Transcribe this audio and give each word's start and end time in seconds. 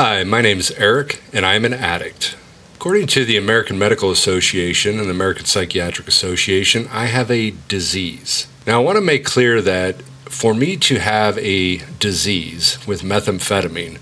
Hi, 0.00 0.22
my 0.22 0.42
name 0.42 0.60
is 0.60 0.70
Eric, 0.76 1.20
and 1.32 1.44
I'm 1.44 1.64
an 1.64 1.74
addict. 1.74 2.36
According 2.76 3.08
to 3.08 3.24
the 3.24 3.36
American 3.36 3.80
Medical 3.80 4.12
Association 4.12 5.00
and 5.00 5.08
the 5.08 5.10
American 5.10 5.44
Psychiatric 5.44 6.06
Association, 6.06 6.86
I 6.92 7.06
have 7.06 7.32
a 7.32 7.52
disease. 7.66 8.46
Now, 8.64 8.80
I 8.80 8.84
want 8.84 8.96
to 8.96 9.02
make 9.02 9.24
clear 9.24 9.60
that 9.60 10.00
for 10.26 10.54
me 10.54 10.76
to 10.76 11.00
have 11.00 11.36
a 11.38 11.78
disease 11.98 12.78
with 12.86 13.02
methamphetamine, 13.02 13.98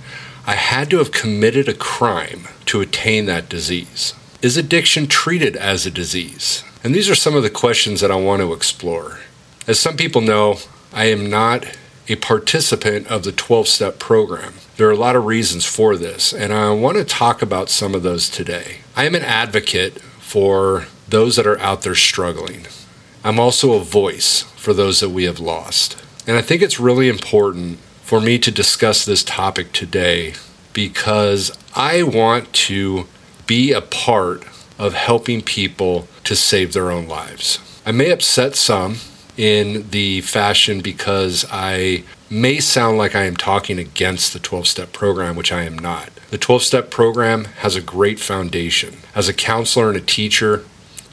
I 0.46 0.56
had 0.56 0.90
to 0.90 0.98
have 0.98 1.12
committed 1.12 1.66
a 1.66 1.72
crime 1.72 2.46
to 2.66 2.82
attain 2.82 3.24
that 3.24 3.48
disease. 3.48 4.12
Is 4.42 4.58
addiction 4.58 5.06
treated 5.06 5.56
as 5.56 5.86
a 5.86 5.90
disease? 5.90 6.62
And 6.84 6.94
these 6.94 7.08
are 7.08 7.14
some 7.14 7.34
of 7.34 7.42
the 7.42 7.48
questions 7.48 8.02
that 8.02 8.10
I 8.10 8.16
want 8.16 8.42
to 8.42 8.52
explore. 8.52 9.20
As 9.66 9.80
some 9.80 9.96
people 9.96 10.20
know, 10.20 10.58
I 10.92 11.06
am 11.06 11.30
not 11.30 11.64
a 12.08 12.16
participant 12.16 13.06
of 13.08 13.24
the 13.24 13.32
12 13.32 13.68
step 13.68 13.98
program. 13.98 14.54
There 14.76 14.88
are 14.88 14.92
a 14.92 14.96
lot 14.96 15.16
of 15.16 15.24
reasons 15.24 15.64
for 15.64 15.96
this, 15.96 16.32
and 16.32 16.52
I 16.52 16.70
want 16.70 16.96
to 16.98 17.04
talk 17.04 17.42
about 17.42 17.68
some 17.68 17.94
of 17.94 18.02
those 18.02 18.28
today. 18.28 18.78
I 18.94 19.04
am 19.04 19.14
an 19.14 19.22
advocate 19.22 20.00
for 20.00 20.86
those 21.08 21.36
that 21.36 21.46
are 21.46 21.58
out 21.60 21.82
there 21.82 21.94
struggling. 21.94 22.66
I'm 23.24 23.40
also 23.40 23.72
a 23.72 23.82
voice 23.82 24.42
for 24.56 24.72
those 24.72 25.00
that 25.00 25.10
we 25.10 25.24
have 25.24 25.40
lost. 25.40 26.02
And 26.26 26.36
I 26.36 26.42
think 26.42 26.62
it's 26.62 26.80
really 26.80 27.08
important 27.08 27.78
for 28.02 28.20
me 28.20 28.38
to 28.38 28.50
discuss 28.50 29.04
this 29.04 29.24
topic 29.24 29.72
today 29.72 30.34
because 30.72 31.56
I 31.74 32.02
want 32.02 32.52
to 32.52 33.06
be 33.46 33.72
a 33.72 33.80
part 33.80 34.44
of 34.78 34.94
helping 34.94 35.40
people 35.40 36.06
to 36.24 36.36
save 36.36 36.72
their 36.72 36.90
own 36.90 37.08
lives. 37.08 37.58
I 37.84 37.92
may 37.92 38.10
upset 38.10 38.56
some 38.56 38.96
in 39.36 39.88
the 39.90 40.20
fashion 40.22 40.80
because 40.80 41.44
I 41.50 42.04
may 42.30 42.58
sound 42.58 42.98
like 42.98 43.14
I 43.14 43.24
am 43.24 43.36
talking 43.36 43.78
against 43.78 44.32
the 44.32 44.38
12 44.38 44.66
step 44.66 44.92
program, 44.92 45.36
which 45.36 45.52
I 45.52 45.62
am 45.62 45.78
not. 45.78 46.10
The 46.30 46.38
12 46.38 46.62
step 46.62 46.90
program 46.90 47.44
has 47.60 47.76
a 47.76 47.82
great 47.82 48.18
foundation. 48.18 48.98
As 49.14 49.28
a 49.28 49.34
counselor 49.34 49.88
and 49.88 49.96
a 49.96 50.00
teacher, 50.00 50.64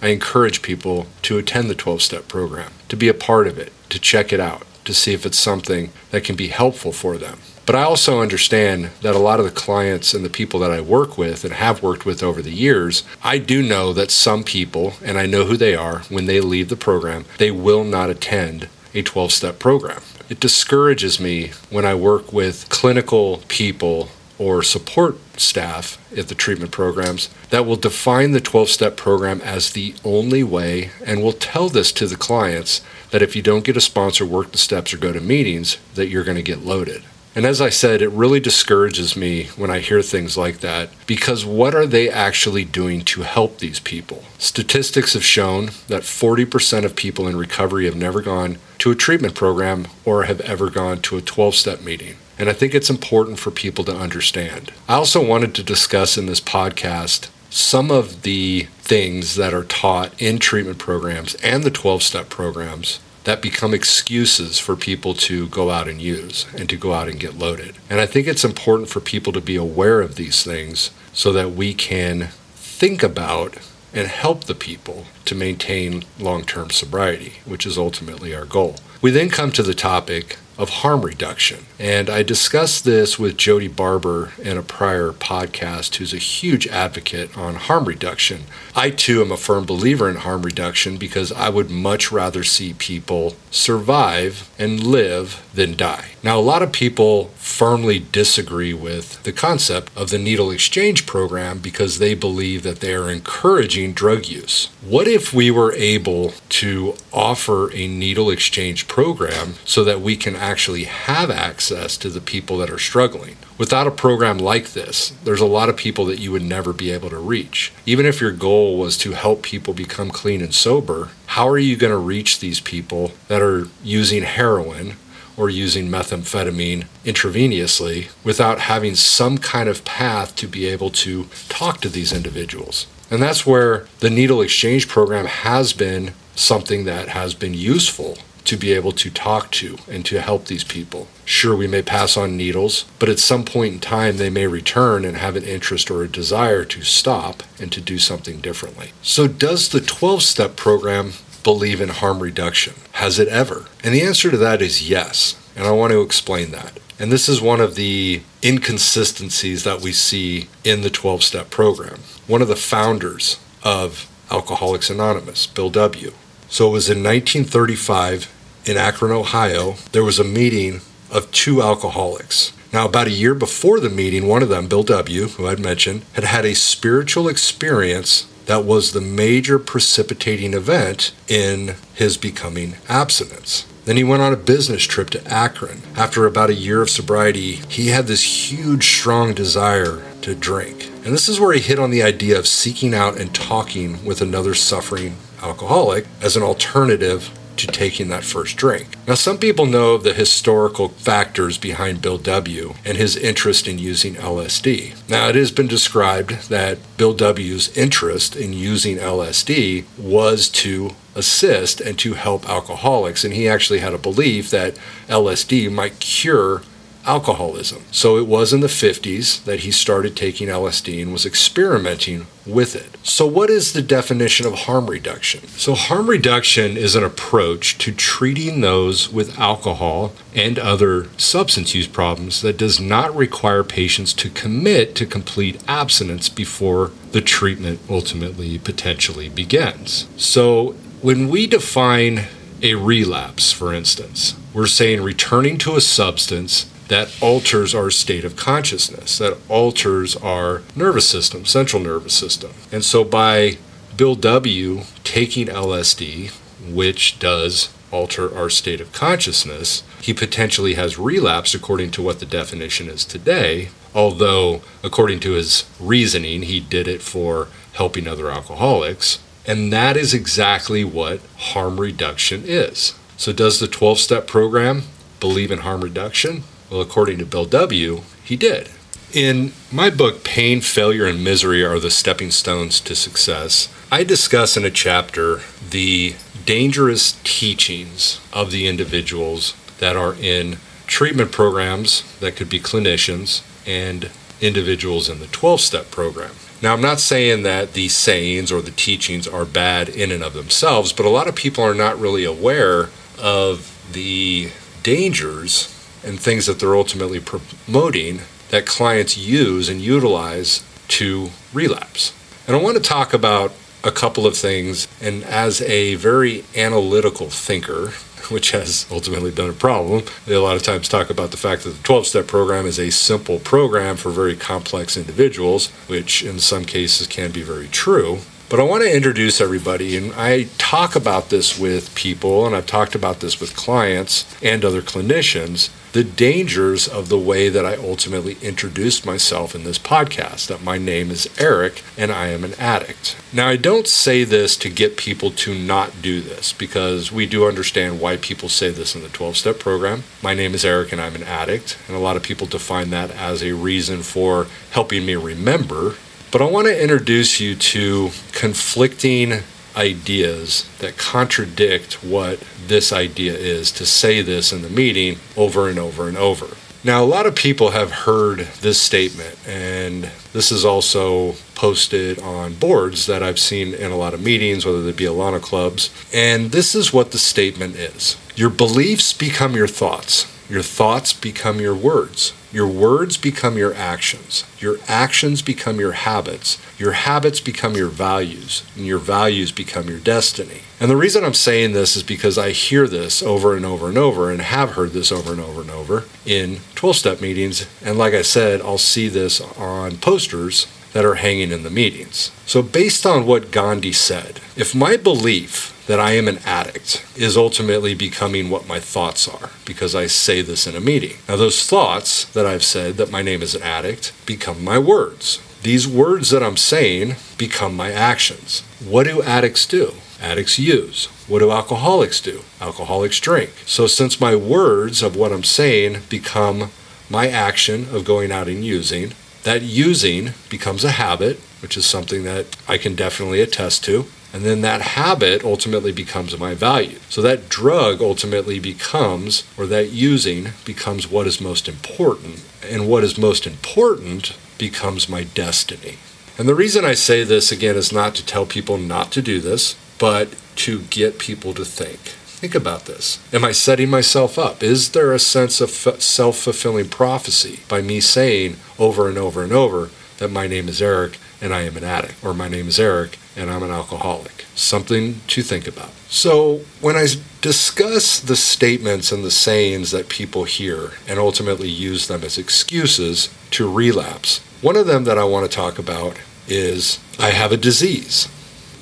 I 0.02 0.08
encourage 0.08 0.62
people 0.62 1.08
to 1.24 1.38
attend 1.38 1.70
the 1.70 1.76
12 1.76 2.02
step 2.02 2.28
program, 2.28 2.72
to 2.90 2.98
be 2.98 3.08
a 3.08 3.14
part 3.14 3.48
of 3.48 3.58
it, 3.58 3.72
to 3.90 4.00
check 4.00 4.34
it 4.34 4.40
out, 4.40 4.66
to 4.86 4.94
see 4.94 5.14
if 5.14 5.26
it's 5.26 5.40
something 5.40 5.92
that 6.12 6.24
can 6.24 6.36
be 6.36 6.48
helpful 6.48 6.92
for 6.92 7.18
them. 7.18 7.40
But 7.66 7.76
I 7.76 7.84
also 7.84 8.22
understand 8.22 8.90
that 9.02 9.16
a 9.16 9.20
lot 9.20 9.40
of 9.40 9.46
the 9.46 9.52
clients 9.52 10.14
and 10.14 10.26
the 10.26 10.30
people 10.30 10.60
that 10.60 10.72
I 10.72 10.82
work 10.82 11.18
with 11.18 11.46
and 11.46 11.54
have 11.54 11.82
worked 11.82 12.06
with 12.06 12.22
over 12.22 12.42
the 12.42 12.52
years, 12.52 13.04
I 13.24 13.38
do 13.38 13.64
know 13.64 13.94
that 13.94 14.12
some 14.12 14.44
people, 14.44 14.94
and 15.02 15.18
I 15.18 15.26
know 15.26 15.46
who 15.46 15.56
they 15.56 15.74
are, 15.74 16.00
when 16.10 16.26
they 16.26 16.42
leave 16.42 16.68
the 16.68 16.76
program, 16.76 17.24
they 17.38 17.52
will 17.52 17.86
not 17.86 18.10
attend 18.10 18.68
a 18.94 19.02
12 19.02 19.32
step 19.32 19.60
program. 19.60 20.02
It 20.30 20.42
discourages 20.42 21.20
me 21.20 21.52
when 21.70 21.86
I 21.86 21.96
work 21.96 22.34
with 22.34 22.68
clinical 22.70 23.42
people 23.48 24.10
or 24.38 24.62
support 24.62 25.18
staff 25.40 25.98
at 26.18 26.28
the 26.28 26.36
treatment 26.36 26.72
programs 26.72 27.30
that 27.50 27.66
will 27.66 27.76
define 27.76 28.32
the 28.32 28.42
12 28.42 28.68
step 28.70 28.98
program 28.98 29.40
as 29.42 29.72
the 29.72 29.96
only 30.04 30.44
way 30.44 30.92
and 31.06 31.24
will 31.24 31.34
tell 31.34 31.70
this 31.70 31.92
to 31.94 32.08
the 32.08 32.18
clients 32.18 32.82
that 33.12 33.22
if 33.22 33.36
you 33.36 33.42
don't 33.42 33.64
get 33.64 33.78
a 33.78 33.82
sponsor, 33.82 34.26
work 34.26 34.52
the 34.52 34.58
steps, 34.58 34.94
or 34.94 34.98
go 34.98 35.14
to 35.14 35.22
meetings, 35.22 35.78
that 35.96 36.08
you're 36.08 36.24
going 36.24 36.36
to 36.36 36.44
get 36.44 36.66
loaded. 36.66 37.04
And 37.36 37.46
as 37.46 37.60
I 37.62 37.70
said, 37.70 38.02
it 38.02 38.10
really 38.10 38.40
discourages 38.40 39.16
me 39.16 39.46
when 39.56 39.72
I 39.72 39.80
hear 39.80 40.02
things 40.02 40.38
like 40.38 40.60
that 40.60 40.90
because 41.08 41.44
what 41.44 41.74
are 41.74 41.88
they 41.88 42.08
actually 42.10 42.64
doing 42.64 43.02
to 43.06 43.24
help 43.24 43.58
these 43.58 43.80
people? 43.80 44.24
Statistics 44.38 45.14
have 45.14 45.24
shown 45.24 45.72
that 45.88 46.04
40% 46.04 46.86
of 46.86 46.96
people 46.96 47.28
in 47.28 47.36
recovery 47.36 47.86
have 47.86 47.96
never 47.96 48.22
gone 48.22 48.60
to 48.80 48.92
a 48.92 48.96
treatment 48.96 49.34
program 49.34 49.88
or 50.06 50.24
have 50.24 50.42
ever 50.42 50.70
gone 50.70 51.02
to 51.02 51.18
a 51.18 51.22
12 51.22 51.56
step 51.56 51.82
meeting. 51.82 52.18
And 52.38 52.50
I 52.50 52.54
think 52.54 52.76
it's 52.76 52.90
important 52.90 53.40
for 53.40 53.52
people 53.52 53.84
to 53.86 53.96
understand. 53.96 54.72
I 54.88 54.96
also 54.96 55.26
wanted 55.26 55.56
to 55.56 55.64
discuss 55.64 56.18
in 56.18 56.28
this 56.28 56.42
podcast 56.42 57.30
some 57.50 57.92
of 57.92 58.24
the 58.24 58.68
things 58.80 59.36
that 59.36 59.54
are 59.54 59.64
taught 59.64 60.20
in 60.22 60.40
treatment 60.40 60.80
programs 60.80 61.36
and 61.36 61.64
the 61.64 61.72
12 61.72 62.04
step 62.04 62.30
programs 62.30 63.00
that 63.24 63.42
become 63.42 63.74
excuses 63.74 64.60
for 64.60 64.76
people 64.76 65.14
to 65.14 65.48
go 65.48 65.70
out 65.70 65.88
and 65.88 66.02
use 66.02 66.46
and 66.58 66.70
to 66.70 66.78
go 66.78 66.94
out 66.94 67.08
and 67.08 67.20
get 67.20 67.38
loaded. 67.38 67.76
And 67.90 68.00
I 68.00 68.06
think 68.06 68.28
it's 68.28 68.44
important 68.44 68.90
for 68.90 69.00
people 69.00 69.32
to 69.34 69.42
be 69.42 69.56
aware 69.56 70.02
of 70.02 70.16
these 70.16 70.44
things 70.44 70.92
so 71.14 71.32
that 71.32 71.52
we 71.52 71.74
can 71.74 72.30
think 72.56 73.02
about 73.04 73.58
and 73.94 74.08
help 74.08 74.46
the 74.46 74.56
people 74.56 75.06
to 75.26 75.36
maintain 75.36 76.04
long 76.20 76.44
term 76.44 76.70
sobriety, 76.70 77.34
which 77.46 77.66
is 77.66 77.78
ultimately 77.78 78.36
our 78.36 78.46
goal. 78.46 78.76
We 79.02 79.12
then 79.12 79.30
come 79.30 79.52
to 79.52 79.64
the 79.64 79.76
topic 79.76 80.38
of 80.64 80.70
harm 80.70 81.02
reduction. 81.02 81.66
And 81.78 82.10
I 82.10 82.24
discussed 82.24 82.86
this 82.86 83.20
with 83.20 83.38
Jody 83.38 83.68
Barber 83.68 84.32
in 84.42 84.58
a 84.58 84.64
prior 84.64 85.12
podcast, 85.12 85.96
who's 85.96 86.14
a 86.14 86.18
huge 86.18 86.66
advocate 86.68 87.38
on 87.38 87.56
harm 87.56 87.84
reduction. 87.84 88.46
I 88.74 88.90
too 88.90 89.22
am 89.22 89.32
a 89.32 89.38
firm 89.38 89.66
believer 89.66 90.10
in 90.10 90.16
harm 90.16 90.44
reduction 90.44 90.96
because 90.96 91.34
I 91.34 91.50
would 91.50 91.70
much 91.70 92.12
rather 92.12 92.44
see 92.44 92.74
people 92.74 93.36
survive 93.52 94.50
and 94.58 94.82
live 94.82 95.44
than 95.54 95.76
die. 95.76 96.12
Now, 96.24 96.40
a 96.40 96.42
lot 96.42 96.64
of 96.64 96.72
people 96.72 97.26
firmly 97.36 98.00
disagree 98.00 98.74
with 98.74 99.22
the 99.24 99.34
concept 99.34 99.92
of 99.96 100.10
the 100.10 100.18
needle 100.18 100.50
exchange 100.50 101.06
program 101.06 101.60
because 101.60 102.00
they 102.00 102.16
believe 102.16 102.64
that 102.64 102.80
they 102.80 102.94
are 102.94 103.12
encouraging 103.12 103.92
drug 103.92 104.28
use. 104.28 104.70
What 104.82 105.08
if 105.08 105.34
we 105.34 105.52
were 105.52 105.74
able 105.74 106.34
to 106.50 106.96
offer 107.12 107.72
a 107.74 107.88
needle 107.88 108.30
exchange 108.30 108.88
program 108.88 109.56
so 109.66 109.84
that 109.84 110.00
we 110.00 110.16
can 110.16 110.36
actually 110.36 110.53
have 110.86 111.30
access 111.30 111.98
to 111.98 112.10
the 112.10 112.22
people 112.22 112.58
that 112.58 112.70
are 112.70 112.80
struggling? 112.80 113.38
Without 113.58 113.88
a 113.88 113.92
program 113.92 114.38
like 114.38 114.74
this, 114.74 115.10
there's 115.24 115.42
a 115.42 115.46
lot 115.46 115.70
of 115.70 115.78
people 115.78 116.06
that 116.06 116.20
you 116.20 116.32
would 116.32 116.44
never 116.44 116.74
be 116.74 116.92
able 116.92 117.10
to 117.10 117.18
reach. 117.18 117.72
Even 117.86 118.06
if 118.06 118.22
your 118.22 118.32
goal 118.32 118.78
was 118.78 118.98
to 118.98 119.12
help 119.12 119.42
people 119.42 119.74
become 119.74 120.10
clean 120.10 120.42
and 120.42 120.54
sober, 120.54 121.10
how 121.28 121.48
are 121.48 121.58
you 121.58 121.76
going 121.76 121.92
to 121.92 121.98
reach 121.98 122.40
these 122.40 122.60
people 122.60 123.12
that 123.28 123.42
are 123.42 123.68
using 123.84 124.24
heroin 124.24 124.96
or 125.36 125.50
using 125.50 125.90
methamphetamine 125.90 126.86
intravenously 127.04 128.10
without 128.24 128.60
having 128.60 128.96
some 128.96 129.38
kind 129.38 129.68
of 129.68 129.84
path 129.86 130.36
to 130.36 130.48
be 130.48 130.68
able 130.68 130.90
to 130.90 131.26
talk 131.50 131.82
to 131.82 131.90
these 131.90 132.14
individuals? 132.14 132.88
And 133.10 133.22
that's 133.22 133.46
where 133.46 133.86
the 134.00 134.10
needle 134.10 134.42
exchange 134.42 134.88
program 134.88 135.26
has 135.26 135.74
been 135.74 136.14
something 136.36 136.86
that 136.86 137.10
has 137.10 137.34
been 137.34 137.54
useful 137.54 138.18
to 138.46 138.58
be 138.58 138.74
able 138.74 138.92
to 138.92 139.10
talk 139.10 139.52
to 139.52 139.78
and 139.90 140.06
to 140.06 140.22
help 140.22 140.46
these 140.46 140.64
people. 140.64 141.08
Sure, 141.26 141.56
we 141.56 141.68
may 141.68 141.82
pass 141.82 142.18
on 142.18 142.36
needles, 142.36 142.86
but 143.00 143.10
at 143.10 143.20
some 143.20 143.46
point 143.46 143.74
in 143.74 143.80
time, 143.80 144.18
they 144.18 144.30
may 144.30 144.48
return 144.48 145.06
and 145.06 145.18
have 145.18 145.36
an 145.36 145.44
interest 145.44 145.90
or 145.90 146.04
a 146.04 146.08
desire 146.08 146.66
to 146.66 146.82
stop 146.82 147.44
and 147.60 147.72
to 147.72 147.80
do 147.80 147.98
something 147.98 148.40
differently. 148.40 148.92
So, 149.02 149.28
does 149.28 149.70
the 149.70 149.80
12 149.80 150.22
step 150.22 150.56
program 150.56 151.14
believe 151.44 151.80
in 151.80 151.90
harm 151.90 152.20
reduction? 152.20 152.74
Has 152.94 153.20
it 153.20 153.28
ever? 153.30 153.66
And 153.84 153.94
the 153.94 154.02
answer 154.02 154.32
to 154.32 154.38
that 154.38 154.62
is 154.62 154.90
yes. 154.90 155.40
And 155.56 155.66
I 155.68 155.72
want 155.72 155.92
to 155.92 156.02
explain 156.02 156.52
that. 156.52 156.80
And 157.00 157.12
this 157.12 157.28
is 157.28 157.42
one 157.42 157.60
of 157.60 157.76
the 157.76 158.22
inconsistencies 158.44 159.64
that 159.64 159.82
we 159.82 159.92
see 159.92 160.48
in 160.64 160.82
the 160.82 160.90
12 160.90 161.24
step 161.24 161.50
program. 161.50 162.00
One 162.28 162.42
of 162.42 162.48
the 162.48 162.56
founders 162.56 163.40
of 163.64 164.10
Alcoholics 164.32 164.90
Anonymous, 164.90 165.48
Bill 165.48 165.70
W., 165.70 166.12
so 166.54 166.68
it 166.68 166.72
was 166.72 166.88
in 166.88 167.02
1935 167.02 168.32
in 168.68 168.78
Akron, 168.78 169.12
Ohio. 169.12 169.74
There 169.92 170.04
was 170.04 170.20
a 170.20 170.24
meeting 170.24 170.82
of 171.10 171.32
two 171.32 171.64
alcoholics. 171.64 172.54
Now, 172.72 172.86
about 172.86 173.08
a 173.08 173.12
year 173.12 173.34
before 173.34 173.80
the 173.80 173.90
meeting, 173.90 174.28
one 174.28 174.44
of 174.44 174.50
them, 174.50 174.68
Bill 174.68 174.84
W., 174.84 175.30
who 175.30 175.48
I'd 175.48 175.60
mentioned, 175.60 176.06
had 176.14 176.26
had 176.26 176.46
a 176.46 176.54
spiritual 176.54 177.28
experience 177.28 178.28
that 178.46 178.66
was 178.66 178.92
the 178.92 179.02
major 179.02 179.58
precipitating 179.58 180.54
event 180.54 181.12
in 181.28 181.74
his 181.96 182.18
becoming 182.18 182.76
abstinence. 182.88 183.66
Then 183.86 183.98
he 183.98 184.04
went 184.04 184.22
on 184.22 184.32
a 184.32 184.38
business 184.38 184.84
trip 184.84 185.10
to 185.10 185.28
Akron. 185.28 185.82
After 185.96 186.28
about 186.28 186.52
a 186.52 186.54
year 186.54 186.84
of 186.84 186.90
sobriety, 186.92 187.62
he 187.68 187.88
had 187.88 188.06
this 188.06 188.52
huge, 188.52 188.86
strong 188.86 189.34
desire 189.34 190.04
to 190.22 190.36
drink. 190.36 190.86
And 191.04 191.16
this 191.16 191.28
is 191.28 191.40
where 191.40 191.54
he 191.54 191.62
hit 191.62 191.80
on 191.80 191.90
the 191.90 192.04
idea 192.04 192.38
of 192.38 192.46
seeking 192.46 192.94
out 192.94 193.18
and 193.18 193.34
talking 193.34 194.06
with 194.06 194.22
another 194.22 194.54
suffering 194.54 195.18
alcoholic 195.44 196.06
as 196.22 196.36
an 196.36 196.44
alternative 196.44 197.32
to 197.58 197.68
taking 197.68 198.08
that 198.08 198.24
first 198.24 198.58
drink. 198.58 198.96
Now, 199.08 199.14
some 199.14 199.38
people 199.38 199.66
know 199.66 199.98
the 199.98 200.14
historical 200.14 200.90
factors 200.90 201.58
behind 201.58 202.02
Bill 202.02 202.18
W. 202.18 202.74
and 202.84 202.98
his 202.98 203.16
interest 203.16 203.68
in 203.68 203.78
using 203.78 204.16
LSD. 204.16 205.08
Now, 205.10 205.30
it 205.30 205.36
has 205.36 205.52
been 205.52 205.68
described 205.68 206.50
that 206.50 206.80
Bill 206.98 207.14
W.'s 207.14 207.76
interest 207.78 208.36
in 208.36 208.54
using 208.54 208.98
LSD 208.98 209.86
was 209.98 210.50
to 210.50 210.92
assist 211.16 211.80
and 211.80 211.98
to 212.00 212.14
help 212.14 212.50
alcoholics, 212.50 213.24
and 213.24 213.34
he 213.34 213.48
actually 213.48 213.80
had 213.80 213.94
a 213.94 214.00
belief 214.00 214.50
that 214.50 214.76
LSD 215.08 215.72
might 215.72 216.00
cure 216.00 216.64
alcoholism. 217.06 217.84
So 217.92 218.18
it 218.18 218.28
was 218.28 218.54
in 218.54 218.62
the 218.62 218.68
50s 218.68 219.44
that 219.44 219.62
he 219.62 219.72
started 219.72 220.16
taking 220.16 220.48
LSD 220.48 221.02
and 221.02 221.12
was 221.12 221.26
experimenting 221.26 222.28
with 222.46 222.76
it. 222.76 222.98
So, 223.04 223.26
what 223.26 223.50
is 223.50 223.74
the 223.74 223.82
definition 223.82 224.46
of 224.46 224.54
harm 224.54 224.88
reduction? 224.88 225.48
So, 225.50 225.76
harm 225.76 226.10
reduction 226.10 226.78
is 226.78 226.96
an 226.96 227.04
approach 227.04 227.78
to 227.80 227.92
treating 227.92 228.62
those 228.62 229.12
with 229.12 229.40
alcohol 229.40 230.14
and 230.36 230.60
other 230.60 231.08
substance 231.18 231.74
use 231.74 231.88
problems 231.88 232.42
that 232.42 232.58
does 232.58 232.80
not 232.80 233.16
require 233.16 233.64
patients 233.64 234.14
to 234.14 234.30
commit 234.30 234.96
to 234.96 235.06
complete 235.06 235.62
abstinence 235.68 236.30
before 236.30 236.92
the 237.12 237.22
treatment 237.22 237.80
ultimately 237.90 238.58
potentially 238.58 239.30
begins. 239.30 240.08
So, 240.18 240.76
when 241.02 241.30
we 241.30 241.48
define 241.48 242.26
a 242.62 242.76
relapse, 242.76 243.52
for 243.52 243.74
instance, 243.74 244.36
we're 244.54 244.68
saying 244.68 245.02
returning 245.02 245.58
to 245.60 245.76
a 245.76 245.82
substance 245.82 246.70
that 246.94 247.18
alters 247.22 247.74
our 247.74 247.90
state 247.90 248.24
of 248.24 248.36
consciousness, 248.36 249.18
that 249.18 249.36
alters 249.50 250.16
our 250.18 250.62
nervous 250.76 251.10
system, 251.10 251.44
central 251.44 251.82
nervous 251.82 252.14
system. 252.14 252.52
And 252.72 252.86
so 252.86 253.04
by 253.04 253.58
Bill 253.98 254.14
W. 254.14 254.82
taking 255.04 255.48
LSD, 255.48 256.30
which 256.72 257.18
does 257.18 257.74
alter 257.92 258.38
our 258.38 258.48
state 258.48 258.80
of 258.80 258.94
consciousness, 258.94 259.82
he 260.04 260.14
potentially 260.14 260.76
has 260.76 261.00
relapsed 261.00 261.56
according 261.56 261.90
to 261.92 262.04
what 262.04 262.20
the 262.20 262.28
definition 262.28 262.88
is 262.90 263.06
today. 263.06 263.70
Although, 263.96 264.62
according 264.84 265.20
to 265.22 265.32
his 265.32 265.66
reasoning, 265.80 266.44
he 266.44 266.60
did 266.60 266.88
it 266.88 267.02
for 267.02 267.48
helping 267.74 268.08
other 268.08 268.30
alcoholics. 268.30 269.18
And 269.48 269.74
that 269.74 269.98
is 269.98 270.14
exactly 270.14 270.84
what 270.84 271.22
harm 271.38 271.80
reduction 271.80 272.44
is. 272.46 272.94
So, 273.18 273.34
does 273.34 273.60
the 273.60 273.68
12 273.68 273.98
step 273.98 274.28
program 274.28 274.84
believe 275.20 275.50
in 275.50 275.60
harm 275.60 275.82
reduction? 275.82 276.44
Well, 276.70 276.82
according 276.82 277.20
to 277.20 277.26
Bill 277.26 277.46
W., 277.46 278.02
he 278.24 278.36
did. 278.36 278.70
In 279.14 279.54
my 279.72 279.92
book, 279.92 280.24
Pain, 280.24 280.62
Failure, 280.62 281.06
and 281.06 281.24
Misery 281.24 281.64
Are 281.64 281.80
the 281.80 281.92
Stepping 281.92 282.32
Stones 282.32 282.80
to 282.82 282.96
Success, 282.96 283.72
I 283.92 284.04
discuss 284.04 284.58
in 284.58 284.66
a 284.66 284.72
chapter 284.72 285.42
the 285.70 286.16
dangerous 286.46 287.20
teachings 287.24 288.20
of 288.34 288.52
the 288.52 288.68
individuals 288.68 289.54
that 289.78 289.96
are 289.96 290.16
in 290.16 290.58
treatment 290.88 291.32
programs 291.32 292.04
that 292.20 292.36
could 292.36 292.50
be 292.50 292.60
clinicians 292.60 293.44
and 293.68 294.10
individuals 294.42 295.10
in 295.10 295.20
the 295.20 295.28
12 295.28 295.62
step 295.62 295.92
program. 295.92 296.32
Now, 296.62 296.74
I'm 296.74 296.82
not 296.82 297.00
saying 297.00 297.44
that 297.44 297.74
the 297.74 297.90
sayings 297.90 298.52
or 298.52 298.62
the 298.62 298.72
teachings 298.72 299.28
are 299.28 299.46
bad 299.46 299.90
in 299.90 300.12
and 300.12 300.24
of 300.24 300.34
themselves, 300.34 300.94
but 300.94 301.06
a 301.06 301.10
lot 301.10 301.28
of 301.28 301.36
people 301.36 301.64
are 301.64 301.74
not 301.74 302.00
really 302.00 302.26
aware 302.26 302.90
of 303.20 303.70
the 303.92 304.50
dangers 304.82 305.73
and 306.04 306.20
things 306.20 306.46
that 306.46 306.60
they're 306.60 306.76
ultimately 306.76 307.20
promoting 307.20 308.22
that 308.50 308.66
clients 308.66 309.18
use 309.18 309.70
and 309.70 309.82
utilize 309.82 310.64
to 310.88 311.30
relapse. 311.54 312.14
And 312.48 312.56
I 312.56 312.62
want 312.62 312.78
to 312.78 312.84
talk 312.84 313.14
about 313.14 313.54
a 313.84 313.92
couple 313.92 314.26
of 314.26 314.38
things, 314.38 314.88
and 315.02 315.24
as 315.24 315.62
a 315.62 315.96
very 315.96 316.46
analytical 316.56 317.30
thinker, 317.30 317.94
which 318.30 318.52
has 318.52 318.86
ultimately 318.92 319.32
been 319.32 319.50
a 319.50 319.54
problem. 319.54 320.04
They 320.26 320.36
a 320.36 320.42
lot 320.42 320.56
of 320.56 320.64
times 320.64 320.88
talk 320.88 321.10
about 321.10 321.32
the 321.32 321.38
fact 321.38 321.64
that 321.64 321.72
the 321.72 321.84
12 321.84 322.08
step 322.08 322.28
program 322.28 322.66
is 322.66 322.80
a 322.80 322.90
simple 322.90 323.40
program 323.40 323.98
for 323.98 324.12
very 324.12 324.36
complex 324.36 324.96
individuals, 324.96 325.70
which 325.88 326.24
in 326.24 326.40
some 326.40 326.66
cases 326.66 327.08
can 327.08 327.32
be 327.32 327.42
very 327.42 327.68
true. 327.68 328.20
But 328.54 328.60
I 328.60 328.66
want 328.66 328.84
to 328.84 328.96
introduce 328.96 329.42
everybody, 329.42 329.98
and 329.98 330.14
I 330.14 330.44
talk 330.60 330.96
about 330.96 331.30
this 331.30 331.58
with 331.58 331.96
people, 331.96 332.46
and 332.46 332.56
I've 332.56 332.68
talked 332.68 332.94
about 332.94 333.20
this 333.20 333.40
with 333.40 333.56
clients 333.56 334.28
and 334.44 334.64
other 334.64 334.84
clinicians 334.84 335.72
the 335.94 336.04
dangers 336.04 336.88
of 336.88 337.08
the 337.08 337.20
way 337.20 337.50
that 337.50 337.66
I 337.66 337.76
ultimately 337.76 338.38
introduced 338.42 339.06
myself 339.06 339.54
in 339.54 339.64
this 339.64 339.78
podcast 339.78 340.48
that 340.48 340.64
my 340.64 340.80
name 340.80 341.12
is 341.12 341.30
Eric 341.40 341.84
and 341.96 342.12
I 342.12 342.28
am 342.28 342.44
an 342.44 342.56
addict. 342.56 343.16
Now, 343.32 343.48
I 343.48 343.58
don't 343.58 343.88
say 343.88 344.24
this 344.24 344.58
to 344.58 344.70
get 344.70 344.98
people 344.98 345.30
to 345.30 345.54
not 345.54 346.02
do 346.02 346.20
this 346.20 346.52
because 346.52 347.12
we 347.12 347.28
do 347.28 347.48
understand 347.48 348.02
why 348.02 348.18
people 348.18 348.50
say 348.50 348.72
this 348.72 348.96
in 348.96 349.04
the 349.04 349.10
12 349.10 349.38
step 349.38 349.60
program. 349.60 350.04
My 350.24 350.34
name 350.34 350.56
is 350.56 350.66
Eric 350.66 350.92
and 350.92 351.00
I'm 351.00 351.16
an 351.16 351.24
addict, 351.24 351.78
and 351.88 351.96
a 351.96 352.00
lot 352.00 352.18
of 352.18 352.24
people 352.24 352.48
define 352.48 352.90
that 352.90 353.12
as 353.12 353.44
a 353.44 353.54
reason 353.54 354.02
for 354.02 354.48
helping 354.72 355.06
me 355.06 355.16
remember. 355.16 355.96
But 356.34 356.42
I 356.42 356.46
want 356.46 356.66
to 356.66 356.82
introduce 356.82 357.40
you 357.40 357.54
to 357.56 358.10
conflicting 358.32 359.44
ideas 359.78 360.68
that 360.80 360.98
contradict 360.98 362.04
what 362.04 362.40
this 362.66 362.92
idea 362.92 363.36
is 363.36 363.72
to 363.74 363.86
say 363.86 364.24
this 364.24 364.52
in 364.52 364.64
the 364.64 364.70
meeting 364.70 365.20
over 365.38 365.70
and 365.70 365.78
over 365.78 366.08
and 366.08 366.18
over. 366.18 366.48
Now, 366.84 367.04
a 367.04 367.06
lot 367.06 367.28
of 367.28 367.36
people 367.36 367.70
have 367.70 367.92
heard 367.92 368.40
this 368.62 368.82
statement, 368.82 369.38
and 369.48 370.10
this 370.34 370.52
is 370.52 370.66
also 370.66 371.36
posted 371.54 372.18
on 372.18 372.56
boards 372.56 373.06
that 373.06 373.22
I've 373.22 373.38
seen 373.38 373.76
in 373.76 373.92
a 373.92 373.96
lot 373.96 374.16
of 374.16 374.22
meetings, 374.24 374.66
whether 374.66 374.82
they 374.82 374.92
be 374.92 375.06
Alano 375.06 375.40
clubs. 375.40 375.92
And 376.12 376.52
this 376.52 376.74
is 376.74 376.92
what 376.92 377.12
the 377.12 377.20
statement 377.20 377.76
is 377.76 378.18
Your 378.36 378.50
beliefs 378.50 379.14
become 379.14 379.56
your 379.56 379.68
thoughts, 379.68 380.26
your 380.54 380.62
thoughts 380.62 381.14
become 381.14 381.60
your 381.60 381.74
words. 381.74 382.32
Your 382.52 382.68
words 382.68 383.18
become 383.18 383.58
your 383.58 383.74
actions. 383.74 384.44
Your 384.60 384.78
actions 384.88 385.42
become 385.42 385.80
your 385.80 385.94
habits. 385.94 386.60
Your 386.78 386.92
habits 386.92 387.40
become 387.40 387.74
your 387.74 387.88
values. 387.88 388.62
And 388.76 388.86
your 388.86 389.00
values 389.00 389.52
become 389.52 389.90
your 389.90 389.98
destiny. 389.98 390.62
And 390.80 390.92
the 390.92 390.96
reason 390.96 391.24
I'm 391.24 391.34
saying 391.34 391.74
this 391.74 391.96
is 391.96 392.04
because 392.04 392.38
I 392.38 392.52
hear 392.52 392.88
this 392.88 393.24
over 393.24 393.58
and 393.58 393.66
over 393.66 393.90
and 393.90 393.98
over 393.98 394.30
and 394.30 394.42
have 394.42 394.74
heard 394.74 394.92
this 394.92 395.12
over 395.12 395.32
and 395.32 395.42
over 395.42 395.62
and 395.62 395.72
over 395.72 396.04
in 396.24 396.60
12 396.76 396.98
step 396.98 397.20
meetings. 397.20 397.66
And 397.84 397.98
like 397.98 398.14
I 398.14 398.22
said, 398.22 398.62
I'll 398.62 398.78
see 398.78 399.08
this 399.08 399.42
on 399.42 399.98
posters 399.98 400.68
that 400.94 401.04
are 401.04 401.16
hanging 401.16 401.52
in 401.52 401.64
the 401.64 401.72
meetings. 401.72 402.30
So, 402.46 402.62
based 402.62 403.08
on 403.08 403.26
what 403.26 403.50
Gandhi 403.50 403.92
said, 403.92 404.40
if 404.56 404.76
my 404.76 404.98
belief 404.98 405.74
that 405.88 406.00
I 406.00 406.12
am 406.12 406.28
an 406.28 406.40
addict 406.46 407.06
is 407.16 407.36
ultimately 407.36 407.96
becoming 407.96 408.50
what 408.50 408.68
my 408.68 408.80
thoughts 408.80 409.28
are 409.28 409.50
because 409.66 409.96
I 409.96 410.08
say 410.08 410.42
this 410.42 410.68
in 410.68 410.76
a 410.76 410.80
meeting. 410.80 411.18
Now, 411.28 411.36
those 411.36 411.68
thoughts 411.68 412.26
that 412.34 412.46
I've 412.46 412.64
said 412.64 412.96
that 412.96 413.12
my 413.12 413.22
name 413.22 413.42
is 413.42 413.56
an 413.56 413.64
addict 413.64 414.14
become 414.26 414.64
my 414.64 414.78
words. 414.78 415.42
These 415.64 415.88
words 415.88 416.30
that 416.30 416.44
I'm 416.44 416.58
saying 416.58 417.16
become 417.38 417.76
my 417.76 417.92
actions. 417.92 418.62
What 418.86 419.08
do 419.08 419.24
addicts 419.24 419.66
do? 419.66 419.94
Addicts 420.22 420.60
use. 420.60 421.06
What 421.28 421.40
do 421.40 421.52
alcoholics 421.52 422.22
do? 422.22 422.42
Alcoholics 422.62 423.20
drink. 423.20 423.52
So, 423.66 423.88
since 423.88 424.22
my 424.22 424.36
words 424.36 425.02
of 425.02 425.16
what 425.16 425.34
I'm 425.34 425.44
saying 425.44 426.02
become 426.10 426.70
my 427.10 427.28
action 427.28 427.88
of 427.94 428.06
going 428.06 428.32
out 428.32 428.48
and 428.48 428.64
using, 428.64 429.14
that 429.44 429.62
using 429.62 430.32
becomes 430.50 430.84
a 430.84 430.92
habit, 430.92 431.40
which 431.62 431.76
is 431.76 431.86
something 431.86 432.24
that 432.24 432.56
I 432.68 432.78
can 432.78 432.96
definitely 432.96 433.42
attest 433.42 433.84
to. 433.86 434.06
And 434.34 434.44
then 434.44 434.62
that 434.62 434.82
habit 434.82 435.44
ultimately 435.44 435.92
becomes 435.92 436.38
my 436.40 436.56
value. 436.56 436.98
So 437.08 437.22
that 437.22 437.50
drug 437.50 438.02
ultimately 438.02 438.60
becomes, 438.60 439.44
or 439.56 439.68
that 439.68 439.92
using 439.92 440.50
becomes 440.66 441.10
what 441.10 441.28
is 441.28 441.40
most 441.40 441.70
important. 441.70 442.44
And 442.68 442.90
what 442.90 443.04
is 443.04 443.16
most 443.16 443.46
important 443.46 444.36
becomes 444.58 445.08
my 445.08 445.24
destiny. 445.24 445.98
And 446.40 446.50
the 446.50 446.56
reason 446.56 446.84
I 446.84 446.96
say 446.96 447.24
this 447.24 447.52
again 447.52 447.76
is 447.76 447.94
not 447.94 448.16
to 448.16 448.26
tell 448.26 448.48
people 448.48 448.80
not 448.80 449.12
to 449.12 449.22
do 449.22 449.40
this, 449.40 449.76
but 450.00 450.36
to 450.56 450.82
get 450.82 451.20
people 451.20 451.54
to 451.54 451.64
think. 451.64 452.00
Think 452.44 452.56
about 452.56 452.86
this. 452.86 453.20
Am 453.34 453.46
I 453.46 453.52
setting 453.52 453.90
myself 453.90 454.40
up? 454.40 454.64
Is 454.64 454.92
there 454.92 455.14
a 455.14 455.20
sense 455.20 455.62
of 455.62 455.70
self 455.70 456.38
fulfilling 456.38 456.90
prophecy 456.90 457.60
by 457.70 457.82
me 457.82 458.02
saying 458.02 458.58
over 458.80 459.08
and 459.08 459.18
over 459.18 459.44
and 459.44 459.54
over 459.54 459.92
that 460.24 460.32
my 460.32 460.48
name 460.48 460.70
is 460.70 460.82
Eric 460.82 461.20
and 461.42 461.54
I 461.54 461.64
am 461.64 461.76
an 461.76 461.84
addict, 461.84 462.24
or 462.24 462.34
my 462.34 462.48
name 462.48 462.70
is 462.70 462.80
Eric 462.80 463.20
and 463.36 463.52
I'm 463.52 463.62
an 463.62 463.72
alcoholic. 463.72 464.46
Something 464.56 465.20
to 465.28 465.44
think 465.44 465.68
about. 465.68 465.90
So, 466.08 466.62
when 466.80 466.96
I 466.96 467.08
discuss 467.42 468.22
the 468.22 468.38
statements 468.38 469.12
and 469.12 469.24
the 469.24 469.32
sayings 469.32 469.92
that 469.92 470.08
people 470.08 470.46
hear 470.46 470.92
and 471.10 471.20
ultimately 471.20 471.68
use 471.68 472.08
them 472.08 472.24
as 472.24 472.38
excuses 472.38 473.34
to 473.52 473.70
relapse, 473.70 474.40
one 474.62 474.78
of 474.78 474.88
them 474.88 475.04
that 475.04 475.18
I 475.18 475.26
want 475.26 475.50
to 475.50 475.54
talk 475.54 475.78
about 475.78 476.18
is 476.48 477.00
I 477.20 477.32
have 477.32 477.52
a 477.52 477.58
disease. 477.58 478.30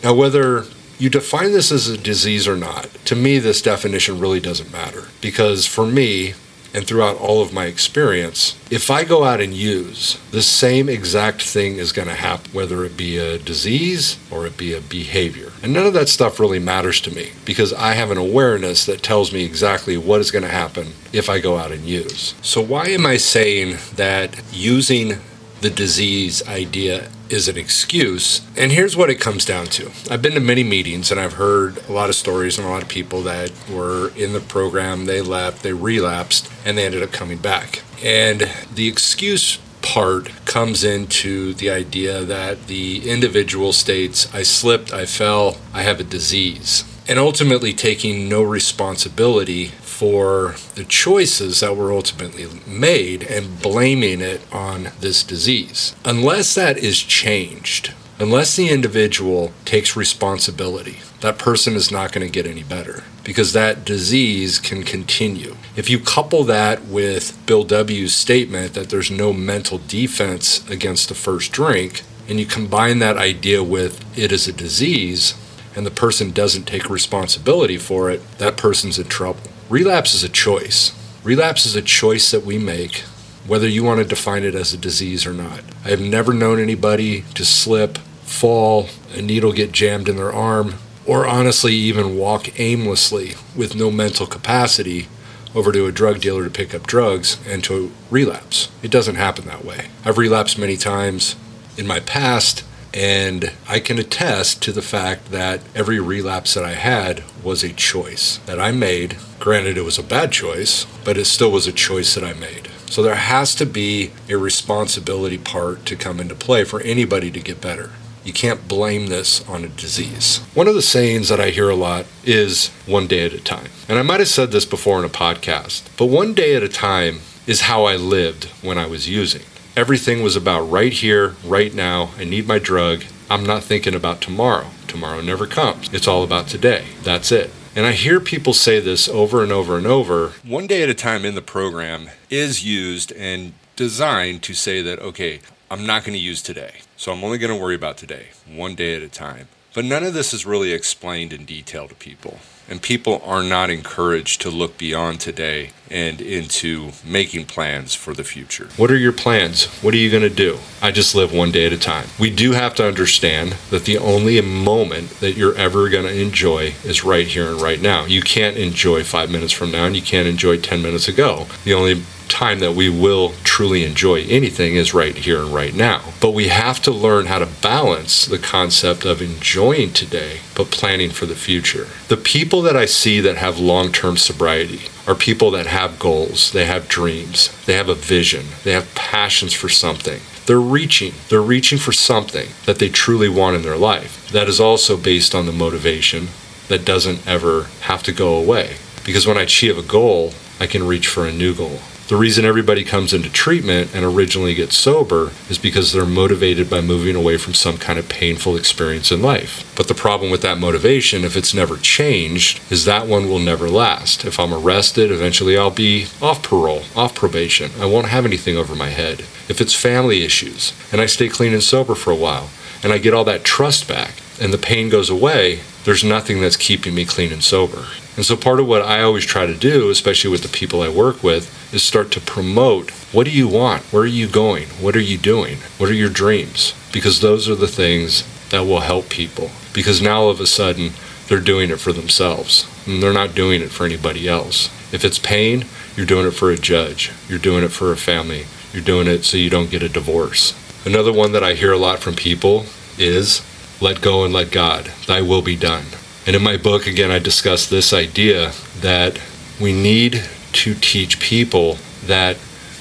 Now, 0.04 0.14
whether 0.14 0.66
you 1.00 1.10
define 1.10 1.54
this 1.54 1.72
as 1.72 1.88
a 1.88 1.98
disease 1.98 2.48
or 2.48 2.58
not, 2.58 2.86
to 3.06 3.16
me, 3.16 3.40
this 3.40 3.64
definition 3.64 4.20
really 4.20 4.40
doesn't 4.40 4.72
matter 4.72 5.08
because 5.22 5.66
for 5.66 5.88
me, 5.88 6.36
and 6.74 6.88
throughout 6.88 7.18
all 7.18 7.42
of 7.42 7.54
my 7.54 7.66
experience, 7.66 8.58
if 8.70 8.90
I 8.90 9.04
go 9.04 9.24
out 9.24 9.42
and 9.42 9.54
use, 9.54 10.20
the 10.32 10.42
same 10.42 10.88
exact 10.88 11.42
thing 11.42 11.78
is 11.78 11.92
going 11.92 12.08
to 12.08 12.13
happen, 12.13 12.51
whether 12.54 12.86
it 12.86 12.96
be 12.96 13.18
a 13.18 13.38
disease 13.38 14.18
or 14.32 14.46
it 14.46 14.58
be 14.58 14.74
a 14.74 14.82
behavior. 14.82 15.51
And 15.62 15.74
none 15.74 15.86
of 15.86 15.94
that 15.94 16.10
stuff 16.10 16.40
really 16.40 16.60
matters 16.60 17.01
to 17.01 17.12
me 17.12 17.32
because 17.46 17.74
I 17.74 17.94
have 17.94 18.12
an 18.12 18.18
awareness 18.18 18.86
that 18.86 19.04
tells 19.04 19.34
me 19.34 19.44
exactly 19.44 19.98
what 19.98 20.22
is 20.22 20.32
going 20.32 20.44
to 20.44 20.50
happen 20.50 20.94
if 21.12 21.30
I 21.30 21.40
go 21.40 21.58
out 21.58 21.72
and 21.72 21.84
use. 21.84 22.36
So, 22.42 22.62
why 22.62 22.88
am 22.88 23.06
I 23.06 23.18
saying 23.18 23.78
that 23.96 24.42
using 24.51 25.18
the 25.62 25.70
disease 25.70 26.46
idea 26.48 27.10
is 27.32 27.48
an 27.48 27.58
excuse. 27.58 28.42
And 28.58 28.72
here's 28.72 28.98
what 28.98 29.10
it 29.10 29.16
comes 29.16 29.46
down 29.46 29.68
to 29.68 29.92
I've 30.10 30.22
been 30.22 30.34
to 30.34 30.40
many 30.40 30.64
meetings 30.64 31.12
and 31.12 31.20
I've 31.20 31.34
heard 31.34 31.78
a 31.88 31.92
lot 31.92 32.10
of 32.10 32.16
stories 32.16 32.56
from 32.56 32.66
a 32.66 32.70
lot 32.70 32.84
of 32.84 32.90
people 32.90 33.22
that 33.24 33.52
were 33.70 34.12
in 34.16 34.34
the 34.34 34.42
program, 34.42 35.06
they 35.06 35.22
left, 35.22 35.64
they 35.64 35.74
relapsed, 35.74 36.52
and 36.66 36.78
they 36.78 36.86
ended 36.86 37.02
up 37.02 37.12
coming 37.12 37.38
back. 37.38 37.82
And 38.04 38.52
the 38.74 38.88
excuse 38.88 39.58
part 39.82 40.30
comes 40.46 40.84
into 40.84 41.54
the 41.54 41.70
idea 41.70 42.24
that 42.24 42.68
the 42.68 43.10
individual 43.10 43.74
states, 43.74 44.32
I 44.34 44.44
slipped, 44.44 44.94
I 44.94 45.06
fell, 45.06 45.58
I 45.74 45.82
have 45.84 46.00
a 46.00 46.04
disease. 46.04 46.84
And 47.08 47.18
ultimately 47.18 47.74
taking 47.74 48.30
no 48.30 48.44
responsibility 48.44 49.72
for 50.01 50.55
the 50.74 50.84
choices 50.84 51.60
that 51.60 51.77
were 51.77 51.91
ultimately 51.91 52.48
made 52.65 53.22
and 53.22 53.62
blaming 53.62 54.20
it 54.20 54.41
on 54.51 54.89
this 55.00 55.24
disease. 55.24 55.96
Unless 56.03 56.55
that 56.55 56.75
is 56.75 57.03
changed, 57.03 57.93
unless 58.17 58.55
the 58.55 58.67
individual 58.67 59.53
takes 59.63 59.96
responsibility, 59.96 60.98
that 61.20 61.38
person 61.38 61.75
is 61.75 61.91
not 61.91 62.12
going 62.12 62.25
to 62.25 62.34
get 62.34 62.48
any 62.48 62.63
better 62.63 63.03
because 63.24 63.53
that 63.53 63.86
disease 63.86 64.58
can 64.58 64.81
continue. 64.81 65.55
If 65.75 65.88
you 65.88 66.00
couple 66.00 66.43
that 66.46 66.86
with 66.86 67.38
Bill 67.46 67.63
W.'s 67.63 68.15
statement 68.15 68.74
that 68.74 68.89
there's 68.89 69.12
no 69.12 69.31
mental 69.31 69.77
defense 69.88 70.67
against 70.67 71.10
the 71.10 71.15
first 71.15 71.51
drink, 71.51 72.01
and 72.27 72.39
you 72.39 72.48
combine 72.48 72.98
that 72.98 73.17
idea 73.17 73.63
with 73.63 74.03
it 74.17 74.31
is 74.31 74.48
a 74.48 74.51
disease, 74.51 75.36
and 75.75 75.86
the 75.86 75.91
person 75.91 76.31
doesn't 76.31 76.63
take 76.63 76.89
responsibility 76.89 77.77
for 77.77 78.10
it, 78.10 78.20
that 78.39 78.58
person's 78.58 78.98
in 78.98 79.08
trouble. 79.08 79.50
Relapse 79.72 80.13
is 80.13 80.22
a 80.22 80.28
choice. 80.28 80.92
Relapse 81.24 81.66
is 81.66 81.78
a 81.78 81.82
choice 81.82 82.30
that 82.32 82.44
we 82.44 82.58
make, 82.58 83.06
whether 83.48 83.70
you 83.70 83.86
want 83.86 84.00
to 84.00 84.06
define 84.06 84.44
it 84.44 84.54
as 84.54 84.74
a 84.74 84.78
disease 84.78 85.25
or 85.25 85.32
not. 85.32 85.62
I 85.86 85.92
have 85.92 86.01
never 86.01 86.34
known 86.34 86.60
anybody 86.60 87.22
to 87.36 87.46
slip, 87.46 87.98
fall, 88.24 88.90
a 89.16 89.22
needle 89.22 89.54
get 89.54 89.72
jammed 89.72 90.10
in 90.10 90.18
their 90.18 90.34
arm, 90.34 90.74
or 91.06 91.25
honestly 91.25 91.72
even 91.72 92.18
walk 92.18 92.60
aimlessly 92.60 93.36
with 93.56 93.74
no 93.74 93.90
mental 93.90 94.28
capacity 94.28 95.08
over 95.56 95.72
to 95.72 95.86
a 95.86 95.92
drug 95.94 96.20
dealer 96.20 96.44
to 96.44 96.50
pick 96.50 96.75
up 96.75 96.86
drugs 96.86 97.38
and 97.48 97.63
to 97.63 97.94
relapse. 98.10 98.68
It 98.84 98.92
doesn't 98.92 99.16
happen 99.16 99.46
that 99.46 99.63
way. 99.63 99.86
I've 100.04 100.18
relapsed 100.18 100.60
many 100.60 100.75
times 100.75 101.38
in 101.78 101.88
my 101.88 102.01
past, 102.01 102.66
and 102.94 103.52
I 103.68 103.80
can 103.80 103.98
attest 103.98 104.62
to 104.64 104.72
the 104.72 104.82
fact 104.82 105.32
that 105.32 105.62
every 105.76 106.00
relapse 106.00 106.54
that 106.54 106.64
I 106.64 106.74
had 106.74 107.24
was 107.44 107.64
a 107.64 107.74
choice 107.74 108.38
that 108.46 108.60
I 108.60 108.72
made. 108.72 109.18
Granted, 109.40 109.78
it 109.78 109.86
was 109.86 109.98
a 109.98 110.04
bad 110.04 110.32
choice, 110.32 110.86
but 111.04 111.18
it 111.18 111.26
still 111.26 111.52
was 111.52 111.68
a 111.68 111.72
choice 111.72 112.14
that 112.16 112.24
I 112.24 112.34
made. 112.34 112.70
So 112.88 113.02
there 113.02 113.16
has 113.16 113.56
to 113.56 113.66
be 113.66 114.12
a 114.28 114.36
responsibility 114.36 115.38
part 115.38 115.86
to 115.86 115.96
come 115.96 116.20
into 116.20 116.36
play 116.36 116.66
for 116.66 116.82
anybody 116.82 117.32
to 117.32 117.40
get 117.40 117.62
better. 117.62 117.92
You 118.24 118.34
can't 118.34 118.68
blame 118.68 119.08
this 119.08 119.48
on 119.48 119.64
a 119.64 119.70
disease. 119.70 120.40
One 120.54 120.68
of 120.68 120.76
the 120.76 120.82
sayings 120.82 121.30
that 121.30 121.40
I 121.40 121.50
hear 121.50 121.70
a 121.70 121.76
lot 121.76 122.06
is 122.24 122.68
one 122.86 123.08
day 123.08 123.26
at 123.26 123.34
a 123.34 123.40
time. 123.40 123.70
And 123.88 123.98
I 123.98 124.04
might 124.04 124.20
have 124.20 124.30
said 124.30 124.52
this 124.52 124.66
before 124.66 125.00
in 125.00 125.06
a 125.06 125.10
podcast, 125.10 125.84
but 125.98 126.06
one 126.06 126.34
day 126.34 126.56
at 126.56 126.62
a 126.62 126.70
time 126.70 127.22
is 127.48 127.62
how 127.62 127.86
I 127.86 127.96
lived 127.96 128.46
when 128.62 128.78
I 128.78 128.86
was 128.86 129.10
using. 129.10 129.42
Everything 129.78 130.22
was 130.22 130.36
about 130.36 130.70
right 130.70 130.92
here, 130.92 131.36
right 131.46 131.74
now. 131.74 132.12
I 132.18 132.25
need 132.25 132.46
my 132.46 132.60
drug. 132.60 133.06
I'm 133.30 133.46
not 133.46 133.63
thinking 133.63 133.96
about 133.96 134.20
tomorrow. 134.20 134.68
Tomorrow 134.88 135.22
never 135.22 135.48
comes. 135.48 135.92
It's 135.94 136.10
all 136.10 136.24
about 136.24 136.48
today. 136.48 136.88
That's 137.04 137.32
it. 137.32 137.51
And 137.74 137.86
I 137.86 137.94
hear 137.94 138.20
people 138.20 138.51
say 138.51 138.82
this 138.82 139.08
over 139.08 139.42
and 139.42 139.51
over 139.51 139.78
and 139.78 139.88
over. 139.88 140.34
One 140.44 140.68
day 140.68 140.84
at 140.84 140.90
a 140.90 140.94
time 140.94 141.24
in 141.24 141.36
the 141.36 141.42
program 141.42 142.10
is 142.30 142.66
used 142.66 143.13
and 143.13 143.54
designed 143.78 144.44
to 144.44 144.54
say 144.54 144.82
that, 144.82 145.00
okay, 145.00 145.40
I'm 145.70 145.86
not 145.86 146.04
going 146.04 146.16
to 146.16 146.20
use 146.20 146.42
today. 146.42 146.82
So 146.98 147.13
I'm 147.13 147.24
only 147.24 147.38
going 147.38 147.58
to 147.58 147.62
worry 147.62 147.75
about 147.75 147.98
today, 147.98 148.28
one 148.46 148.75
day 148.75 148.98
at 148.98 149.01
a 149.01 149.08
time. 149.08 149.48
But 149.74 149.86
none 149.86 150.04
of 150.04 150.13
this 150.13 150.34
is 150.34 150.46
really 150.46 150.74
explained 150.74 151.32
in 151.32 151.46
detail 151.46 151.88
to 151.88 151.96
people. 151.96 152.40
And 152.72 152.82
people 152.82 153.22
are 153.25 153.44
not 153.44 153.70
encouraged 153.70 154.40
to 154.42 154.50
look 154.50 154.78
beyond 154.78 155.20
today 155.20 155.72
and 155.90 156.22
into 156.22 156.92
making 157.06 157.48
plans 157.48 157.94
for 157.94 158.13
the 158.13 158.24
future. 158.24 158.70
What 158.78 158.90
are 158.90 158.98
your 158.98 159.12
plans? 159.12 159.66
What 159.84 159.94
are 159.94 159.98
you 159.98 160.10
going 160.10 160.24
to 160.24 160.30
do? 160.30 160.58
I 160.82 160.92
just 160.92 161.13
live 161.13 161.34
one 161.34 161.51
day 161.51 161.66
at 161.66 161.74
a 161.74 161.78
time. 161.78 162.08
We 162.18 162.34
do 162.34 162.54
have 162.54 162.74
to 162.75 162.88
understand 162.88 163.58
that 163.72 163.84
the 163.84 163.98
only 163.98 164.40
moment 164.40 165.10
that 165.20 165.34
you're 165.34 165.58
ever 165.58 165.90
going 165.90 166.06
to 166.06 166.18
enjoy 166.18 166.74
is 166.86 167.04
right 167.04 167.28
here 167.28 167.50
and 167.51 167.62
right 167.62 167.82
now. 167.82 168.06
You 168.06 168.22
can't 168.22 168.56
enjoy 168.56 169.04
five 169.04 169.30
minutes 169.30 169.51
from 169.51 169.74
now 169.74 169.88
and 169.88 169.96
you 169.98 170.01
can't 170.01 170.30
enjoy 170.30 170.58
10 170.58 170.82
minutes 170.82 171.10
ago. 171.10 171.48
The 171.66 171.74
only 171.74 172.04
time 172.32 172.60
that 172.60 172.74
we 172.74 172.90
will 172.90 173.34
truly 173.44 173.84
enjoy 173.84 174.22
anything 174.24 174.76
is 174.76 174.94
right 174.94 175.16
here 175.16 175.40
and 175.40 175.54
right 175.54 175.76
now. 175.76 176.02
But 176.20 176.32
we 176.32 176.48
have 176.48 176.82
to 176.84 176.92
learn 176.92 177.28
how 177.28 177.40
to 177.40 177.46
balance 177.46 178.26
the 178.26 178.40
concept 178.40 179.06
of 179.06 179.22
enjoying 179.22 179.94
today 179.94 180.40
but 180.56 180.72
planning 180.72 181.12
for 181.12 181.26
the 181.26 181.36
future. 181.36 181.88
The 182.08 182.18
people 182.18 182.62
that 182.64 182.76
I 182.76 182.86
see 182.86 183.20
that 183.20 183.38
have 183.38 183.60
long 183.60 183.92
term 183.92 184.18
sobriety 184.18 184.90
are 185.06 185.16
people 185.16 185.52
that 185.52 185.68
have 185.68 186.00
goals, 186.00 186.52
they 186.52 186.66
have 186.66 186.88
dreams, 186.88 187.50
they 187.66 187.74
have 187.74 187.90
a 187.90 187.96
vision, 187.96 188.46
they 188.64 188.72
have 188.72 188.96
passions 188.96 189.54
for 189.54 189.70
something. 189.70 190.22
They're 190.46 190.60
reaching. 190.60 191.14
They're 191.30 191.42
reaching 191.42 191.78
for 191.78 191.92
something 191.92 192.50
that 192.66 192.80
they 192.80 192.90
truly 192.90 193.30
want 193.30 193.56
in 193.56 193.62
their 193.62 193.78
life. 193.78 194.28
That 194.32 194.50
is 194.50 194.60
also 194.60 194.98
based 194.98 195.36
on 195.36 195.46
the 195.46 195.52
motivation 195.52 196.30
that 196.68 196.86
doesn't 196.86 197.28
ever 197.28 197.68
have 197.82 198.02
to 198.04 198.12
go 198.12 198.36
away. 198.36 198.78
Because 199.06 199.28
when 199.28 199.38
I 199.38 199.44
achieve 199.44 199.78
a 199.78 199.84
goal, 199.84 200.34
I 200.62 200.68
can 200.68 200.86
reach 200.86 201.08
for 201.08 201.25
a 201.25 201.32
new 201.34 201.56
goal. 201.56 201.80
The 202.08 202.15
reason 202.15 202.46
everybody 202.46 202.84
comes 202.84 203.13
into 203.13 203.32
treatment 203.32 203.96
and 203.96 204.06
originally 204.06 204.53
gets 204.53 204.77
sober 204.77 205.32
is 205.50 205.58
because 205.58 205.91
they're 205.91 206.06
motivated 206.06 206.70
by 206.70 206.82
moving 206.82 207.15
away 207.15 207.38
from 207.38 207.56
some 207.56 207.80
kind 207.80 207.98
of 207.98 208.08
painful 208.08 208.56
experience 208.56 209.12
in 209.12 209.24
life. 209.24 209.74
But 209.75 209.88
the 209.88 209.96
problem 209.96 210.30
with 210.30 210.44
that 210.44 210.60
motivation, 210.60 211.24
if 211.24 211.36
it's 211.36 211.56
never 211.56 211.77
changed, 211.77 212.62
is 212.72 212.86
that 212.86 213.08
one 213.08 213.27
will 213.27 213.39
never 213.39 213.70
last. 213.70 214.24
If 214.24 214.39
I'm 214.39 214.53
arrested, 214.53 215.10
eventually 215.10 215.58
I'll 215.58 215.72
be 215.72 216.06
off 216.22 216.44
parole, 216.44 216.84
off 216.96 217.15
probation. 217.15 217.72
I 217.80 217.88
won't 217.88 218.10
have 218.10 218.25
anything 218.25 218.56
over 218.56 218.75
my 218.75 218.89
head. 218.89 219.22
If 219.50 219.62
it's 219.62 219.74
family 219.74 220.24
issues 220.24 220.74
and 220.91 221.01
I 221.01 221.08
stay 221.08 221.27
clean 221.27 221.53
and 221.53 221.63
sober 221.63 221.96
for 221.96 222.12
a 222.12 222.15
while 222.15 222.51
and 222.84 222.94
I 222.94 223.00
get 223.00 223.15
all 223.15 223.24
that 223.24 223.44
trust 223.44 223.88
back 223.88 224.13
and 224.39 224.53
the 224.53 224.60
pain 224.60 224.89
goes 224.89 225.10
away, 225.10 225.62
there's 225.86 226.03
nothing 226.03 226.39
that's 226.39 226.58
keeping 226.58 226.94
me 226.94 227.06
clean 227.06 227.34
and 227.34 227.44
sober. 227.44 227.88
And 228.22 228.25
so 228.28 228.38
part 228.38 228.60
of 228.60 228.68
what 228.68 228.84
I 228.84 229.01
always 229.01 229.25
try 229.25 229.48
to 229.48 229.56
do, 229.56 229.90
especially 229.90 230.30
with 230.30 230.44
the 230.44 230.48
people 230.48 230.84
I 230.84 230.90
work 230.90 231.24
with, 231.24 231.74
is 231.74 231.82
start 231.82 232.12
to 232.12 232.22
promote 232.22 232.92
what 233.12 233.24
do 233.24 233.32
you 233.32 233.48
want? 233.48 233.82
Where 233.86 234.04
are 234.04 234.06
you 234.06 234.28
going? 234.28 234.68
What 234.80 234.96
are 234.96 235.01
you 235.01 235.18
doing? 235.18 235.58
What 235.80 235.90
are 235.90 235.96
your 235.96 236.12
dreams? 236.12 236.75
Because 236.94 237.20
those 237.20 237.50
are 237.50 237.56
the 237.56 237.68
things 237.68 238.24
that 238.51 238.68
will 238.68 238.82
help 238.82 239.10
people. 239.10 239.50
Because 239.74 240.04
now 240.04 240.22
all 240.22 240.30
of 240.30 240.40
a 240.40 240.46
sudden 240.46 240.92
they're 241.28 241.40
doing 241.40 241.72
it 241.72 241.80
for 241.80 241.92
themselves 241.92 242.70
and 242.86 243.01
they're 243.01 243.12
not 243.12 243.34
doing 243.34 243.60
it 243.60 243.72
for 243.72 243.88
anybody 243.88 244.28
else. 244.28 244.68
If 244.94 245.04
it's 245.04 245.18
pain, 245.18 245.66
you're 245.98 246.06
doing 246.06 246.28
it 246.28 246.36
for 246.36 246.51
a 246.51 246.58
judge, 246.58 247.12
you're 247.28 247.40
doing 247.40 247.63
it 247.63 247.72
for 247.72 247.92
a 247.92 247.98
family, 247.98 248.46
you're 248.72 248.84
doing 248.84 249.08
it 249.08 249.24
so 249.24 249.36
you 249.36 249.50
don't 249.50 249.72
get 249.72 249.82
a 249.82 249.90
divorce. 249.90 250.54
Another 250.86 251.12
one 251.12 251.32
that 251.32 251.44
I 251.44 251.56
hear 251.56 251.72
a 251.72 251.78
lot 251.78 251.98
from 251.98 252.13
people 252.13 252.68
is 253.00 253.42
let 253.82 254.00
go 254.00 254.24
and 254.24 254.32
let 254.32 254.51
God, 254.51 254.92
thy 255.08 255.22
will 255.22 255.42
be 255.42 255.56
done. 255.56 255.86
And 256.25 256.36
in 256.36 256.44
my 256.44 256.58
book, 256.58 256.86
again, 256.86 257.10
I 257.10 257.20
discuss 257.20 257.68
this 257.68 257.94
idea 257.94 258.51
that 258.80 259.20
we 259.60 259.74
need 259.74 260.24
to 260.54 260.75
teach 260.75 261.20
people 261.20 261.78
that 262.06 262.38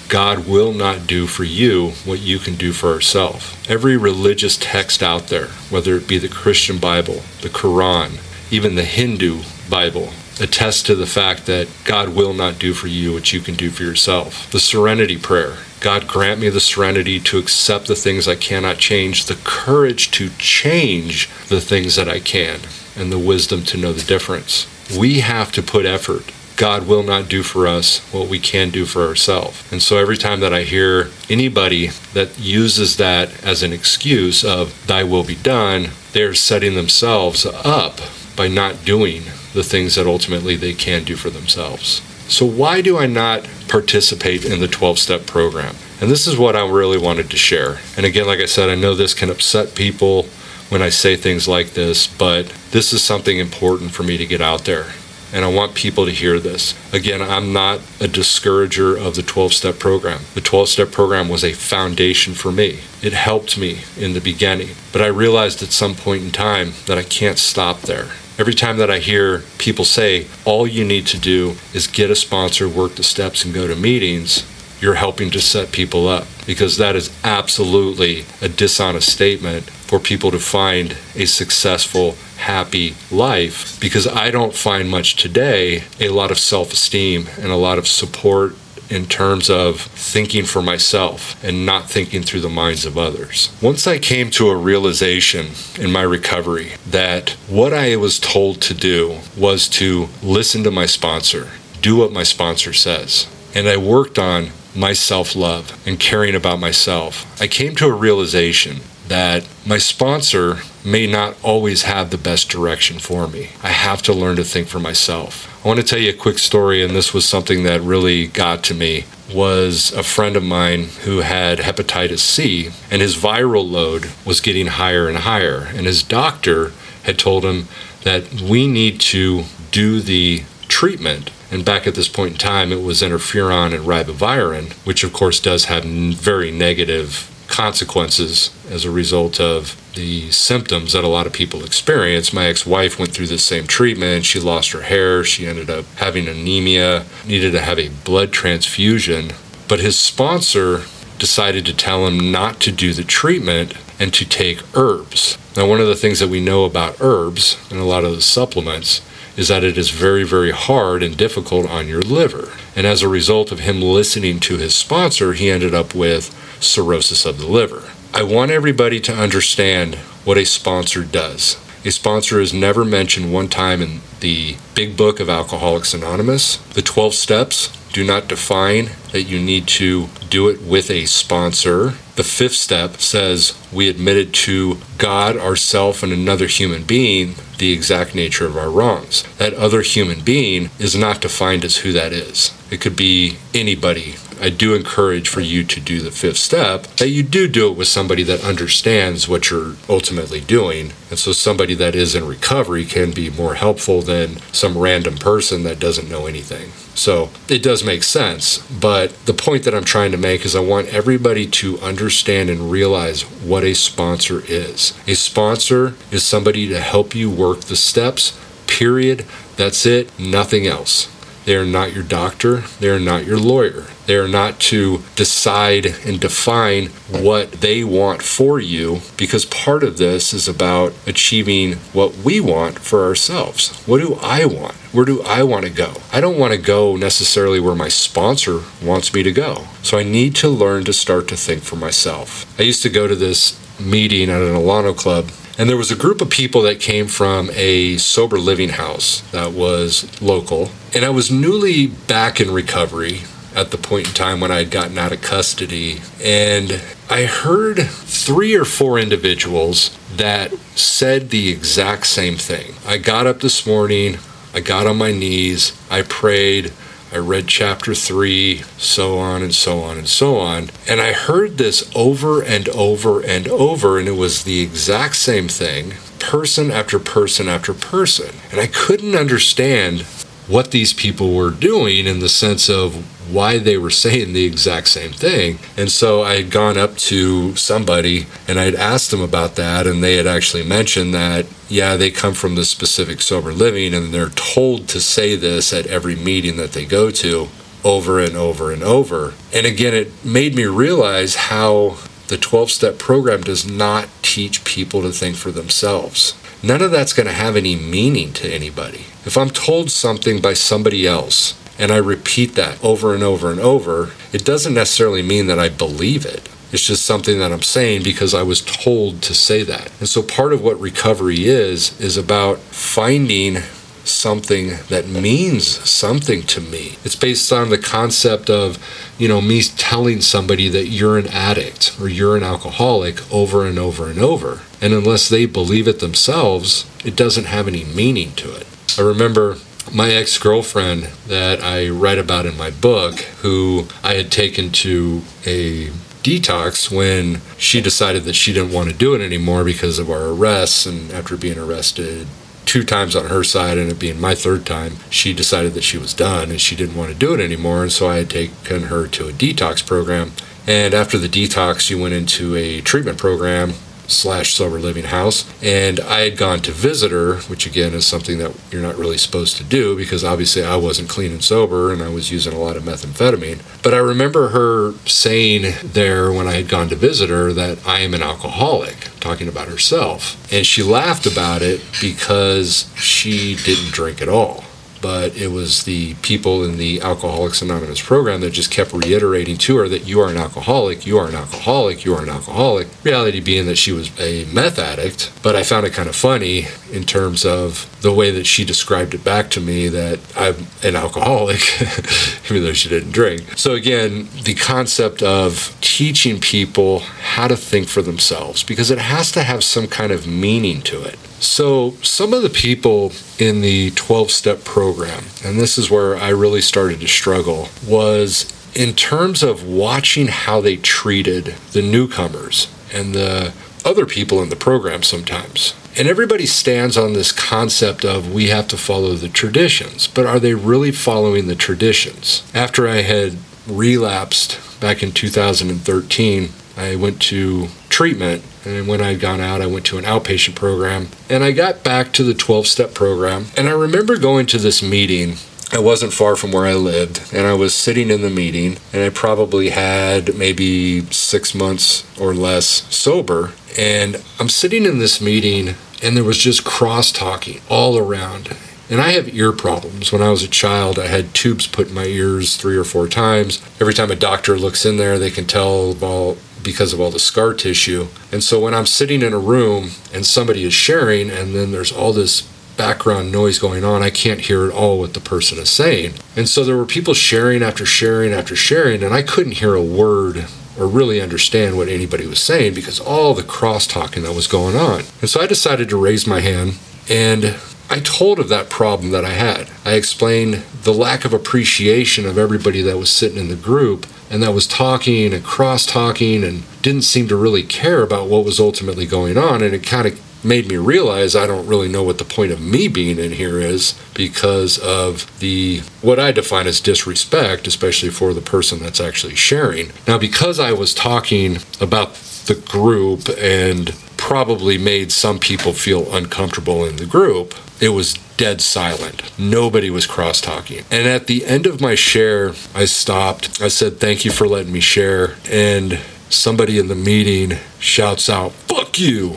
God 0.09 0.47
will 0.47 0.73
not 0.73 1.07
do 1.07 1.27
for 1.27 1.45
you 1.45 1.91
what 2.05 2.21
you 2.21 2.39
can 2.39 2.57
do 2.57 2.73
for 2.73 2.95
yourself. 2.95 3.57
Every 3.71 3.97
religious 3.97 4.59
text 4.61 5.03
out 5.03 5.29
there, 5.29 5.47
whether 5.71 5.97
it 5.97 6.09
be 6.09 6.19
the 6.19 6.29
Christian 6.29 6.79
Bible, 6.79 7.23
the 7.43 7.49
Quran, 7.49 8.19
even 8.51 8.75
the 8.75 8.85
Hindu 8.85 9.43
Bible, 9.71 10.11
attests 10.41 10.83
to 10.83 10.95
the 10.95 11.07
fact 11.07 11.47
that 11.47 11.69
God 11.85 12.11
will 12.11 12.33
not 12.33 12.59
do 12.59 12.75
for 12.75 12.89
you 12.89 13.13
what 13.13 13.33
you 13.33 13.41
can 13.41 13.55
do 13.55 13.71
for 13.71 13.85
yourself. 13.85 14.51
The 14.51 14.61
serenity 14.61 15.17
prayer 15.17 15.59
God 15.81 16.07
grant 16.07 16.41
me 16.41 16.51
the 16.51 16.61
serenity 16.61 17.19
to 17.21 17.39
accept 17.39 17.87
the 17.87 17.95
things 17.95 18.29
I 18.29 18.37
cannot 18.37 18.77
change, 18.77 19.25
the 19.25 19.41
courage 19.45 20.11
to 20.11 20.29
change 20.37 21.31
the 21.49 21.61
things 21.61 21.97
that 21.97 22.09
I 22.09 22.21
can, 22.21 22.61
and 22.97 23.13
the 23.13 23.19
wisdom 23.19 23.65
to 23.65 23.77
know 23.77 23.93
the 23.93 24.05
difference. 24.05 24.67
We 24.97 25.21
have 25.21 25.53
to 25.53 25.63
put 25.63 25.87
effort 25.87 26.33
God 26.61 26.87
will 26.87 27.03
not 27.03 27.31
do 27.31 27.43
for 27.43 27.67
us 27.67 28.01
what 28.13 28.29
we 28.29 28.39
can 28.39 28.69
do 28.69 28.85
for 28.85 29.07
ourselves. 29.07 29.65
And 29.73 29.81
so 29.81 29.97
every 29.97 30.19
time 30.19 30.41
that 30.41 30.53
I 30.53 30.65
hear 30.65 31.09
anybody 31.31 31.87
that 32.13 32.39
uses 32.39 32.99
that 32.99 33.43
as 33.43 33.63
an 33.63 33.73
excuse 33.73 34.45
of 34.45 34.87
thy 34.87 35.03
will 35.03 35.25
be 35.25 35.37
done, 35.37 35.89
they're 36.13 36.35
setting 36.35 36.75
themselves 36.75 37.47
up 37.47 38.01
by 38.37 38.47
not 38.47 38.85
doing 38.85 39.23
the 39.55 39.65
things 39.65 39.95
that 39.95 40.07
ultimately 40.07 40.55
they 40.55 40.75
can 40.75 41.03
do 41.03 41.17
for 41.17 41.31
themselves. 41.31 42.03
So 42.31 42.45
why 42.45 42.83
do 42.83 42.99
I 42.99 43.07
not 43.07 43.49
participate 43.67 44.45
in 44.45 44.61
the 44.61 44.69
12 44.69 44.99
step 44.99 45.25
program? 45.25 45.77
And 45.99 46.11
this 46.11 46.27
is 46.27 46.37
what 46.37 46.57
I 46.57 46.69
really 46.69 46.99
wanted 46.99 47.31
to 47.31 47.39
share. 47.39 47.79
And 47.97 48.05
again, 48.05 48.27
like 48.27 48.41
I 48.41 48.45
said, 48.45 48.69
I 48.69 48.75
know 48.75 48.95
this 48.95 49.15
can 49.15 49.31
upset 49.31 49.75
people 49.75 50.27
when 50.71 50.83
I 50.83 50.89
say 50.89 51.17
things 51.17 51.47
like 51.47 51.71
this, 51.71 52.07
but 52.07 52.47
this 52.71 52.93
is 52.93 53.03
something 53.03 53.39
important 53.39 53.91
for 53.91 54.03
me 54.03 54.17
to 54.17 54.27
get 54.27 54.41
out 54.41 54.65
there 54.65 54.87
and 55.33 55.45
I 55.45 55.49
want 55.49 55.75
people 55.75 56.07
to 56.07 56.13
hear 56.13 56.39
this. 56.41 56.75
Again, 56.93 57.23
I'm 57.23 57.53
not 57.53 57.81
a 58.01 58.09
discourager 58.09 58.97
of 58.97 59.15
the 59.15 59.23
12 59.23 59.53
step 59.53 59.79
program. 59.79 60.23
The 60.35 60.41
12 60.41 60.69
step 60.69 60.91
program 60.91 61.29
was 61.29 61.45
a 61.45 61.53
foundation 61.53 62.35
for 62.35 62.51
me. 62.51 62.81
It 63.03 63.13
helped 63.13 63.59
me 63.59 63.81
in 63.97 64.13
the 64.13 64.21
beginning, 64.21 64.71
but 64.93 65.03
I 65.03 65.07
realized 65.07 65.63
at 65.63 65.71
some 65.71 65.95
point 65.95 66.23
in 66.23 66.31
time 66.31 66.73
that 66.87 66.99
I 66.99 67.03
can't 67.03 67.39
stop 67.39 67.83
there. 67.83 68.09
Every 68.39 68.55
time 68.55 68.79
that 68.79 68.91
I 68.91 68.99
hear 68.99 69.43
people 69.59 69.85
say, 69.85 70.27
all 70.45 70.67
you 70.67 70.85
need 70.85 71.07
to 71.09 71.19
do 71.19 71.57
is 71.75 71.87
get 71.87 72.11
a 72.11 72.17
sponsor, 72.17 72.69
work 72.69 72.95
the 72.95 73.03
steps, 73.03 73.45
and 73.45 73.55
go 73.55 73.67
to 73.67 73.77
meetings, 73.77 74.47
you're 74.81 74.95
helping 74.95 75.31
to 75.31 75.41
set 75.41 75.73
people 75.73 76.09
up 76.09 76.27
because 76.47 76.79
that 76.79 76.97
is 76.97 77.15
absolutely 77.23 78.25
a 78.41 78.49
dishonest 78.49 79.13
statement 79.13 79.71
for 79.91 79.99
people 79.99 80.31
to 80.31 80.39
find 80.39 80.97
a 81.17 81.27
successful, 81.27 82.15
happy 82.37 82.95
life 83.11 83.77
because 83.81 84.07
I 84.07 84.31
don't 84.31 84.55
find 84.55 84.89
much 84.89 85.17
today 85.17 85.83
a 85.99 86.11
lot 86.11 86.31
of 86.31 86.39
self 86.39 86.73
esteem 86.73 87.27
and 87.41 87.51
a 87.51 87.57
lot 87.57 87.77
of 87.77 87.89
support 87.89 88.55
in 88.89 89.07
terms 89.07 89.51
of 89.51 89.81
thinking 89.81 90.45
for 90.45 90.63
myself 90.63 91.43
and 91.43 91.67
not 91.67 91.91
thinking 91.91 92.23
through 92.23 92.43
the 92.43 92.49
minds 92.49 92.87
of 92.87 92.97
others. 92.97 93.53
Once 93.61 93.89
I 93.89 93.99
came 93.99 94.31
to 94.31 94.49
a 94.51 94.57
realization 94.57 95.49
in 95.77 95.91
my 95.91 96.03
recovery 96.03 96.75
that 96.89 97.31
what 97.49 97.73
I 97.73 97.97
was 97.97 98.21
told 98.21 98.63
to 98.63 98.75
do 98.75 99.19
was 99.37 99.69
to 99.71 100.09
listen 100.23 100.63
to 100.63 100.71
my 100.71 100.87
sponsor, 100.87 101.49
do 101.83 101.97
what 101.97 102.13
my 102.13 102.23
sponsor 102.23 102.73
says. 102.73 103.27
And 103.57 103.67
I 103.67 103.77
worked 103.77 104.21
on 104.21 104.51
my 104.73 104.93
self 104.93 105.35
love 105.35 105.77
and 105.85 105.99
caring 105.99 106.37
about 106.37 106.61
myself. 106.61 107.27
I 107.43 107.49
came 107.49 107.75
to 107.75 107.87
a 107.87 107.93
realization 107.93 108.83
that 109.11 109.45
my 109.67 109.77
sponsor 109.77 110.59
may 110.85 111.05
not 111.05 111.37
always 111.43 111.83
have 111.83 112.11
the 112.11 112.17
best 112.17 112.49
direction 112.49 112.97
for 113.01 113.27
me. 113.27 113.49
I 113.61 113.71
have 113.71 114.03
to 114.03 114.13
learn 114.13 114.37
to 114.37 114.45
think 114.45 114.69
for 114.69 114.79
myself. 114.79 115.49
I 115.65 115.69
want 115.69 115.81
to 115.81 115.85
tell 115.85 115.99
you 115.99 116.11
a 116.11 116.15
quick 116.15 116.39
story 116.39 116.83
and 116.85 116.95
this 116.95 117.13
was 117.13 117.29
something 117.29 117.65
that 117.65 117.81
really 117.81 118.29
got 118.29 118.63
to 118.65 118.75
me 118.75 119.07
was 119.35 119.93
a 119.93 120.05
friend 120.05 120.37
of 120.37 120.45
mine 120.45 120.85
who 121.03 121.19
had 121.19 121.59
hepatitis 121.59 122.21
C 122.21 122.71
and 122.89 123.03
his 123.03 123.17
viral 123.17 123.69
load 123.69 124.13
was 124.25 124.41
getting 124.41 124.69
higher 124.69 125.09
and 125.09 125.19
higher 125.19 125.67
and 125.75 125.87
his 125.87 126.05
doctor 126.05 126.73
had 127.03 127.19
told 127.19 127.45
him 127.45 127.67
that 128.05 128.41
we 128.41 128.69
need 128.69 129.01
to 129.01 129.43
do 129.73 130.01
the 130.01 130.45
treatment 130.69 131.31
and 131.51 131.65
back 131.65 131.85
at 131.85 131.97
this 131.97 132.09
point 132.09 132.35
in 132.35 132.39
time 132.39 132.71
it 132.71 132.83
was 132.83 133.03
interferon 133.03 133.75
and 133.75 133.85
ribavirin 133.85 134.73
which 134.87 135.03
of 135.03 135.13
course 135.13 135.41
does 135.41 135.65
have 135.65 135.85
very 135.85 136.53
negative 136.53 137.30
consequences 137.51 138.51
as 138.71 138.85
a 138.85 138.91
result 138.91 139.41
of 139.41 139.77
the 139.95 140.31
symptoms 140.31 140.93
that 140.93 141.05
a 141.05 141.09
lot 141.09 141.27
of 141.27 141.33
people 141.33 141.65
experience. 141.65 142.33
My 142.33 142.47
ex 142.47 142.65
wife 142.65 142.99
went 142.99 143.13
through 143.13 143.27
the 143.27 143.39
same 143.39 143.67
treatment. 143.67 144.25
She 144.25 144.41
lost 144.41 144.71
her 144.71 144.83
hair. 144.83 145.25
She 145.25 145.47
ended 145.47 145.69
up 145.69 145.85
having 145.97 146.29
anemia, 146.29 147.05
needed 147.27 147.53
to 147.53 147.61
have 147.61 147.79
a 147.79 147.89
blood 147.89 148.33
transfusion. 148.33 149.33
But 149.69 149.81
his 149.81 149.99
sponsor 149.99 150.83
decided 151.19 151.67
to 151.67 151.75
tell 151.75 152.07
him 152.07 152.33
not 152.33 152.61
to 152.61 152.73
do 152.73 152.93
the 152.93 153.05
treatment 153.05 153.75
and 153.99 154.15
to 154.15 154.25
take 154.25 154.63
herbs. 154.75 155.37
Now, 155.57 155.69
one 155.69 155.81
of 155.81 155.87
the 155.87 155.95
things 155.95 156.21
that 156.21 156.29
we 156.29 156.41
know 156.41 156.65
about 156.65 156.97
herbs 157.01 157.59
and 157.71 157.79
a 157.79 157.85
lot 157.85 158.05
of 158.05 158.13
the 158.17 158.23
supplements 158.23 159.03
is 159.41 159.49
that 159.49 159.65
it 159.65 159.79
is 159.79 159.89
very, 159.89 160.23
very 160.23 160.51
hard 160.51 161.03
and 161.03 161.17
difficult 161.17 161.67
on 161.67 161.89
your 161.89 162.03
liver. 162.03 162.53
And 162.77 162.87
as 162.87 163.01
a 163.01 163.09
result 163.09 163.51
of 163.51 163.61
him 163.61 163.81
listening 163.81 164.39
to 164.41 164.59
his 164.59 164.75
sponsor, 164.75 165.33
he 165.33 165.49
ended 165.49 165.75
up 165.75 165.95
with 165.95 166.31
cirrhosis 166.63 167.25
of 167.25 167.39
the 167.39 167.47
liver. 167.47 167.85
I 168.13 168.23
want 168.23 168.51
everybody 168.51 169.01
to 169.01 169.15
understand 169.15 169.95
what 170.27 170.37
a 170.37 170.45
sponsor 170.45 171.05
does. 171.05 171.57
A 171.87 171.91
sponsor 171.91 172.39
is 172.39 172.53
never 172.53 172.85
mentioned 172.85 173.33
one 173.33 173.49
time 173.49 173.81
in 173.81 174.03
the 174.21 174.57
big 174.75 174.95
book 174.95 175.21
of 175.21 175.31
Alcoholics 175.31 175.95
Anonymous. 175.95 176.59
The 176.75 176.83
12 176.83 177.15
steps 177.15 177.75
do 177.95 178.05
not 178.05 178.29
define 178.29 178.91
that 179.13 179.23
you 179.23 179.41
need 179.41 179.67
to 179.69 180.09
do 180.29 180.51
it 180.51 180.61
with 180.61 180.91
a 180.91 181.07
sponsor. 181.07 181.95
The 182.17 182.25
fifth 182.25 182.57
step 182.57 182.97
says 182.99 183.59
we 183.73 183.89
admitted 183.89 184.35
to 184.35 184.77
God, 184.99 185.39
ourself, 185.39 186.03
and 186.03 186.13
another 186.13 186.47
human 186.47 186.83
being 186.83 187.37
the 187.61 187.73
exact 187.73 188.15
nature 188.15 188.47
of 188.47 188.57
our 188.57 188.71
wrongs. 188.71 189.23
That 189.39 189.55
other 189.55 189.83
human 189.83 190.23
being 190.23 190.71
is 190.79 190.97
not 190.97 191.21
defined 191.21 191.65
as 191.65 191.79
who 191.79 191.93
that 191.93 192.13
is. 192.13 192.53
It 192.71 192.81
could 192.81 192.97
be 192.97 193.39
anybody. 193.53 194.17
I 194.41 194.49
do 194.49 194.75
encourage 194.75 195.29
for 195.29 195.41
you 195.41 195.65
to 195.65 195.81
do 195.81 196.01
the 196.01 196.11
fifth 196.11 196.39
step, 196.39 196.85
that 196.97 197.11
you 197.11 197.23
do 197.23 197.47
do 197.47 197.71
it 197.71 197.77
with 197.77 197.89
somebody 197.89 198.23
that 198.23 198.43
understands 198.43 199.29
what 199.29 199.51
you're 199.51 199.75
ultimately 199.89 200.41
doing. 200.41 200.93
And 201.11 201.19
so 201.19 201.33
somebody 201.33 201.75
that 201.75 201.95
is 201.95 202.15
in 202.15 202.27
recovery 202.27 202.87
can 202.87 203.11
be 203.11 203.29
more 203.29 203.57
helpful 203.57 204.01
than 204.01 204.39
some 204.53 204.79
random 204.79 205.19
person 205.19 205.63
that 205.65 205.79
doesn't 205.79 206.09
know 206.09 206.27
anything. 206.27 206.71
So 206.95 207.31
it 207.49 207.63
does 207.63 207.85
make 207.85 208.03
sense. 208.03 208.59
But 208.69 209.15
the 209.27 209.35
point 209.35 209.65
that 209.65 209.75
I'm 209.75 209.85
trying 209.85 210.13
to 210.13 210.19
make 210.19 210.47
is 210.47 210.57
I 210.57 210.61
want 210.61 210.89
everybody 210.89 211.47
to 211.47 211.79
understand 211.81 212.49
and 212.49 212.71
realize 212.71 213.23
what 213.23 213.65
a 213.65 213.75
sponsor 213.75 214.43
is. 214.47 214.99
A 215.07 215.15
sponsor 215.15 215.95
is 216.11 216.25
somebody 216.25 216.67
to 216.69 216.81
help 216.81 217.15
you 217.15 217.31
work 217.31 217.61
the 217.63 217.77
steps, 217.77 218.39
period. 218.67 219.27
That's 219.57 219.85
it, 219.85 220.19
nothing 220.19 220.67
else. 220.67 221.15
They 221.45 221.57
are 221.57 221.67
not 221.67 221.95
your 221.95 222.05
doctor. 222.05 222.59
They 222.81 222.89
are 222.91 223.01
not 223.01 223.25
your 223.25 223.39
lawyer. 223.39 223.87
They 224.07 224.17
are 224.17 224.29
not 224.29 224.61
to 224.61 225.03
decide 225.17 225.87
and 225.87 226.21
define 226.21 226.87
what 227.09 227.53
they 227.53 227.83
want 227.83 228.23
for 228.23 228.61
you 228.61 229.01
because 229.17 229.45
part 229.47 229.83
of 229.83 229.97
this 229.97 230.35
is 230.35 230.49
about 230.49 230.93
achieving 231.07 231.75
what 231.93 232.17
we 232.17 232.41
want 232.41 232.79
for 232.79 233.05
ourselves. 233.05 233.83
What 233.87 234.01
do 234.01 234.19
I 234.23 234.45
want? 234.45 234.75
Where 234.93 235.05
do 235.05 235.23
I 235.23 235.43
want 235.43 235.65
to 235.65 235.71
go? 235.71 235.95
I 236.13 236.21
don't 236.21 236.39
want 236.39 236.53
to 236.53 236.59
go 236.59 236.97
necessarily 236.97 237.61
where 237.61 237.75
my 237.75 237.89
sponsor 237.89 238.63
wants 238.83 239.15
me 239.15 239.23
to 239.23 239.33
go. 239.33 239.67
So 239.83 239.99
I 239.99 240.03
need 240.03 240.35
to 240.37 240.49
learn 240.49 240.85
to 240.85 240.93
start 240.93 241.29
to 241.29 241.37
think 241.37 241.63
for 241.63 241.77
myself. 241.77 242.59
I 242.59 242.65
used 242.65 242.83
to 242.83 242.91
go 242.91 243.07
to 243.07 243.15
this 243.15 243.59
meeting 243.81 244.29
at 244.29 244.43
an 244.43 244.55
Alano 244.55 244.97
club 244.97 245.31
and 245.61 245.69
there 245.69 245.77
was 245.77 245.91
a 245.91 245.97
group 245.97 246.23
of 246.23 246.31
people 246.31 246.63
that 246.63 246.81
came 246.81 247.07
from 247.07 247.51
a 247.53 247.99
sober 247.99 248.39
living 248.39 248.71
house 248.71 249.21
that 249.33 249.53
was 249.53 250.23
local. 250.23 250.71
And 250.95 251.05
I 251.05 251.11
was 251.11 251.31
newly 251.31 251.89
back 251.89 252.41
in 252.41 252.51
recovery 252.51 253.25
at 253.55 253.71
the 253.71 253.77
point 253.77 254.09
in 254.09 254.15
time 254.15 254.41
when 254.41 254.51
I 254.51 254.61
had 254.61 254.71
gotten 254.71 254.97
out 254.97 255.13
of 255.13 255.21
custody. 255.21 256.01
And 256.25 256.81
I 257.11 257.27
heard 257.27 257.77
three 257.79 258.57
or 258.57 258.65
four 258.65 258.99
individuals 258.99 259.99
that 260.17 260.55
said 260.77 261.29
the 261.29 261.51
exact 261.51 262.07
same 262.07 262.37
thing. 262.37 262.73
I 262.87 262.97
got 262.97 263.27
up 263.27 263.41
this 263.41 263.67
morning, 263.67 264.17
I 264.55 264.61
got 264.61 264.87
on 264.87 264.97
my 264.97 265.13
knees, 265.13 265.79
I 265.91 266.01
prayed, 266.01 266.73
I 267.13 267.19
read 267.19 267.49
chapter 267.49 267.95
three, 267.95 268.63
so 268.79 269.19
on 269.19 269.43
and 269.43 269.55
so 269.55 269.81
on 269.81 269.99
and 269.99 270.09
so 270.09 270.37
on. 270.37 270.71
And 270.89 271.01
I 271.01 271.13
heard 271.13 271.59
this 271.59 271.91
over 271.95 272.41
and 272.41 272.69
over 272.69 273.21
and 273.21 273.49
over, 273.49 273.99
and 273.99 274.07
it 274.07 274.17
was 274.17 274.45
the 274.45 274.61
exact 274.61 275.17
same 275.17 275.49
thing, 275.49 275.95
person 276.21 276.71
after 276.71 277.01
person 277.01 277.49
after 277.49 277.75
person. 277.75 278.37
And 278.53 278.61
I 278.61 278.69
couldn't 278.69 279.17
understand 279.17 280.03
what 280.47 280.71
these 280.71 280.93
people 280.93 281.35
were 281.35 281.51
doing 281.51 282.07
in 282.07 282.21
the 282.21 282.29
sense 282.29 282.69
of 282.69 282.95
why 283.33 283.59
they 283.59 283.79
were 283.79 283.91
saying 283.91 284.33
the 284.33 284.45
exact 284.45 284.89
same 284.89 285.13
thing. 285.13 285.59
And 285.77 285.91
so 285.91 286.23
I 286.23 286.37
had 286.37 286.51
gone 286.51 286.77
up 286.77 286.97
to 286.97 287.55
somebody 287.55 288.27
and 288.49 288.59
I 288.59 288.65
had 288.65 288.75
asked 288.75 289.11
them 289.11 289.21
about 289.21 289.57
that, 289.57 289.87
and 289.87 290.03
they 290.03 290.17
had 290.17 290.27
actually 290.27 290.65
mentioned 290.65 291.15
that, 291.15 291.47
yeah, 291.71 291.97
they 291.97 292.11
come 292.11 292.35
from 292.35 292.57
this 292.57 292.69
specific 292.69 293.21
sober 293.21 293.53
living 293.53 293.95
and 293.95 294.13
they're 294.13 294.31
told 294.31 294.89
to 294.89 295.01
say 295.01 295.37
this 295.37 295.73
at 295.73 295.87
every 295.87 296.17
meeting 296.17 296.57
that 296.57 296.73
they 296.73 296.85
go 296.85 297.11
to 297.13 297.49
over 297.85 298.19
and 298.19 298.37
over 298.37 298.73
and 298.73 298.83
over. 298.83 299.35
And 299.55 299.67
again, 299.67 299.95
it 299.95 300.25
made 300.25 300.55
me 300.55 300.65
realize 300.65 301.37
how 301.37 301.97
the 302.27 302.37
12 302.37 302.71
step 302.71 302.99
program 302.99 303.43
does 303.43 303.71
not 303.71 304.09
teach 304.23 304.65
people 304.65 305.01
to 305.03 305.13
think 305.13 305.37
for 305.37 305.51
themselves. 305.51 306.37
None 306.63 306.83
of 306.83 306.91
that's 306.91 307.13
going 307.13 307.27
to 307.27 307.33
have 307.33 307.57
any 307.57 307.77
meaning 307.77 308.33
to 308.35 308.53
anybody. 308.53 309.07
If 309.25 309.39
I'm 309.39 309.51
told 309.51 309.91
something 309.91 310.41
by 310.41 310.55
somebody 310.55 311.07
else 311.07 311.59
and 311.79 311.91
I 311.91 311.97
repeat 311.97 312.55
that 312.57 312.83
over 312.85 313.15
and 313.15 313.23
over 313.23 313.51
and 313.51 313.61
over, 313.61 314.11
it 314.33 314.45
doesn't 314.45 314.75
necessarily 314.75 315.23
mean 315.23 315.47
that 315.47 315.59
I 315.59 315.69
believe 315.69 316.27
it. 316.27 316.49
It's 316.73 316.83
just 316.83 317.05
something 317.05 317.39
that 317.39 317.53
I'm 317.53 317.63
saying 317.63 318.03
because 318.03 318.35
I 318.35 318.43
was 318.43 318.61
told 318.61 319.23
to 319.23 319.35
say 319.35 319.63
that. 319.65 319.91
And 319.99 320.09
so 320.09 320.23
part 320.23 320.53
of 320.53 320.63
what 320.63 320.81
recovery 320.81 321.45
is, 321.47 321.99
is 322.01 322.17
about 322.17 322.59
finding 322.59 323.59
something 324.05 324.71
that 324.89 325.07
means 325.07 325.67
something 325.67 326.43
to 326.43 326.61
me. 326.61 326.97
It's 327.05 327.17
based 327.17 327.53
on 327.53 327.71
the 327.71 327.79
concept 327.79 328.49
of, 328.51 328.79
you 329.19 329.29
know, 329.29 329.41
me 329.41 329.63
telling 329.63 330.21
somebody 330.21 330.69
that 330.69 330.87
you're 330.87 331.19
an 331.19 331.29
addict 331.29 331.97
or 332.01 332.09
you're 332.09 332.37
an 332.37 332.43
alcoholic 332.43 333.31
over 333.33 333.67
and 333.67 333.79
over 333.79 334.09
and 334.09 334.19
over. 334.19 334.61
And 334.81 334.93
unless 334.93 335.29
they 335.29 335.47
believe 335.47 335.87
it 335.87 336.01
themselves, 336.01 336.91
it 337.05 337.17
doesn't 337.17 337.45
have 337.45 337.69
any 337.69 337.85
meaning 337.85 338.33
to 338.37 338.55
it. 338.55 338.67
I 338.99 339.03
remember 339.03 339.59
my 339.93 340.11
ex 340.11 340.39
girlfriend 340.39 341.05
that 341.27 341.63
I 341.63 341.89
write 341.89 342.19
about 342.19 342.47
in 342.47 342.57
my 342.57 342.71
book, 342.71 343.21
who 343.43 343.89
I 344.03 344.15
had 344.15 344.31
taken 344.31 344.71
to 344.73 345.23
a 345.47 345.91
detox 346.23 346.91
when 346.95 347.41
she 347.57 347.81
decided 347.81 348.25
that 348.25 348.35
she 348.35 348.53
didn't 348.53 348.73
want 348.73 348.89
to 348.91 348.95
do 348.95 349.15
it 349.15 349.21
anymore 349.21 349.65
because 349.65 349.99
of 349.99 350.11
our 350.11 350.29
arrests. 350.29 350.87
And 350.87 351.11
after 351.13 351.37
being 351.37 351.59
arrested 351.59 352.27
two 352.65 352.85
times 352.85 353.17
on 353.17 353.27
her 353.27 353.43
side 353.43 353.79
and 353.79 353.91
it 353.91 353.99
being 353.99 354.21
my 354.21 354.35
third 354.35 354.65
time, 354.65 354.97
she 355.11 355.33
decided 355.33 355.75
that 355.75 355.85
she 355.85 355.99
was 355.99 356.15
done 356.15 356.51
and 356.51 356.61
she 356.61 356.77
didn't 356.77 356.97
want 356.97 357.11
to 357.11 357.17
do 357.17 357.35
it 357.35 357.41
anymore. 357.41 357.83
And 357.83 357.93
so 357.93 358.09
I 358.09 358.17
had 358.17 358.31
taken 358.31 358.85
her 358.85 359.07
to 359.09 359.29
a 359.29 359.33
detox 359.33 359.85
program. 359.85 360.33
And 360.67 360.95
after 360.95 361.19
the 361.19 361.29
detox, 361.29 361.81
she 361.81 361.95
went 361.95 362.15
into 362.15 362.55
a 362.55 362.81
treatment 362.81 363.19
program 363.19 363.73
slash 364.11 364.55
sober 364.55 364.79
living 364.79 365.05
house. 365.05 365.51
And 365.63 366.01
I 366.01 366.21
had 366.21 366.37
gone 366.37 366.61
to 366.61 366.73
visit 366.73 367.11
her, 367.11 367.37
which 367.43 367.67
again 367.67 367.95
is 367.95 368.07
something 368.07 368.39
that 368.39 368.55
you're 368.71 368.83
not 368.83 368.97
really 368.97 369.19
supposed 369.19 369.57
to 369.59 369.65
do 369.65 369.97
because 369.97 370.25
obviously 370.25 370.63
I 370.63 370.77
wasn't 370.77 371.09
clean 371.09 371.33
and 371.33 371.43
sober 371.43 371.93
and 371.93 372.03
I 372.03 372.09
was 372.09 372.31
using 372.31 372.53
a 372.53 372.59
lot 372.59 372.77
of 372.77 372.83
methamphetamine. 372.83 373.61
But 373.83 373.95
I 373.95 373.99
remember 373.99 374.49
her 374.49 374.93
saying 375.07 375.75
there 375.83 376.33
when 376.33 376.47
I 376.47 376.53
had 376.53 376.69
gone 376.69 376.89
to 376.89 376.97
visit 376.97 377.31
her 377.31 377.53
that 377.53 377.87
I 377.87 378.01
am 378.01 378.15
an 378.15 378.23
alcoholic, 378.23 379.09
talking 379.21 379.49
about 379.49 379.69
herself. 379.69 380.37
And 380.53 380.67
she 380.67 380.83
laughed 380.83 381.27
about 381.27 381.63
it 381.63 381.81
because 382.01 382.91
she 382.97 383.57
didn't 383.57 383.93
drink 383.93 384.21
at 384.21 384.29
all 384.29 384.65
but 385.01 385.37
it 385.37 385.49
was 385.49 385.85
the 385.85 386.15
people 386.17 386.65
in 386.65 386.77
the 386.77 387.01
Alcoholics 387.01 387.63
Anonymous 387.63 388.01
program 388.01 388.41
that 388.41 388.51
just 388.51 388.71
kept 388.71 388.93
reiterating 388.93 389.57
to 389.59 389.77
her 389.79 389.89
that 389.89 390.07
you 390.07 390.21
are 390.21 390.29
an 390.29 390.37
alcoholic, 390.37 391.07
you 391.07 391.19
are 391.19 391.29
an 391.29 391.35
alcoholic, 391.35 392.05
you 392.05 392.15
are 392.15 392.23
an 392.23 392.29
alcoholic. 392.29 392.89
Reality 393.05 393.41
being 393.41 393.67
that 393.67 393.79
she 393.79 393.93
was 393.93 394.11
a 394.21 394.45
meth 394.47 394.79
addict, 394.79 395.33
but 395.43 395.57
I 395.57 395.63
found 395.63 395.87
it 395.87 395.93
kind 395.93 396.09
of 396.09 396.17
funny 396.17 396.67
in 396.93 397.05
terms 397.05 397.45
of 397.45 397.87
the 398.03 398.13
way 398.13 398.31
that 398.31 398.47
she 398.47 398.65
described 398.65 399.15
it 399.15 399.25
back 399.25 399.51
to 399.51 399.61
me 399.61 399.89
that 399.89 400.19
I'm 400.37 400.67
an 400.83 400.97
alcoholic, 400.97 401.61
even 402.51 402.65
though 402.65 402.73
she 402.73 402.89
didn't 402.89 403.13
drink. 403.13 403.59
So, 403.59 403.75
again, 403.75 404.29
the 404.45 404.55
concept 404.55 405.23
of 405.23 405.77
teaching 405.81 406.41
people 406.41 407.01
how 407.01 407.49
to 407.49 407.57
think 407.57 407.89
for 407.89 408.03
themselves, 408.03 408.63
because 408.63 408.91
it 408.91 408.99
has 408.99 409.33
to 409.33 409.43
have 409.43 409.63
some 409.63 409.87
kind 409.87 410.13
of 410.13 410.27
meaning 410.27 410.83
to 410.83 411.03
it. 411.03 411.19
So, 411.41 411.93
some 412.03 412.35
of 412.35 412.43
the 412.43 412.51
people 412.51 413.13
in 413.39 413.63
the 413.63 413.93
12 413.93 414.31
step 414.31 414.63
program, 414.63 415.25
and 415.43 415.59
this 415.59 415.79
is 415.79 415.91
where 415.91 416.17
I 416.17 416.29
really 416.29 416.61
started 416.61 417.01
to 417.01 417.09
struggle, 417.09 417.71
was 417.87 418.53
in 418.75 418.95
terms 418.95 419.43
of 419.43 419.67
watching 419.67 420.29
how 420.29 420.61
they 420.61 420.77
treated 420.77 421.55
the 421.73 421.83
newcomers 421.83 422.69
and 422.93 423.15
the 423.15 423.55
other 423.85 424.05
people 424.05 424.43
in 424.43 424.51
the 424.51 424.57
program 424.57 425.03
sometimes. 425.03 425.75
And 425.97 426.07
everybody 426.07 426.47
stands 426.47 426.97
on 426.97 427.15
this 427.15 427.33
concept 427.33 428.05
of 428.05 428.33
we 428.33 428.49
have 428.49 428.69
to 428.69 428.77
follow 428.77 429.15
the 429.15 429.29
traditions, 429.29 430.07
but 430.07 430.27
are 430.27 430.39
they 430.39 430.55
really 430.55 430.93
following 430.93 431.47
the 431.47 431.57
traditions? 431.57 432.43
After 432.55 432.87
I 432.87 433.03
had 433.03 433.39
relapsed 433.67 434.61
back 434.81 435.03
in 435.03 435.13
2013, 435.13 436.51
I 436.77 436.97
went 436.97 437.21
to 437.23 437.69
treatment. 438.01 438.43
And 438.65 438.89
when 438.89 439.03
I'd 439.03 439.21
gone 439.21 439.41
out, 439.41 439.61
I 439.61 439.67
went 439.67 439.85
to 439.87 439.99
an 439.99 440.05
outpatient 440.05 440.55
program. 440.55 441.09
And 441.29 441.45
I 441.45 441.53
got 441.53 441.85
back 441.85 442.15
to 442.15 442.25
the 442.25 442.33
12 442.33 442.67
step 442.67 442.95
program. 442.95 443.49
And 443.59 443.69
I 443.69 443.73
remember 443.73 444.17
going 444.17 444.47
to 444.47 444.59
this 444.59 444.83
meeting. 444.83 445.35
I 445.71 445.81
wasn't 445.81 446.15
far 446.15 446.35
from 446.35 446.51
where 446.51 446.65
I 446.65 446.73
lived, 446.73 447.31
and 447.31 447.47
I 447.47 447.53
was 447.53 447.75
sitting 447.75 448.09
in 448.09 448.23
the 448.23 448.31
meeting, 448.31 448.79
and 448.93 449.03
I 449.05 449.11
probably 449.11 449.69
had 449.69 450.35
maybe 450.35 451.03
six 451.13 451.55
months 451.55 452.07
or 452.19 452.33
less 452.35 452.67
sober. 452.93 453.53
And 453.79 454.25
I'm 454.41 454.49
sitting 454.49 454.87
in 454.87 454.99
this 454.99 455.21
meeting, 455.21 455.75
and 456.03 456.17
there 456.17 456.25
was 456.25 456.39
just 456.39 456.65
cross 456.65 457.13
talking 457.13 457.61
all 457.69 457.99
around. 457.99 458.57
And 458.89 459.01
I 459.01 459.11
have 459.11 459.35
ear 459.35 459.53
problems. 459.53 460.11
When 460.11 460.23
I 460.23 460.31
was 460.31 460.43
a 460.43 460.49
child, 460.49 460.99
I 460.99 461.07
had 461.07 461.35
tubes 461.35 461.67
put 461.67 461.89
in 461.89 461.95
my 461.95 462.07
ears 462.07 462.57
three 462.57 462.79
or 462.79 462.85
four 462.85 463.07
times. 463.09 463.63
Every 463.79 463.93
time 463.93 464.11
a 464.11 464.17
doctor 464.17 464.59
looks 464.59 464.87
in 464.87 464.97
there, 464.97 465.19
they 465.19 465.31
can 465.31 465.47
tell, 465.47 465.93
well, 465.93 466.39
because 466.63 466.93
of 466.93 467.01
all 467.01 467.11
the 467.11 467.19
scar 467.19 467.55
tissue. 467.55 468.09
And 468.33 468.43
so 468.43 468.61
when 468.61 468.75
I'm 468.75 468.87
sitting 468.87 469.23
in 469.23 469.33
a 469.33 469.39
room 469.39 469.91
and 470.13 470.25
somebody 470.25 470.65
is 470.65 470.75
sharing, 470.75 471.31
and 471.31 471.55
then 471.55 471.73
there's 471.73 471.93
all 471.93 472.13
this 472.13 472.43
background 472.77 473.31
noise 473.31 473.59
going 473.59 473.85
on, 473.85 474.03
I 474.03 474.11
can't 474.11 474.41
hear 474.41 474.67
at 474.67 474.73
all 474.73 474.99
what 474.99 475.15
the 475.15 475.21
person 475.21 475.59
is 475.59 475.71
saying. 475.71 476.15
And 476.37 476.49
so 476.49 476.65
there 476.65 476.77
were 476.77 476.87
people 476.87 477.15
sharing 477.15 477.63
after 477.63 477.85
sharing 477.85 478.33
after 478.33 478.57
sharing, 478.57 479.03
and 479.03 479.13
I 479.13 479.23
couldn't 479.23 479.53
hear 479.53 479.75
a 479.75 479.83
word 479.83 480.47
or 480.79 480.87
really 480.87 481.21
understand 481.21 481.77
what 481.77 481.89
anybody 481.89 482.27
was 482.27 482.41
saying 482.41 482.75
because 482.75 482.99
all 483.01 483.35
the 483.35 483.43
cross 483.43 483.87
talking 483.87 484.23
that 484.23 484.35
was 484.35 484.47
going 484.47 484.77
on. 484.77 485.03
And 485.21 485.29
so 485.29 485.41
I 485.41 485.47
decided 485.47 485.89
to 485.91 485.97
raise 485.97 486.27
my 486.27 486.41
hand 486.41 486.79
and 487.09 487.59
I 487.91 487.99
told 487.99 488.39
of 488.39 488.49
that 488.51 488.71
problem 488.71 489.11
that 489.11 489.25
I 489.25 489.31
had. 489.31 489.69
I 489.85 489.95
explained 489.95 490.63
the 490.85 490.95
lack 490.95 491.25
of 491.25 491.35
appreciation 491.35 492.25
of 492.25 492.39
everybody 492.39 492.83
that 492.83 492.97
was 492.97 493.11
sitting 493.11 493.37
in 493.37 493.49
the 493.49 493.57
group 493.57 494.07
and 494.31 494.43
that 494.43 494.55
was 494.55 494.67
talking 494.67 495.35
and 495.35 495.45
cross 495.45 495.85
talking 495.85 496.45
and 496.45 496.63
didn't 496.83 497.03
seem 497.03 497.29
to 497.29 497.37
really 497.37 497.65
care 497.65 498.03
about 498.03 498.29
what 498.29 498.45
was 498.45 498.61
ultimately 498.61 499.05
going 499.05 499.37
on. 499.37 499.63
And 499.63 499.75
it 499.75 499.83
kind 499.83 500.07
of 500.07 500.45
made 500.45 500.69
me 500.69 500.77
realize 500.77 501.37
I 501.37 501.47
don't 501.47 501.67
really 501.67 501.89
know 501.89 502.03
what 502.03 502.19
the 502.19 502.25
point 502.25 502.53
of 502.53 502.61
me 502.61 502.89
being 502.89 503.19
in 503.19 503.33
here 503.33 503.59
is 503.59 503.99
because 504.15 504.79
of 504.79 505.39
the 505.41 505.83
what 506.01 506.19
I 506.19 506.33
define 506.33 506.67
as 506.67 506.81
disrespect, 506.81 507.67
especially 507.67 508.11
for 508.11 508.33
the 508.33 508.41
person 508.41 508.79
that's 508.79 509.01
actually 509.01 509.35
sharing. 509.35 509.91
Now, 510.07 510.17
because 510.17 510.59
I 510.59 510.73
was 510.73 510.95
talking 510.95 511.59
about 511.81 512.15
the 512.47 512.55
group 512.55 513.29
and 513.39 513.95
probably 514.17 514.79
made 514.79 515.13
some 515.13 515.39
people 515.39 515.73
feel 515.73 516.15
uncomfortable 516.15 516.85
in 516.85 516.97
the 516.97 517.07
group, 517.07 517.55
it 517.81 517.91
was 517.91 518.17
dead 518.41 518.63
silent. 518.63 519.39
Nobody 519.39 519.91
was 519.91 520.07
cross 520.07 520.41
talking. 520.41 520.83
And 520.91 521.07
at 521.07 521.27
the 521.27 521.45
end 521.45 521.67
of 521.67 521.79
my 521.79 521.95
share, 521.95 522.55
I 522.75 522.87
stopped. 522.87 523.61
I 523.61 523.69
said, 523.69 524.01
Thank 524.01 524.25
you 524.25 524.31
for 524.31 524.49
letting 524.49 524.73
me 524.73 524.81
share. 524.81 525.37
And 525.51 526.01
somebody 526.31 526.79
in 526.79 526.89
the 526.89 526.95
meeting 526.95 527.59
shouts 527.81 528.31
out, 528.31 528.53
Fuck 528.53 528.99
you. 528.99 529.33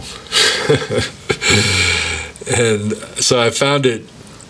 and 2.58 2.94
so 3.22 3.42
I 3.42 3.50
found 3.50 3.86
it 3.86 4.06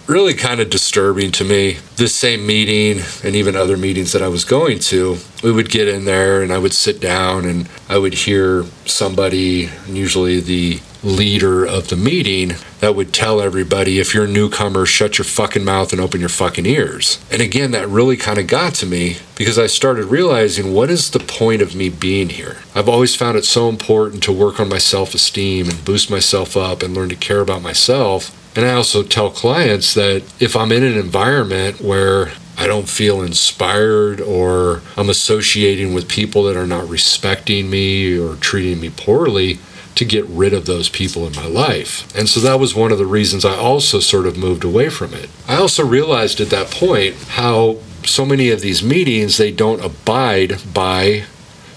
really 0.08 0.34
kind 0.34 0.60
of 0.60 0.70
disturbing 0.70 1.32
to 1.32 1.44
me. 1.44 1.78
This 1.96 2.16
same 2.16 2.46
meeting 2.46 3.04
and 3.24 3.36
even 3.36 3.56
other 3.56 3.78
meetings 3.78 4.12
that 4.12 4.22
I 4.22 4.28
was 4.28 4.44
going 4.44 4.80
to, 4.80 5.18
we 5.44 5.52
would 5.52 5.70
get 5.70 5.88
in 5.88 6.06
there 6.06 6.42
and 6.42 6.52
I 6.52 6.58
would 6.58 6.74
sit 6.74 7.00
down 7.00 7.46
and 7.46 7.70
I 7.88 7.98
would 7.98 8.13
hear 8.13 8.66
somebody, 8.86 9.70
usually 9.88 10.39
the 10.39 10.82
leader 11.04 11.66
of 11.66 11.89
the 11.89 11.96
meeting, 11.96 12.54
that 12.80 12.96
would 12.96 13.13
tell 13.13 13.42
everybody 13.42 14.00
if 14.00 14.13
you're 14.13 14.26
a 14.26 14.30
newcomer, 14.30 14.86
shut 14.86 15.18
your 15.18 15.26
fucking 15.26 15.63
mouth 15.63 15.92
and 15.92 16.02
open 16.02 16.20
your 16.20 16.30
fucking 16.30 16.66
ears. 16.66 17.24
And 17.32 17.42
again, 17.42 17.72
that 17.72 17.88
really 17.88 18.18
kind 18.18 18.38
of 18.38 18.48
got 18.48 18.74
to 18.76 18.86
me 18.86 19.18
because 19.36 19.58
I 19.58 19.68
started 19.68 20.06
realizing 20.06 20.74
what 20.74 20.89
is 20.89 21.12
the 21.12 21.20
point 21.20 21.62
of 21.62 21.76
me 21.76 21.89
being 21.89 22.30
here? 22.30 22.58
I've 22.76 22.89
always 22.89 23.16
found 23.16 23.38
it 23.38 23.46
so 23.46 23.70
important 23.70 24.24
to 24.24 24.32
work 24.32 24.60
on 24.60 24.70
my 24.70 24.78
self 24.78 25.13
esteem 25.13 25.70
and 25.70 25.86
boost 25.86 26.10
myself 26.10 26.58
up 26.58 26.84
and 26.84 26.94
learn 26.94 27.10
to 27.10 27.16
care 27.16 27.42
about 27.42 27.62
myself 27.62 28.38
and 28.56 28.66
I 28.66 28.74
also 28.74 29.04
tell 29.04 29.30
clients 29.30 29.94
that 29.94 30.24
if 30.39 30.56
I'm 30.56 30.72
in 30.72 30.84
an 30.84 30.98
environment 30.98 31.82
where 31.82 32.32
I 32.58 32.68
don't 32.68 32.88
feel 32.88 33.22
inspired 33.22 34.22
or 34.22 34.82
I'm 34.96 35.10
associating 35.10 35.94
with 35.94 36.08
people 36.08 36.44
that 36.44 36.56
are 36.56 36.68
not 36.68 36.88
respecting 36.88 37.70
me 37.70 38.18
or 38.18 38.36
treating 38.36 38.80
me 38.80 38.92
poorly, 38.92 39.60
to 39.96 40.06
get 40.06 40.26
rid 40.26 40.54
of 40.54 40.66
those 40.66 40.89
people 40.89 41.28
in 41.28 41.36
my 41.36 41.46
life. 41.46 42.13
And 42.16 42.28
so 42.28 42.39
that 42.39 42.60
was 42.60 42.76
one 42.76 42.92
of 42.92 42.98
the 42.98 43.06
reasons 43.06 43.46
I 43.46 43.56
also 43.56 44.00
sort 44.00 44.26
of 44.26 44.38
moved 44.38 44.63
away 44.63 44.89
from 44.89 45.13
it. 45.13 45.30
I 45.48 45.56
also 45.56 45.86
realized 45.86 46.42
at 46.42 46.50
that 46.50 46.72
point 46.72 47.16
how 47.30 47.78
so 48.04 48.26
many 48.26 48.50
of 48.50 48.62
these 48.62 48.84
meetings 48.84 49.38
they 49.38 49.52
don't 49.52 49.84
abide 49.84 50.58
by 50.74 51.24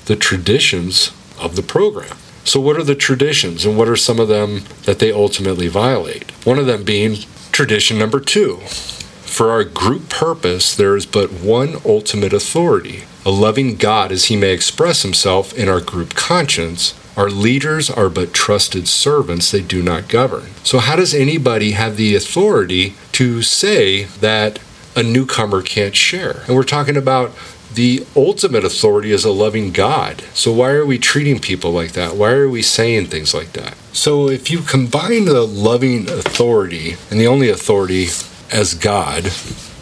the 0.07 0.17
traditions 0.17 1.13
of 1.39 1.57
the 1.57 1.63
program. 1.63 2.17
So, 2.47 2.61
what 2.61 2.77
are 2.77 2.85
the 2.85 2.95
traditions 2.95 3.67
and 3.67 3.77
what 3.77 3.89
are 3.89 3.97
some 3.97 4.21
of 4.21 4.29
them 4.29 4.63
that 4.85 5.01
they 5.01 5.11
ultimately 5.11 5.67
violate? 5.67 6.31
One 6.47 6.61
of 6.61 6.67
them 6.67 6.85
being 6.85 7.17
tradition 7.51 7.99
number 7.99 8.21
two. 8.21 8.59
For 8.59 9.51
our 9.51 9.65
group 9.65 10.09
purpose, 10.09 10.73
there 10.73 10.95
is 10.95 11.07
but 11.07 11.33
one 11.33 11.77
ultimate 11.85 12.33
authority, 12.33 13.03
a 13.25 13.31
loving 13.31 13.75
God 13.75 14.13
as 14.13 14.27
he 14.27 14.37
may 14.37 14.53
express 14.53 15.03
himself 15.03 15.53
in 15.59 15.69
our 15.69 15.81
group 15.81 16.15
conscience. 16.15 16.95
Our 17.17 17.31
leaders 17.31 17.91
are 17.91 18.09
but 18.09 18.33
trusted 18.33 18.87
servants, 18.87 19.51
they 19.51 19.63
do 19.63 19.83
not 19.83 20.09
govern. 20.09 20.51
So, 20.63 20.79
how 20.79 20.95
does 20.95 21.15
anybody 21.15 21.73
have 21.73 21.97
the 21.97 22.15
authority 22.15 22.95
to 23.13 23.43
say 23.43 24.05
that 24.21 24.61
a 24.97 25.03
newcomer 25.03 25.63
can't 25.63 25.95
share? 25.95 26.43
And 26.47 26.57
we're 26.57 26.65
talking 26.65 26.97
about 26.97 27.33
the 27.73 28.07
ultimate 28.17 28.65
authority 28.65 29.13
is 29.13 29.25
a 29.25 29.31
loving 29.31 29.71
God. 29.71 30.23
So 30.33 30.51
why 30.53 30.71
are 30.71 30.87
we 30.87 30.99
treating 30.99 31.39
people 31.39 31.73
like 31.73 31.93
that? 31.93 32.17
Why 32.17 32.33
are 32.33 32.49
we 32.49 32.63
saying 32.63 33.07
things 33.07 33.35
like 33.35 33.53
that? 33.53 33.77
So 33.93 34.29
if 34.29 34.51
you 34.51 34.61
combine 34.61 35.27
the 35.27 35.47
loving 35.47 36.09
authority 36.09 36.97
and 37.11 37.21
the 37.21 37.27
only 37.27 37.51
authority 37.51 38.07
as 38.51 38.75
God, 38.75 39.31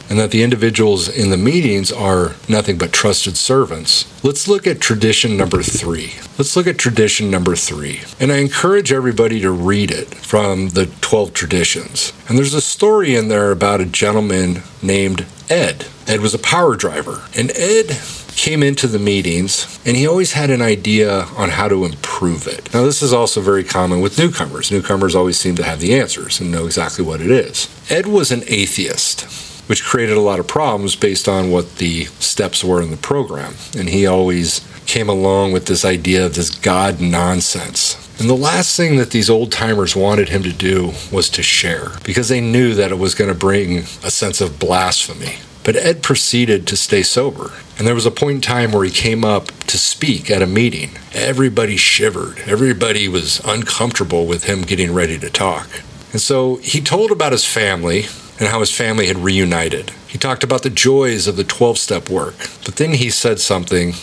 and 0.09 0.19
that 0.19 0.31
the 0.31 0.43
individuals 0.43 1.09
in 1.09 1.31
the 1.31 1.37
meetings 1.37 1.91
are 1.93 2.35
nothing 2.49 2.79
but 2.79 2.93
trusted 2.93 3.37
servants. 3.37 4.05
Let's 4.25 4.49
look 4.49 4.67
at 4.67 4.81
tradition 4.81 5.37
number 5.37 5.63
three. 5.63 6.15
Let's 6.39 6.57
look 6.57 6.67
at 6.67 6.79
tradition 6.79 7.31
number 7.31 7.57
three. 7.57 8.03
And 8.21 8.33
I 8.33 8.39
encourage 8.39 8.93
everybody 8.93 9.41
to 9.41 9.51
read 9.51 9.91
it 9.91 10.15
from 10.15 10.71
the 10.71 10.87
12 11.01 11.33
traditions. 11.33 12.13
And 12.29 12.39
there's 12.39 12.55
a 12.55 12.61
story 12.61 13.15
in 13.15 13.29
there 13.29 13.51
about 13.51 13.81
a 13.81 13.87
gentleman 13.87 14.63
named 14.83 15.27
Ed. 15.51 15.87
Ed 16.07 16.21
was 16.21 16.35
a 16.35 16.39
power 16.39 16.77
driver. 16.77 17.23
And 17.37 17.51
Ed 17.53 17.99
came 18.35 18.63
into 18.63 18.87
the 18.87 18.99
meetings 18.99 19.79
and 19.87 19.97
he 19.97 20.07
always 20.07 20.33
had 20.33 20.51
an 20.51 20.61
idea 20.61 21.23
on 21.37 21.51
how 21.51 21.69
to 21.69 21.85
improve 21.85 22.47
it. 22.47 22.73
Now, 22.75 22.83
this 22.83 23.03
is 23.03 23.13
also 23.13 23.41
very 23.41 23.65
common 23.65 24.01
with 24.01 24.19
newcomers. 24.19 24.71
Newcomers 24.71 25.15
always 25.15 25.39
seem 25.39 25.55
to 25.57 25.63
have 25.63 25.81
the 25.81 25.99
answers 25.99 26.41
and 26.41 26.51
know 26.51 26.67
exactly 26.67 27.05
what 27.05 27.21
it 27.21 27.31
is. 27.31 27.69
Ed 27.89 28.07
was 28.07 28.33
an 28.33 28.43
atheist, 28.47 29.23
which 29.67 29.85
created 29.85 30.17
a 30.17 30.21
lot 30.21 30.39
of 30.39 30.47
problems 30.47 30.97
based 30.97 31.29
on 31.29 31.51
what 31.51 31.77
the 31.77 32.05
steps 32.21 32.63
were 32.63 32.83
in 32.83 32.91
the 32.91 32.97
program. 32.97 33.55
And 33.77 33.89
he 33.89 34.07
always 34.07 34.67
came 34.87 35.09
along 35.09 35.53
with 35.53 35.67
this 35.67 35.85
idea 35.85 36.27
of 36.27 36.35
this 36.35 36.51
God 36.51 37.01
nonsense. 37.01 38.01
And 38.21 38.31
the 38.31 38.35
last 38.35 38.77
thing 38.77 38.97
that 38.97 39.11
these 39.11 39.31
old 39.31 39.51
timers 39.51 39.97
wanted 39.97 40.29
him 40.29 40.43
to 40.45 40.53
do 40.53 40.93
was 41.11 41.29
to 41.31 41.43
share, 41.43 41.93
because 42.05 42.29
they 42.29 42.41
knew 42.41 42.75
that 42.75 42.93
it 42.93 42.99
was 42.99 43.15
going 43.15 43.33
to 43.33 43.39
bring 43.39 43.79
a 43.79 44.11
sense 44.11 44.41
of 44.41 44.61
blasphemy. 44.61 45.37
But 45.65 45.77
Ed 45.77 46.03
proceeded 46.03 46.67
to 46.67 46.77
stay 46.77 47.03
sober. 47.03 47.53
And 47.79 47.87
there 47.87 47.95
was 47.95 48.07
a 48.07 48.11
point 48.11 48.37
in 48.37 48.41
time 48.43 48.71
where 48.71 48.85
he 48.85 48.91
came 48.91 49.25
up 49.25 49.47
to 49.67 49.79
speak 49.79 50.31
at 50.31 50.43
a 50.43 50.47
meeting. 50.47 50.91
Everybody 51.13 51.77
shivered. 51.77 52.39
Everybody 52.47 53.09
was 53.09 53.41
uncomfortable 53.47 54.27
with 54.27 54.45
him 54.45 54.63
getting 54.63 54.93
ready 54.93 55.19
to 55.19 55.31
talk. 55.31 55.69
And 56.13 56.21
so 56.21 56.57
he 56.57 56.81
told 56.81 57.11
about 57.11 57.33
his 57.33 57.47
family 57.47 58.05
and 58.39 58.49
how 58.49 58.61
his 58.61 58.75
family 58.75 59.07
had 59.07 59.19
reunited. 59.19 59.91
He 60.09 60.19
talked 60.19 60.45
about 60.45 60.63
the 60.63 60.71
joys 60.71 61.27
of 61.27 61.37
the 61.37 61.45
12 61.45 61.79
step 61.79 62.09
work. 62.09 62.35
But 62.65 62.77
then 62.77 62.95
he 62.95 63.11
said 63.11 63.41
something 63.41 63.95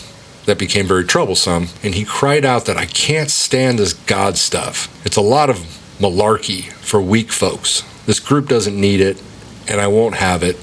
that 0.46 0.58
became 0.58 0.86
very 0.86 1.04
troublesome, 1.04 1.68
and 1.82 1.94
he 1.94 2.04
cried 2.04 2.44
out 2.44 2.64
that 2.66 2.76
I 2.76 2.86
can't 2.86 3.30
stand 3.30 3.78
this 3.78 3.92
God 3.92 4.36
stuff. 4.36 4.88
It's 5.06 5.16
a 5.16 5.22
lot 5.22 5.50
of 5.50 5.58
malarkey 5.98 6.64
for 6.72 7.00
weak 7.00 7.30
folks. 7.30 7.82
This 8.06 8.20
group 8.20 8.48
doesn't 8.48 8.78
need 8.78 9.00
it, 9.00 9.22
and 9.68 9.80
I 9.80 9.86
won't 9.86 10.16
have 10.16 10.42
it. 10.42 10.58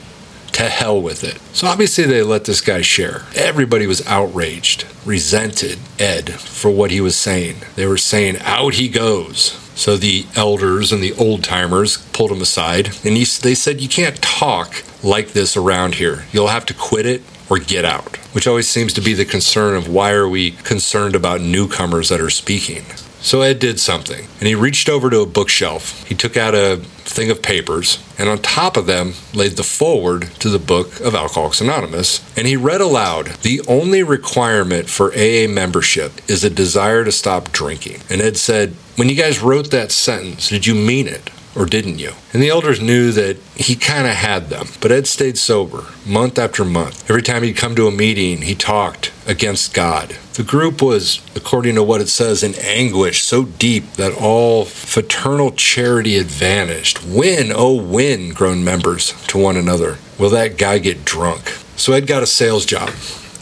To 0.54 0.64
hell 0.64 1.02
with 1.02 1.24
it. 1.24 1.40
So 1.56 1.68
obviously, 1.68 2.04
they 2.04 2.22
let 2.22 2.44
this 2.44 2.60
guy 2.60 2.82
share. 2.82 3.22
Everybody 3.34 3.88
was 3.88 4.06
outraged, 4.06 4.86
resented 5.06 5.80
Ed 5.98 6.34
for 6.34 6.70
what 6.70 6.92
he 6.92 7.00
was 7.00 7.16
saying. 7.16 7.58
They 7.76 7.86
were 7.86 7.98
saying, 7.98 8.40
out 8.40 8.74
he 8.74 8.90
goes. 8.90 9.69
So 9.80 9.96
the 9.96 10.26
elders 10.36 10.92
and 10.92 11.02
the 11.02 11.14
old 11.14 11.42
timers 11.42 12.00
pulled 12.12 12.34
him 12.34 12.42
aside, 12.42 12.88
and 13.06 13.16
he, 13.16 13.24
they 13.24 13.56
said, 13.56 13.80
You 13.80 13.88
can't 13.88 14.22
talk 14.22 14.84
like 15.02 15.30
this 15.30 15.56
around 15.56 15.96
here. 15.96 16.26
You'll 16.34 16.48
have 16.48 16.66
to 16.66 16.74
quit 16.74 17.06
it 17.06 17.24
or 17.50 17.60
get 17.60 17.86
out, 17.86 18.18
which 18.34 18.46
always 18.46 18.68
seems 18.68 18.92
to 18.96 19.02
be 19.02 19.14
the 19.14 19.24
concern 19.24 19.78
of 19.78 19.88
why 19.88 20.12
are 20.12 20.28
we 20.28 20.52
concerned 20.52 21.16
about 21.16 21.40
newcomers 21.40 22.10
that 22.10 22.20
are 22.20 22.30
speaking. 22.30 22.84
So 23.22 23.42
Ed 23.42 23.60
did 23.60 23.80
something, 23.80 24.28
and 24.40 24.48
he 24.48 24.56
reached 24.56 24.88
over 24.88 25.10
to 25.10 25.20
a 25.20 25.26
bookshelf. 25.26 26.08
He 26.08 26.16
took 26.16 26.38
out 26.38 26.56
a 26.56 26.78
thing 26.78 27.30
of 27.30 27.42
papers, 27.42 28.02
and 28.18 28.30
on 28.30 28.38
top 28.40 28.78
of 28.78 28.86
them 28.86 29.14
laid 29.34 29.58
the 29.58 29.64
foreword 29.64 30.32
to 30.40 30.50
the 30.50 30.60
book 30.60 31.00
of 31.02 31.16
Alcoholics 31.16 31.60
Anonymous, 31.60 32.24
and 32.38 32.48
he 32.48 32.56
read 32.56 32.82
aloud 32.82 33.28
The 33.42 33.62
only 33.68 34.04
requirement 34.04 34.90
for 34.90 35.14
AA 35.14 35.48
membership 35.50 36.14
is 36.30 36.44
a 36.44 36.50
desire 36.50 37.04
to 37.04 37.12
stop 37.12 37.52
drinking. 37.52 38.02
And 38.10 38.22
Ed 38.22 38.38
said, 38.38 38.76
When 38.96 39.10
you 39.10 39.16
guys 39.16 39.42
wrote 39.42 39.70
that 39.72 39.92
sentence, 39.92 40.50
did 40.50 40.66
you 40.66 40.76
mean 40.76 41.08
it? 41.08 41.30
Or 41.56 41.66
didn't 41.66 42.00
you? 42.00 42.12
And 42.34 42.42
the 42.42 42.50
elders 42.50 42.82
knew 42.82 43.12
that 43.12 43.38
he 43.56 43.76
kind 43.76 44.08
of 44.08 44.14
had 44.14 44.50
them, 44.50 44.68
but 44.82 44.92
Ed 44.92 45.08
stayed 45.08 45.38
sober 45.38 45.86
month 46.06 46.38
after 46.38 46.64
month. 46.64 47.10
Every 47.10 47.22
time 47.22 47.44
he'd 47.44 47.58
come 47.58 47.76
to 47.76 47.88
a 47.88 47.92
meeting, 47.92 48.44
he 48.44 48.56
talked 48.56 49.12
against 49.28 49.74
God. 49.74 50.18
The 50.34 50.44
group 50.44 50.82
was, 50.82 51.22
according 51.36 51.76
to 51.76 51.84
what 51.84 52.02
it 52.02 52.10
says, 52.10 52.44
in 52.44 52.56
anguish 52.56 53.24
so 53.24 53.46
deep 53.46 53.94
that 53.94 54.14
all 54.14 54.66
fraternal 54.66 55.52
charity 55.52 56.18
had 56.18 56.28
vanished. 56.28 57.04
When, 57.04 57.52
oh, 57.54 57.74
when, 57.74 58.30
groaned 58.30 58.64
members 58.64 59.14
to 59.28 59.38
one 59.38 59.58
another, 59.58 59.98
will 60.18 60.30
that 60.30 60.58
guy 60.58 60.80
get 60.80 61.06
drunk? 61.06 61.50
So 61.76 61.94
Ed 61.94 62.08
got 62.08 62.24
a 62.24 62.28
sales 62.28 62.66
job 62.66 62.92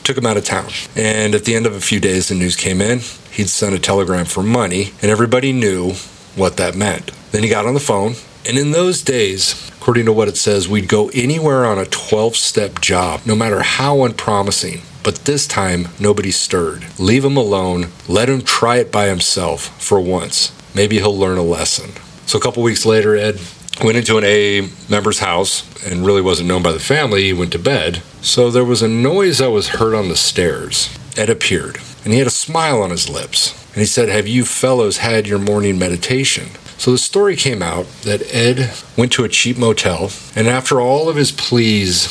took 0.07 0.17
him 0.17 0.25
out 0.25 0.37
of 0.37 0.45
town. 0.45 0.69
And 0.95 1.35
at 1.35 1.43
the 1.43 1.53
end 1.53 1.65
of 1.65 1.75
a 1.75 1.81
few 1.81 1.99
days, 1.99 2.29
the 2.29 2.35
news 2.35 2.55
came 2.55 2.79
in. 2.79 2.99
He'd 3.29 3.49
sent 3.49 3.75
a 3.75 3.79
telegram 3.79 4.23
for 4.23 4.41
money, 4.41 4.93
and 5.01 5.11
everybody 5.11 5.51
knew 5.51 5.95
what 6.37 6.55
that 6.57 6.75
meant. 6.75 7.11
Then 7.37 7.43
he 7.43 7.51
got 7.51 7.67
on 7.67 7.75
the 7.75 7.79
phone, 7.79 8.15
and 8.47 8.57
in 8.57 8.71
those 8.71 9.03
days, 9.03 9.69
according 9.77 10.05
to 10.05 10.11
what 10.11 10.27
it 10.27 10.37
says, 10.37 10.67
we'd 10.67 10.87
go 10.89 11.11
anywhere 11.13 11.67
on 11.67 11.77
a 11.77 11.85
12 11.85 12.35
step 12.35 12.81
job, 12.81 13.21
no 13.27 13.35
matter 13.35 13.61
how 13.61 14.03
unpromising. 14.03 14.81
But 15.03 15.17
this 15.25 15.45
time, 15.45 15.89
nobody 15.99 16.31
stirred. 16.31 16.87
Leave 16.97 17.23
him 17.23 17.37
alone. 17.37 17.89
Let 18.07 18.27
him 18.27 18.41
try 18.41 18.77
it 18.77 18.91
by 18.91 19.05
himself 19.05 19.79
for 19.79 20.01
once. 20.01 20.51
Maybe 20.73 20.95
he'll 20.95 21.15
learn 21.15 21.37
a 21.37 21.43
lesson. 21.43 21.91
So 22.25 22.39
a 22.39 22.41
couple 22.41 22.63
weeks 22.63 22.87
later, 22.87 23.15
Ed 23.15 23.39
went 23.83 23.99
into 23.99 24.17
an 24.17 24.23
AA 24.23 24.67
member's 24.89 25.19
house 25.19 25.61
and 25.85 26.07
really 26.07 26.23
wasn't 26.23 26.47
known 26.47 26.63
by 26.63 26.71
the 26.71 26.79
family. 26.79 27.25
He 27.25 27.33
went 27.33 27.51
to 27.51 27.59
bed. 27.59 28.01
So 28.19 28.49
there 28.49 28.65
was 28.65 28.81
a 28.81 28.87
noise 28.87 29.37
that 29.37 29.51
was 29.51 29.67
heard 29.67 29.93
on 29.93 30.09
the 30.09 30.15
stairs. 30.15 30.89
Ed 31.15 31.29
appeared, 31.29 31.77
and 32.03 32.13
he 32.13 32.17
had 32.17 32.25
a 32.25 32.31
smile 32.31 32.81
on 32.81 32.89
his 32.89 33.07
lips. 33.07 33.53
And 33.73 33.81
he 33.81 33.85
said, 33.85 34.09
Have 34.09 34.27
you 34.27 34.43
fellows 34.43 34.97
had 34.97 35.27
your 35.27 35.37
morning 35.37 35.77
meditation? 35.77 36.47
So 36.77 36.91
the 36.91 36.97
story 36.97 37.35
came 37.35 37.63
out 37.63 37.87
that 38.03 38.33
Ed 38.33 38.71
went 38.95 39.11
to 39.13 39.23
a 39.23 39.29
cheap 39.29 39.57
motel, 39.57 40.11
and 40.35 40.47
after 40.47 40.79
all 40.79 41.09
of 41.09 41.15
his 41.15 41.31
pleas 41.31 42.05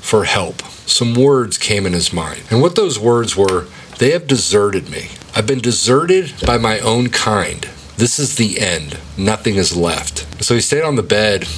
for 0.00 0.24
help, 0.24 0.62
some 0.86 1.14
words 1.14 1.56
came 1.56 1.86
in 1.86 1.94
his 1.94 2.12
mind. 2.12 2.42
And 2.50 2.60
what 2.60 2.76
those 2.76 2.98
words 2.98 3.34
were, 3.34 3.66
they 3.98 4.10
have 4.10 4.26
deserted 4.26 4.90
me. 4.90 5.08
I've 5.34 5.46
been 5.46 5.60
deserted 5.60 6.34
by 6.44 6.58
my 6.58 6.80
own 6.80 7.08
kind. 7.08 7.66
This 7.96 8.18
is 8.18 8.36
the 8.36 8.60
end. 8.60 8.98
Nothing 9.16 9.56
is 9.56 9.76
left. 9.76 10.44
So 10.44 10.54
he 10.54 10.60
stayed 10.60 10.82
on 10.82 10.96
the 10.96 11.02
bed, 11.02 11.48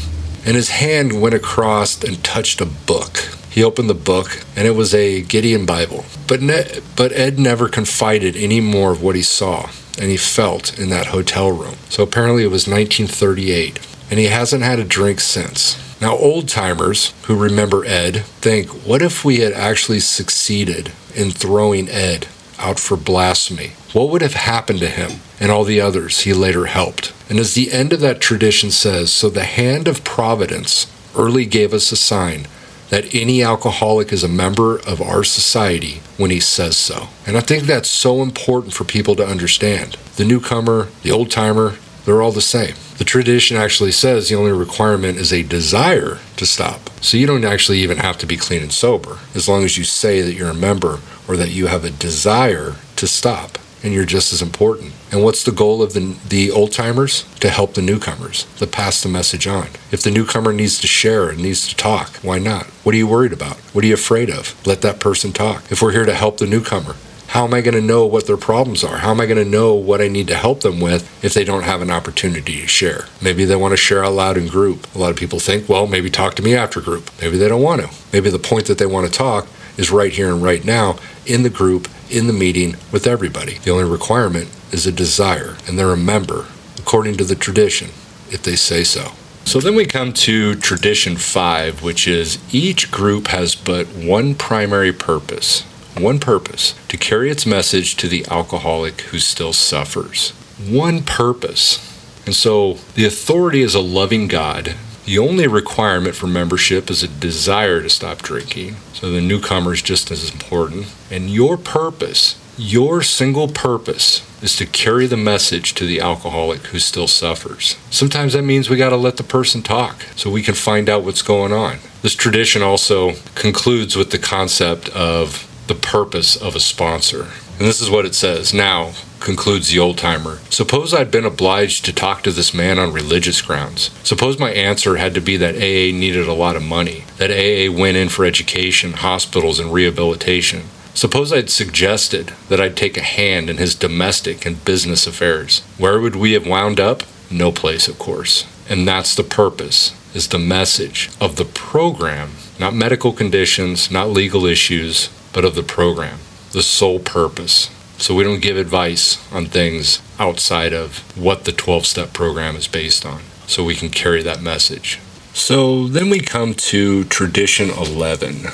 and 0.47 0.55
his 0.55 0.71
hand 0.71 1.21
went 1.21 1.35
across 1.35 2.03
and 2.03 2.23
touched 2.23 2.61
a 2.61 2.67
book. 2.67 3.17
He 3.51 3.65
opened 3.65 3.91
the 3.91 3.95
book, 3.95 4.45
and 4.55 4.69
it 4.69 4.77
was 4.77 4.95
a 4.95 5.23
Gideon 5.23 5.67
Bible. 5.67 6.05
But, 6.29 6.41
ne- 6.43 6.81
but 6.97 7.13
Ed 7.13 7.39
never 7.39 7.69
confided 7.69 8.37
any 8.37 8.61
more 8.61 8.93
of 8.93 9.03
what 9.03 9.17
he 9.17 9.23
saw 9.23 9.69
and 9.99 10.11
he 10.11 10.17
felt 10.17 10.79
in 10.79 10.91
that 10.91 11.09
hotel 11.09 11.51
room. 11.51 11.77
So 11.89 12.03
apparently 12.03 12.45
it 12.45 12.51
was 12.51 12.67
1938, 12.67 13.79
and 14.11 14.19
he 14.19 14.27
hasn't 14.27 14.63
had 14.63 14.79
a 14.79 14.85
drink 14.85 15.21
since. 15.21 15.79
Now, 16.01 16.17
old 16.17 16.49
timers 16.49 17.15
who 17.27 17.37
remember 17.37 17.85
Ed 17.85 18.25
think, 18.41 18.69
what 18.69 19.03
if 19.03 19.25
we 19.25 19.39
had 19.39 19.53
actually 19.53 20.01
succeeded 20.01 20.93
in 21.15 21.31
throwing 21.31 21.89
Ed 21.89 22.27
out 22.59 22.81
for 22.81 22.97
blasphemy? 22.97 23.73
What 23.93 24.09
would 24.09 24.23
have 24.23 24.35
happened 24.35 24.81
to 24.81 24.89
him 24.89 25.21
and 25.39 25.53
all 25.53 25.65
the 25.65 25.81
others 25.81 26.21
he 26.21 26.33
later 26.33 26.67
helped? 26.67 27.13
And 27.29 27.39
as 27.39 27.55
the 27.55 27.73
end 27.73 27.93
of 27.93 28.01
that 28.01 28.21
tradition 28.21 28.71
says, 28.71 29.13
so 29.13 29.29
the 29.29 29.45
hand 29.45 29.87
of 29.87 30.05
providence 30.05 30.87
early 31.17 31.45
gave 31.45 31.73
us 31.73 31.93
a 31.93 31.97
sign 31.97 32.47
that 32.93 33.15
any 33.15 33.43
alcoholic 33.43 34.13
is 34.13 34.23
a 34.23 34.29
member 34.29 34.79
of 34.81 35.01
our 35.01 35.25
society 35.25 36.03
when 36.19 36.31
he 36.31 36.39
says 36.39 36.77
so. 36.77 37.09
And 37.27 37.39
I 37.39 37.41
think 37.41 37.63
that's 37.63 37.89
so 37.89 38.21
important 38.21 38.75
for 38.75 38.85
people 38.85 39.17
to 39.17 39.27
understand. 39.27 39.95
The 40.17 40.27
newcomer, 40.27 40.89
the 41.03 41.11
old 41.11 41.31
timer, 41.31 41.77
they're 42.05 42.21
all 42.21 42.33
the 42.33 42.43
same. 42.43 42.75
The 42.99 43.05
tradition 43.05 43.57
actually 43.57 43.93
says 43.93 44.29
the 44.29 44.35
only 44.35 44.53
requirement 44.53 45.17
is 45.17 45.33
a 45.33 45.43
desire 45.43 46.19
to 46.37 46.45
stop. 46.45 46.91
So 47.01 47.17
you 47.17 47.27
don't 47.27 47.47
actually 47.47 47.79
even 47.79 47.97
have 47.97 48.19
to 48.19 48.27
be 48.27 48.37
clean 48.37 48.61
and 48.61 48.73
sober 48.73 49.21
as 49.35 49.49
long 49.49 49.65
as 49.65 49.79
you 49.79 49.85
say 49.85 50.21
that 50.21 50.35
you're 50.35 50.51
a 50.51 50.55
member 50.55 50.99
or 51.27 51.39
that 51.39 51.51
you 51.51 51.69
have 51.69 51.87
a 51.87 51.91
desire 51.91 52.77
to 52.97 53.07
stop 53.07 53.57
and 53.83 53.93
you're 53.93 54.05
just 54.05 54.33
as 54.33 54.43
important. 54.43 54.93
And 55.11 55.23
what's 55.23 55.45
the 55.45 55.53
goal 55.53 55.83
of 55.83 55.93
the, 55.93 56.17
the 56.29 56.51
old 56.51 56.73
timers? 56.73 57.25
To 57.41 57.51
help 57.51 57.75
the 57.75 57.83
newcomers, 57.83 58.45
to 58.57 58.67
pass 58.67 59.03
the 59.03 59.09
message 59.09 59.47
on. 59.47 59.69
If 59.91 60.03
the 60.03 60.11
newcomer 60.11 60.53
needs 60.53 60.81
to 60.81 60.87
share 60.87 61.29
and 61.31 61.43
needs 61.43 61.69
to 61.69 61.77
talk, 61.77 62.17
why 62.17 62.39
not? 62.39 62.67
What 62.85 62.95
are 62.95 62.99
you 62.99 63.07
worried 63.07 63.33
about? 63.33 63.57
What 63.75 63.85
are 63.85 63.89
you 63.89 63.95
afraid 63.95 64.31
of? 64.31 64.55
Let 64.67 64.83
that 64.83 65.01
person 65.01 65.33
talk. 65.33 65.71
If 65.71 65.83
we're 65.83 65.93
here 65.93 66.07
to 66.07 66.15
help 66.15 66.39
the 66.39 66.47
newcomer, 66.47 66.97
how 67.33 67.47
am 67.47 67.55
I 67.55 67.63
going 67.63 67.75
to 67.75 67.81
know 67.81 68.05
what 68.05 68.27
their 68.27 68.37
problems 68.37 68.85
are? 68.85 68.99
How 68.99 69.11
am 69.11 69.19
I 69.19 69.25
going 69.25 69.43
to 69.43 69.51
know 69.51 69.73
what 69.73 70.03
I 70.03 70.09
need 70.09 70.29
to 70.29 70.37
help 70.37 70.61
them 70.61 70.81
with 70.81 71.25
if 71.25 71.33
they 71.33 71.45
don't 71.45 71.63
have 71.63 71.81
an 71.81 71.91
opportunity 71.91 72.61
to 72.61 72.67
share? 72.67 73.07
Maybe 73.23 73.47
they 73.47 73.57
want 73.57 73.73
to 73.73 73.79
share 73.79 74.05
out 74.05 74.13
loud 74.13 74.37
in 74.37 74.49
group. 74.49 74.87
A 74.95 74.99
lot 74.99 75.11
of 75.11 75.17
people 75.17 75.39
think, 75.39 75.67
well, 75.67 75.87
maybe 75.87 76.11
talk 76.11 76.35
to 76.35 76.43
me 76.43 76.55
after 76.55 76.83
group. 76.83 77.11
Maybe 77.23 77.39
they 77.39 77.49
don't 77.49 77.63
want 77.63 77.81
to. 77.81 77.91
Maybe 78.13 78.29
the 78.29 78.39
point 78.39 78.67
that 78.67 78.77
they 78.77 78.85
want 78.85 79.07
to 79.07 79.13
talk 79.13 79.47
is 79.77 79.91
right 79.91 80.13
here 80.13 80.33
and 80.33 80.43
right 80.43 80.65
now 80.65 80.97
in 81.27 81.43
the 81.43 81.51
group, 81.51 81.89
in 82.11 82.27
the 82.27 82.33
meeting 82.33 82.77
with 82.91 83.07
everybody. 83.07 83.59
The 83.59 83.71
only 83.71 83.91
requirement 83.91 84.49
is 84.73 84.87
a 84.87 84.93
desire, 84.93 85.57
and 85.67 85.79
they're 85.79 85.93
a 85.93 85.97
member 85.97 86.47
according 86.79 87.17
to 87.17 87.25
the 87.25 87.35
tradition 87.35 87.91
if 88.31 88.43
they 88.43 88.57
say 88.57 88.85
so. 88.85 89.13
So 89.45 89.61
then 89.61 89.75
we 89.75 89.87
come 89.87 90.13
to 90.13 90.55
tradition 90.55 91.17
five, 91.17 91.83
which 91.83 92.07
is 92.07 92.39
each 92.55 92.91
group 92.91 93.29
has 93.29 93.55
but 93.55 93.87
one 93.89 94.35
primary 94.35 94.93
purpose, 94.93 95.63
one 95.99 96.19
purpose 96.21 96.75
to 96.89 96.97
carry 96.97 97.31
its 97.31 97.45
message 97.45 97.97
to 97.97 98.09
the 98.09 98.25
alcoholic 98.31 99.01
who 99.03 99.19
still 99.19 99.53
suffers. 99.53 100.31
One 100.69 101.03
purpose. 101.03 101.89
And 102.25 102.35
so 102.35 102.75
the 102.95 103.05
authority 103.05 103.63
is 103.63 103.75
a 103.75 103.81
loving 103.81 104.29
God 104.29 104.75
the 105.05 105.19
only 105.19 105.47
requirement 105.47 106.15
for 106.15 106.27
membership 106.27 106.91
is 106.91 107.03
a 107.03 107.09
desire 107.09 107.83
to 107.83 107.91
stop 107.91 108.19
drinking. 108.23 108.77
So 108.93 109.11
the 109.11 109.21
newcomer 109.21 109.73
is 109.73 109.83
just 109.83 110.11
as 110.11 110.33
important. 110.33 110.95
And 111.11 111.29
your 111.29 111.57
purpose, 111.57 112.41
your 112.57 113.03
single 113.03 113.49
purpose, 113.49 114.23
is 114.43 114.57
to 114.57 114.67
carry 114.67 115.07
the 115.07 115.17
message 115.17 115.75
to 115.75 115.87
the 115.87 116.01
alcoholic 116.01 116.61
who 116.67 116.79
still 116.79 117.09
suffers. 117.09 117.77
Sometimes 117.91 118.33
that 118.33 118.43
means 118.43 118.71
we 118.71 118.77
got 118.77 118.91
to 118.91 118.97
let 118.97 119.17
the 119.17 119.25
person 119.25 119.63
talk 119.63 120.03
so 120.15 120.31
we 120.31 120.43
can 120.43 120.55
find 120.55 120.89
out 120.89 121.05
what's 121.05 121.23
going 121.23 121.53
on. 121.53 121.79
This 122.03 122.15
tradition 122.15 122.63
also 122.63 123.13
concludes 123.35 123.97
with 123.97 124.11
the 124.11 124.19
concept 124.19 124.89
of 124.91 125.49
the 125.67 125.75
purpose 125.75 126.37
of 126.37 126.55
a 126.55 126.61
sponsor. 126.61 127.29
And 127.59 127.69
this 127.69 127.81
is 127.81 127.91
what 127.91 128.07
it 128.07 128.15
says 128.15 128.53
Now, 128.53 128.93
concludes 129.23 129.71
the 129.71 129.79
old 129.79 129.99
timer, 129.99 130.39
suppose 130.51 130.93
I'd 130.93 131.11
been 131.11 131.25
obliged 131.25 131.85
to 131.85 131.93
talk 131.93 132.23
to 132.23 132.31
this 132.31 132.53
man 132.53 132.79
on 132.79 132.93
religious 132.93 133.41
grounds. 133.41 133.91
Suppose 134.03 134.39
my 134.39 134.51
answer 134.51 134.97
had 134.97 135.15
to 135.15 135.21
be 135.21 135.37
that 135.39 135.55
AA 135.55 135.97
needed 135.97 136.29
a 136.29 136.35
lot 136.35 136.57
of 136.57 136.63
money, 136.63 137.05
that 137.19 137.31
AA 137.31 137.73
went 137.73 137.97
in 137.97 138.09
for 138.09 138.25
education, 138.25 138.93
hospitals, 138.93 139.59
and 139.59 139.73
rehabilitation, 139.73 140.63
Suppose 140.95 141.33
I'd 141.33 141.49
suggested 141.49 142.33
that 142.49 142.61
I'd 142.61 142.77
take 142.77 142.97
a 142.99 143.03
hand 143.03 143.49
in 143.49 143.57
his 143.57 143.75
domestic 143.75 144.45
and 144.45 144.63
business 144.65 145.07
affairs. 145.07 145.61
Where 145.79 145.99
would 145.99 146.17
we 146.17 146.33
have 146.33 146.47
wound 146.47 146.79
up? 146.79 147.03
No 147.31 147.51
place, 147.51 147.89
of 147.89 147.99
course. 147.99 148.47
And 148.69 148.87
that's 148.87 149.15
the 149.15 149.25
purpose, 149.25 149.95
is 150.15 150.29
the 150.29 150.39
message 150.39 151.11
of 151.21 151.37
the 151.37 151.47
program, 151.47 152.33
not 152.61 152.75
medical 152.75 153.13
conditions, 153.13 153.91
not 153.91 154.11
legal 154.11 154.45
issues, 154.45 155.09
but 155.33 155.45
of 155.45 155.55
the 155.55 155.63
program, 155.63 156.19
the 156.53 156.63
sole 156.63 156.99
purpose. 156.99 157.71
So 158.03 158.17
we 158.17 158.25
don't 158.25 158.43
give 158.43 158.57
advice 158.57 159.33
on 159.33 159.47
things 159.47 160.03
outside 160.19 160.73
of 160.73 161.17
what 161.17 161.45
the 161.45 161.53
12 161.53 161.87
step 161.87 162.13
program 162.13 162.57
is 162.57 162.67
based 162.67 163.07
on. 163.07 163.21
So 163.47 163.63
we 163.63 163.77
can 163.77 163.91
carry 163.91 164.25
that 164.25 164.43
message. 164.43 164.99
So 165.35 165.87
then 165.87 166.11
we 166.11 166.19
come 166.19 166.55
to 166.55 167.05
tradition 167.05 167.71
11. 167.71 168.47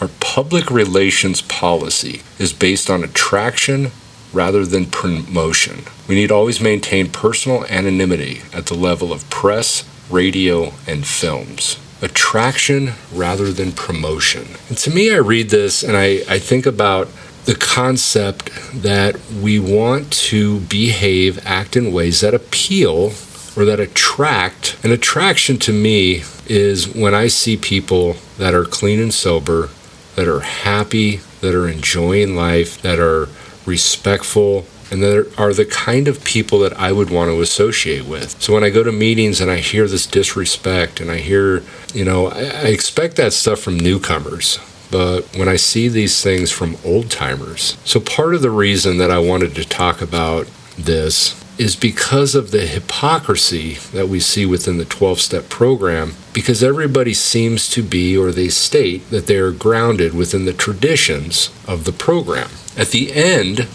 Our 0.00 0.08
public 0.18 0.72
relations 0.72 1.40
policy 1.42 2.22
is 2.40 2.52
based 2.52 2.90
on 2.90 3.04
attraction 3.04 3.92
rather 4.32 4.66
than 4.66 4.86
promotion. 4.86 5.84
We 6.08 6.16
need 6.16 6.32
always 6.32 6.60
maintain 6.60 7.08
personal 7.08 7.64
anonymity 7.66 8.42
at 8.52 8.66
the 8.66 8.74
level 8.74 9.12
of 9.12 9.30
press, 9.30 9.88
radio, 10.10 10.72
and 10.88 11.06
films. 11.06 11.78
Attraction 12.02 12.94
rather 13.14 13.52
than 13.52 13.70
promotion. 13.70 14.48
And 14.68 14.76
to 14.78 14.90
me, 14.90 15.14
I 15.14 15.18
read 15.18 15.50
this 15.50 15.84
and 15.84 15.96
I, 15.96 16.22
I 16.28 16.40
think 16.40 16.66
about 16.66 17.08
the 17.46 17.54
concept 17.54 18.50
that 18.74 19.18
we 19.30 19.58
want 19.58 20.12
to 20.12 20.60
behave, 20.60 21.44
act 21.46 21.76
in 21.76 21.92
ways 21.92 22.20
that 22.20 22.34
appeal 22.34 23.12
or 23.56 23.64
that 23.64 23.80
attract. 23.80 24.76
An 24.84 24.92
attraction 24.92 25.56
to 25.60 25.72
me 25.72 26.22
is 26.46 26.94
when 26.94 27.14
I 27.14 27.28
see 27.28 27.56
people 27.56 28.16
that 28.38 28.52
are 28.52 28.64
clean 28.64 29.00
and 29.00 29.14
sober, 29.14 29.70
that 30.16 30.28
are 30.28 30.40
happy, 30.40 31.20
that 31.40 31.54
are 31.54 31.68
enjoying 31.68 32.36
life, 32.36 32.82
that 32.82 32.98
are 32.98 33.28
respectful, 33.64 34.66
and 34.90 35.02
that 35.02 35.32
are 35.38 35.52
the 35.52 35.64
kind 35.64 36.08
of 36.08 36.22
people 36.24 36.58
that 36.60 36.78
I 36.78 36.92
would 36.92 37.10
want 37.10 37.30
to 37.30 37.40
associate 37.40 38.06
with. 38.06 38.40
So 38.40 38.54
when 38.54 38.64
I 38.64 38.70
go 38.70 38.82
to 38.82 38.92
meetings 38.92 39.40
and 39.40 39.50
I 39.50 39.58
hear 39.58 39.88
this 39.88 40.06
disrespect 40.06 41.00
and 41.00 41.10
I 41.10 41.18
hear, 41.18 41.62
you 41.92 42.04
know, 42.04 42.28
I, 42.28 42.68
expect 42.68 43.16
that 43.16 43.32
stuff 43.32 43.60
from 43.60 43.78
newcomers. 43.78 44.58
But 44.90 45.22
when 45.36 45.48
I 45.48 45.56
see 45.56 45.88
these 45.88 46.22
things 46.22 46.50
from 46.50 46.76
old 46.84 47.10
timers, 47.10 47.76
so 47.84 48.00
part 48.00 48.34
of 48.34 48.42
the 48.42 48.50
reason 48.50 48.98
that 48.98 49.10
I 49.10 49.18
wanted 49.18 49.54
to 49.56 49.64
talk 49.64 50.00
about 50.00 50.48
this 50.78 51.42
is 51.58 51.74
because 51.74 52.34
of 52.34 52.50
the 52.50 52.66
hypocrisy 52.66 53.74
that 53.92 54.08
we 54.08 54.20
see 54.20 54.44
within 54.44 54.76
the 54.78 54.84
12 54.84 55.20
step 55.20 55.48
program, 55.48 56.12
because 56.32 56.62
everybody 56.62 57.14
seems 57.14 57.68
to 57.70 57.82
be, 57.82 58.16
or 58.16 58.30
they 58.30 58.48
state 58.48 59.08
that 59.10 59.26
they 59.26 59.36
are 59.36 59.52
grounded 59.52 60.14
within 60.14 60.44
the 60.44 60.52
traditions 60.52 61.50
of 61.66 61.84
the 61.84 61.92
program. 61.92 62.50
At 62.76 62.88
the 62.88 63.12
end 63.12 63.68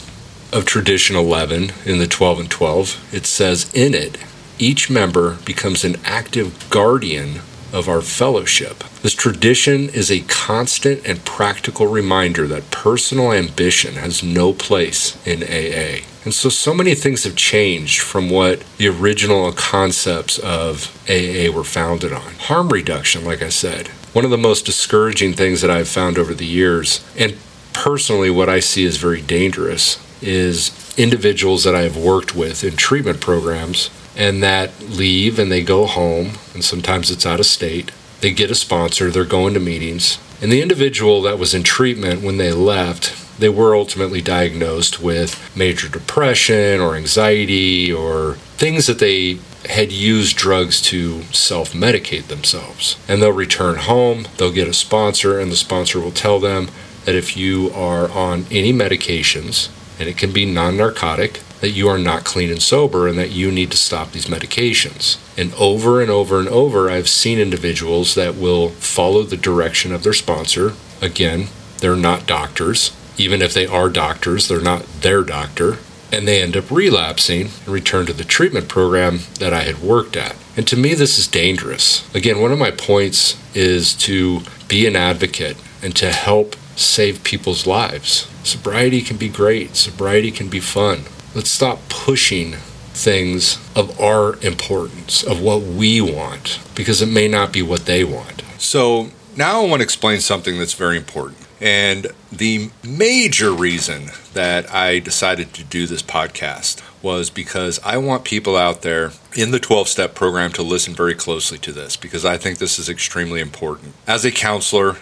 of 0.53 0.65
tradition 0.65 1.15
11 1.15 1.71
in 1.85 1.97
the 1.97 2.07
12 2.07 2.41
and 2.41 2.51
12, 2.51 3.09
it 3.13 3.25
says, 3.25 3.71
In 3.73 3.95
it, 3.95 4.17
each 4.59 4.89
member 4.89 5.37
becomes 5.43 5.83
an 5.83 5.95
active 6.05 6.69
guardian 6.69 7.41
of 7.73 7.87
our 7.87 8.01
fellowship. 8.01 8.83
This 9.01 9.13
tradition 9.13 9.89
is 9.89 10.11
a 10.11 10.21
constant 10.21 11.05
and 11.05 11.23
practical 11.25 11.87
reminder 11.87 12.47
that 12.47 12.71
personal 12.71 13.31
ambition 13.31 13.95
has 13.95 14.23
no 14.23 14.53
place 14.53 15.17
in 15.25 15.43
AA. 15.43 16.05
And 16.23 16.33
so, 16.33 16.49
so 16.49 16.73
many 16.73 16.93
things 16.93 17.23
have 17.23 17.35
changed 17.35 18.01
from 18.01 18.29
what 18.29 18.63
the 18.77 18.87
original 18.87 19.51
concepts 19.53 20.37
of 20.37 20.95
AA 21.09 21.51
were 21.51 21.63
founded 21.63 22.13
on. 22.13 22.33
Harm 22.39 22.69
reduction, 22.69 23.25
like 23.25 23.41
I 23.41 23.49
said, 23.49 23.87
one 24.13 24.25
of 24.25 24.31
the 24.31 24.37
most 24.37 24.65
discouraging 24.65 25.33
things 25.33 25.61
that 25.61 25.71
I've 25.71 25.87
found 25.87 26.17
over 26.17 26.33
the 26.33 26.45
years, 26.45 27.03
and 27.17 27.35
personally, 27.73 28.29
what 28.29 28.49
I 28.49 28.59
see 28.59 28.85
as 28.85 28.97
very 28.97 29.21
dangerous, 29.21 29.97
is 30.21 30.93
individuals 30.97 31.63
that 31.63 31.73
I 31.73 31.81
have 31.81 31.97
worked 31.97 32.35
with 32.35 32.63
in 32.63 32.75
treatment 32.75 33.21
programs 33.21 33.89
and 34.21 34.43
that 34.43 34.79
leave 34.83 35.39
and 35.39 35.51
they 35.51 35.63
go 35.63 35.87
home, 35.87 36.33
and 36.53 36.63
sometimes 36.63 37.09
it's 37.09 37.25
out 37.25 37.39
of 37.39 37.45
state. 37.47 37.91
They 38.19 38.31
get 38.31 38.51
a 38.51 38.55
sponsor, 38.55 39.09
they're 39.09 39.25
going 39.25 39.55
to 39.55 39.59
meetings. 39.59 40.19
And 40.39 40.51
the 40.51 40.61
individual 40.61 41.23
that 41.23 41.39
was 41.39 41.55
in 41.55 41.63
treatment 41.63 42.21
when 42.21 42.37
they 42.37 42.51
left, 42.51 43.39
they 43.39 43.49
were 43.49 43.75
ultimately 43.75 44.21
diagnosed 44.21 45.01
with 45.01 45.39
major 45.57 45.89
depression 45.89 46.79
or 46.79 46.95
anxiety 46.95 47.91
or 47.91 48.35
things 48.57 48.85
that 48.85 48.99
they 48.99 49.39
had 49.67 49.91
used 49.91 50.37
drugs 50.37 50.83
to 50.83 51.23
self 51.23 51.73
medicate 51.73 52.27
themselves. 52.27 52.97
And 53.07 53.23
they'll 53.23 53.31
return 53.31 53.77
home, 53.77 54.27
they'll 54.37 54.51
get 54.51 54.67
a 54.67 54.73
sponsor, 54.73 55.39
and 55.39 55.51
the 55.51 55.55
sponsor 55.55 55.99
will 55.99 56.11
tell 56.11 56.39
them 56.39 56.69
that 57.05 57.15
if 57.15 57.35
you 57.35 57.71
are 57.73 58.07
on 58.11 58.45
any 58.51 58.71
medications, 58.71 59.69
and 59.99 60.07
it 60.07 60.15
can 60.15 60.31
be 60.31 60.45
non 60.45 60.77
narcotic, 60.77 61.39
that 61.61 61.69
you 61.69 61.87
are 61.87 61.97
not 61.97 62.25
clean 62.25 62.49
and 62.49 62.61
sober 62.61 63.07
and 63.07 63.17
that 63.17 63.31
you 63.31 63.51
need 63.51 63.71
to 63.71 63.77
stop 63.77 64.11
these 64.11 64.25
medications. 64.25 65.17
And 65.37 65.53
over 65.53 66.01
and 66.01 66.11
over 66.11 66.39
and 66.39 66.49
over, 66.49 66.89
I've 66.89 67.07
seen 67.07 67.39
individuals 67.39 68.15
that 68.15 68.35
will 68.35 68.69
follow 68.69 69.23
the 69.23 69.37
direction 69.37 69.93
of 69.93 70.03
their 70.03 70.13
sponsor. 70.13 70.73
Again, 71.01 71.47
they're 71.77 71.95
not 71.95 72.27
doctors. 72.27 72.95
Even 73.17 73.41
if 73.41 73.53
they 73.53 73.67
are 73.67 73.89
doctors, 73.89 74.47
they're 74.47 74.59
not 74.59 74.85
their 75.01 75.23
doctor. 75.23 75.77
And 76.11 76.27
they 76.27 76.41
end 76.41 76.57
up 76.57 76.69
relapsing 76.69 77.41
and 77.43 77.67
return 77.67 78.05
to 78.07 78.13
the 78.13 78.23
treatment 78.23 78.67
program 78.67 79.19
that 79.39 79.53
I 79.53 79.61
had 79.61 79.79
worked 79.79 80.17
at. 80.17 80.35
And 80.57 80.67
to 80.67 80.75
me, 80.75 80.93
this 80.93 81.17
is 81.17 81.27
dangerous. 81.27 82.13
Again, 82.13 82.41
one 82.41 82.51
of 82.51 82.59
my 82.59 82.71
points 82.71 83.37
is 83.55 83.93
to 83.95 84.41
be 84.67 84.85
an 84.87 84.95
advocate 84.95 85.57
and 85.81 85.95
to 85.95 86.11
help 86.11 86.55
save 86.75 87.23
people's 87.23 87.67
lives. 87.67 88.27
Sobriety 88.43 89.01
can 89.01 89.17
be 89.17 89.29
great, 89.29 89.75
sobriety 89.75 90.31
can 90.31 90.49
be 90.49 90.59
fun. 90.59 91.03
Let's 91.33 91.49
stop 91.49 91.79
pushing 91.87 92.53
things 92.93 93.57
of 93.73 93.97
our 94.01 94.35
importance, 94.45 95.23
of 95.23 95.41
what 95.41 95.61
we 95.61 96.01
want, 96.01 96.59
because 96.75 97.01
it 97.01 97.07
may 97.07 97.27
not 97.29 97.53
be 97.53 97.61
what 97.61 97.85
they 97.85 98.03
want. 98.03 98.43
So 98.57 99.11
now 99.37 99.61
I 99.61 99.65
want 99.65 99.79
to 99.79 99.83
explain 99.85 100.19
something 100.19 100.59
that's 100.59 100.73
very 100.73 100.97
important. 100.97 101.39
And 101.61 102.07
the 102.31 102.71
major 102.83 103.53
reason 103.53 104.09
that 104.33 104.73
I 104.73 104.99
decided 104.99 105.53
to 105.53 105.63
do 105.63 105.87
this 105.87 106.01
podcast 106.01 106.81
was 107.01 107.29
because 107.29 107.79
I 107.83 107.97
want 107.97 108.25
people 108.25 108.57
out 108.57 108.81
there 108.81 109.11
in 109.35 109.51
the 109.51 109.59
12 109.59 109.87
step 109.87 110.15
program 110.15 110.51
to 110.53 110.63
listen 110.63 110.93
very 110.93 111.15
closely 111.15 111.57
to 111.59 111.71
this 111.71 111.95
because 111.95 112.25
I 112.25 112.37
think 112.37 112.57
this 112.57 112.77
is 112.77 112.89
extremely 112.89 113.39
important. 113.39 113.93
As 114.07 114.25
a 114.25 114.31
counselor 114.31 114.97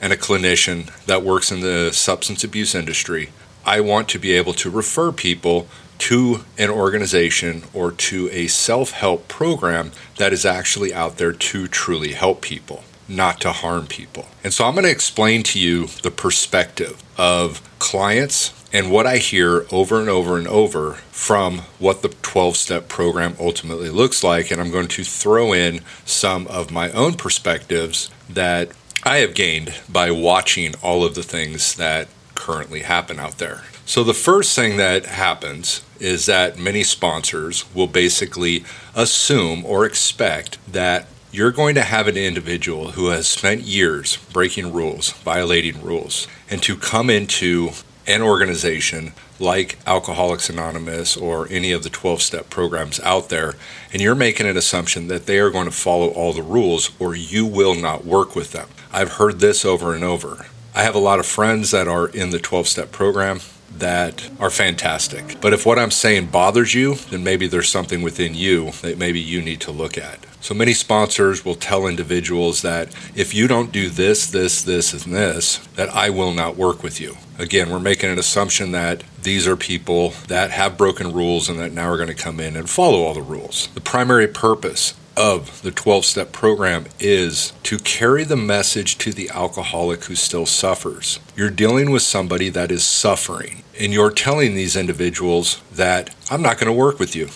and 0.00 0.12
a 0.12 0.16
clinician 0.16 0.90
that 1.06 1.22
works 1.22 1.50
in 1.50 1.60
the 1.60 1.90
substance 1.92 2.44
abuse 2.44 2.74
industry, 2.74 3.30
I 3.66 3.80
want 3.80 4.08
to 4.10 4.18
be 4.18 4.32
able 4.32 4.54
to 4.54 4.70
refer 4.70 5.12
people 5.12 5.66
to 5.98 6.44
an 6.56 6.70
organization 6.70 7.64
or 7.74 7.90
to 7.90 8.28
a 8.30 8.46
self 8.46 8.92
help 8.92 9.28
program 9.28 9.92
that 10.18 10.32
is 10.32 10.44
actually 10.44 10.94
out 10.94 11.16
there 11.16 11.32
to 11.32 11.66
truly 11.66 12.12
help 12.12 12.42
people, 12.42 12.84
not 13.08 13.40
to 13.40 13.52
harm 13.52 13.86
people. 13.86 14.26
And 14.44 14.52
so 14.52 14.64
I'm 14.64 14.74
going 14.74 14.84
to 14.84 14.90
explain 14.90 15.42
to 15.44 15.58
you 15.58 15.86
the 15.86 16.10
perspective 16.10 17.02
of 17.18 17.60
clients 17.78 18.52
and 18.72 18.90
what 18.90 19.06
I 19.06 19.18
hear 19.18 19.66
over 19.72 20.00
and 20.00 20.08
over 20.08 20.36
and 20.36 20.46
over 20.46 20.94
from 21.10 21.60
what 21.78 22.02
the 22.02 22.08
12 22.08 22.56
step 22.56 22.88
program 22.88 23.34
ultimately 23.40 23.90
looks 23.90 24.22
like. 24.22 24.50
And 24.50 24.60
I'm 24.60 24.70
going 24.70 24.88
to 24.88 25.04
throw 25.04 25.52
in 25.52 25.80
some 26.04 26.46
of 26.48 26.70
my 26.70 26.90
own 26.92 27.14
perspectives 27.14 28.10
that 28.28 28.70
I 29.02 29.18
have 29.18 29.34
gained 29.34 29.74
by 29.88 30.10
watching 30.10 30.74
all 30.82 31.04
of 31.04 31.14
the 31.14 31.22
things 31.22 31.76
that 31.76 32.08
currently 32.36 32.82
happen 32.82 33.18
out 33.18 33.38
there. 33.38 33.62
So, 33.84 34.04
the 34.04 34.14
first 34.14 34.54
thing 34.54 34.76
that 34.76 35.06
happens 35.06 35.82
is 36.00 36.26
that 36.26 36.58
many 36.58 36.82
sponsors 36.82 37.64
will 37.74 37.86
basically 37.86 38.64
assume 38.94 39.64
or 39.64 39.84
expect 39.86 40.58
that 40.72 41.06
you're 41.32 41.52
going 41.52 41.74
to 41.74 41.82
have 41.82 42.08
an 42.08 42.16
individual 42.16 42.92
who 42.92 43.08
has 43.08 43.26
spent 43.26 43.62
years 43.62 44.16
breaking 44.32 44.72
rules, 44.72 45.12
violating 45.12 45.82
rules, 45.82 46.26
and 46.48 46.62
to 46.62 46.76
come 46.76 47.10
into 47.10 47.70
an 48.06 48.22
organization 48.22 49.12
like 49.38 49.78
Alcoholics 49.86 50.48
Anonymous 50.48 51.16
or 51.16 51.46
any 51.50 51.72
of 51.72 51.82
the 51.82 51.90
12 51.90 52.22
step 52.22 52.48
programs 52.48 53.00
out 53.00 53.28
there, 53.28 53.54
and 53.92 54.00
you're 54.00 54.14
making 54.14 54.46
an 54.46 54.56
assumption 54.56 55.08
that 55.08 55.26
they 55.26 55.38
are 55.38 55.50
going 55.50 55.66
to 55.66 55.70
follow 55.70 56.08
all 56.08 56.32
the 56.32 56.42
rules 56.42 56.90
or 56.98 57.14
you 57.14 57.44
will 57.44 57.74
not 57.74 58.04
work 58.04 58.34
with 58.34 58.52
them. 58.52 58.68
I've 58.92 59.12
heard 59.14 59.40
this 59.40 59.64
over 59.64 59.94
and 59.94 60.04
over. 60.04 60.46
I 60.76 60.82
have 60.82 60.94
a 60.94 60.98
lot 60.98 61.18
of 61.18 61.24
friends 61.24 61.70
that 61.70 61.88
are 61.88 62.06
in 62.06 62.28
the 62.28 62.38
12 62.38 62.68
step 62.68 62.92
program 62.92 63.40
that 63.78 64.28
are 64.38 64.50
fantastic. 64.50 65.40
But 65.40 65.54
if 65.54 65.64
what 65.64 65.78
I'm 65.78 65.90
saying 65.90 66.26
bothers 66.26 66.74
you, 66.74 66.96
then 66.96 67.24
maybe 67.24 67.46
there's 67.46 67.70
something 67.70 68.02
within 68.02 68.34
you 68.34 68.72
that 68.82 68.98
maybe 68.98 69.18
you 69.18 69.40
need 69.40 69.62
to 69.62 69.70
look 69.70 69.96
at. 69.96 70.26
So 70.42 70.52
many 70.52 70.74
sponsors 70.74 71.46
will 71.46 71.54
tell 71.54 71.86
individuals 71.86 72.60
that 72.60 72.94
if 73.14 73.32
you 73.32 73.48
don't 73.48 73.72
do 73.72 73.88
this, 73.88 74.26
this, 74.26 74.60
this, 74.60 74.92
and 74.92 75.14
this, 75.14 75.66
that 75.76 75.88
I 75.94 76.10
will 76.10 76.34
not 76.34 76.58
work 76.58 76.82
with 76.82 77.00
you. 77.00 77.16
Again, 77.38 77.70
we're 77.70 77.78
making 77.78 78.10
an 78.10 78.18
assumption 78.18 78.72
that 78.72 79.02
these 79.22 79.48
are 79.48 79.56
people 79.56 80.10
that 80.28 80.50
have 80.50 80.76
broken 80.76 81.10
rules 81.10 81.48
and 81.48 81.58
that 81.58 81.72
now 81.72 81.88
are 81.88 81.96
going 81.96 82.08
to 82.08 82.14
come 82.14 82.38
in 82.38 82.54
and 82.54 82.68
follow 82.68 83.02
all 83.02 83.14
the 83.14 83.22
rules. 83.22 83.68
The 83.68 83.80
primary 83.80 84.28
purpose 84.28 84.92
of 85.16 85.62
the 85.62 85.70
12 85.70 86.04
step 86.04 86.32
program 86.32 86.86
is 87.00 87.52
to 87.62 87.78
carry 87.78 88.24
the 88.24 88.36
message 88.36 88.98
to 88.98 89.12
the 89.12 89.30
alcoholic 89.30 90.04
who 90.04 90.14
still 90.14 90.46
suffers. 90.46 91.18
You're 91.34 91.50
dealing 91.50 91.90
with 91.90 92.02
somebody 92.02 92.48
that 92.50 92.70
is 92.70 92.84
suffering, 92.84 93.62
and 93.80 93.92
you're 93.92 94.10
telling 94.10 94.54
these 94.54 94.76
individuals 94.76 95.60
that 95.72 96.14
I'm 96.30 96.42
not 96.42 96.58
going 96.58 96.66
to 96.66 96.72
work 96.72 96.98
with 96.98 97.16
you 97.16 97.28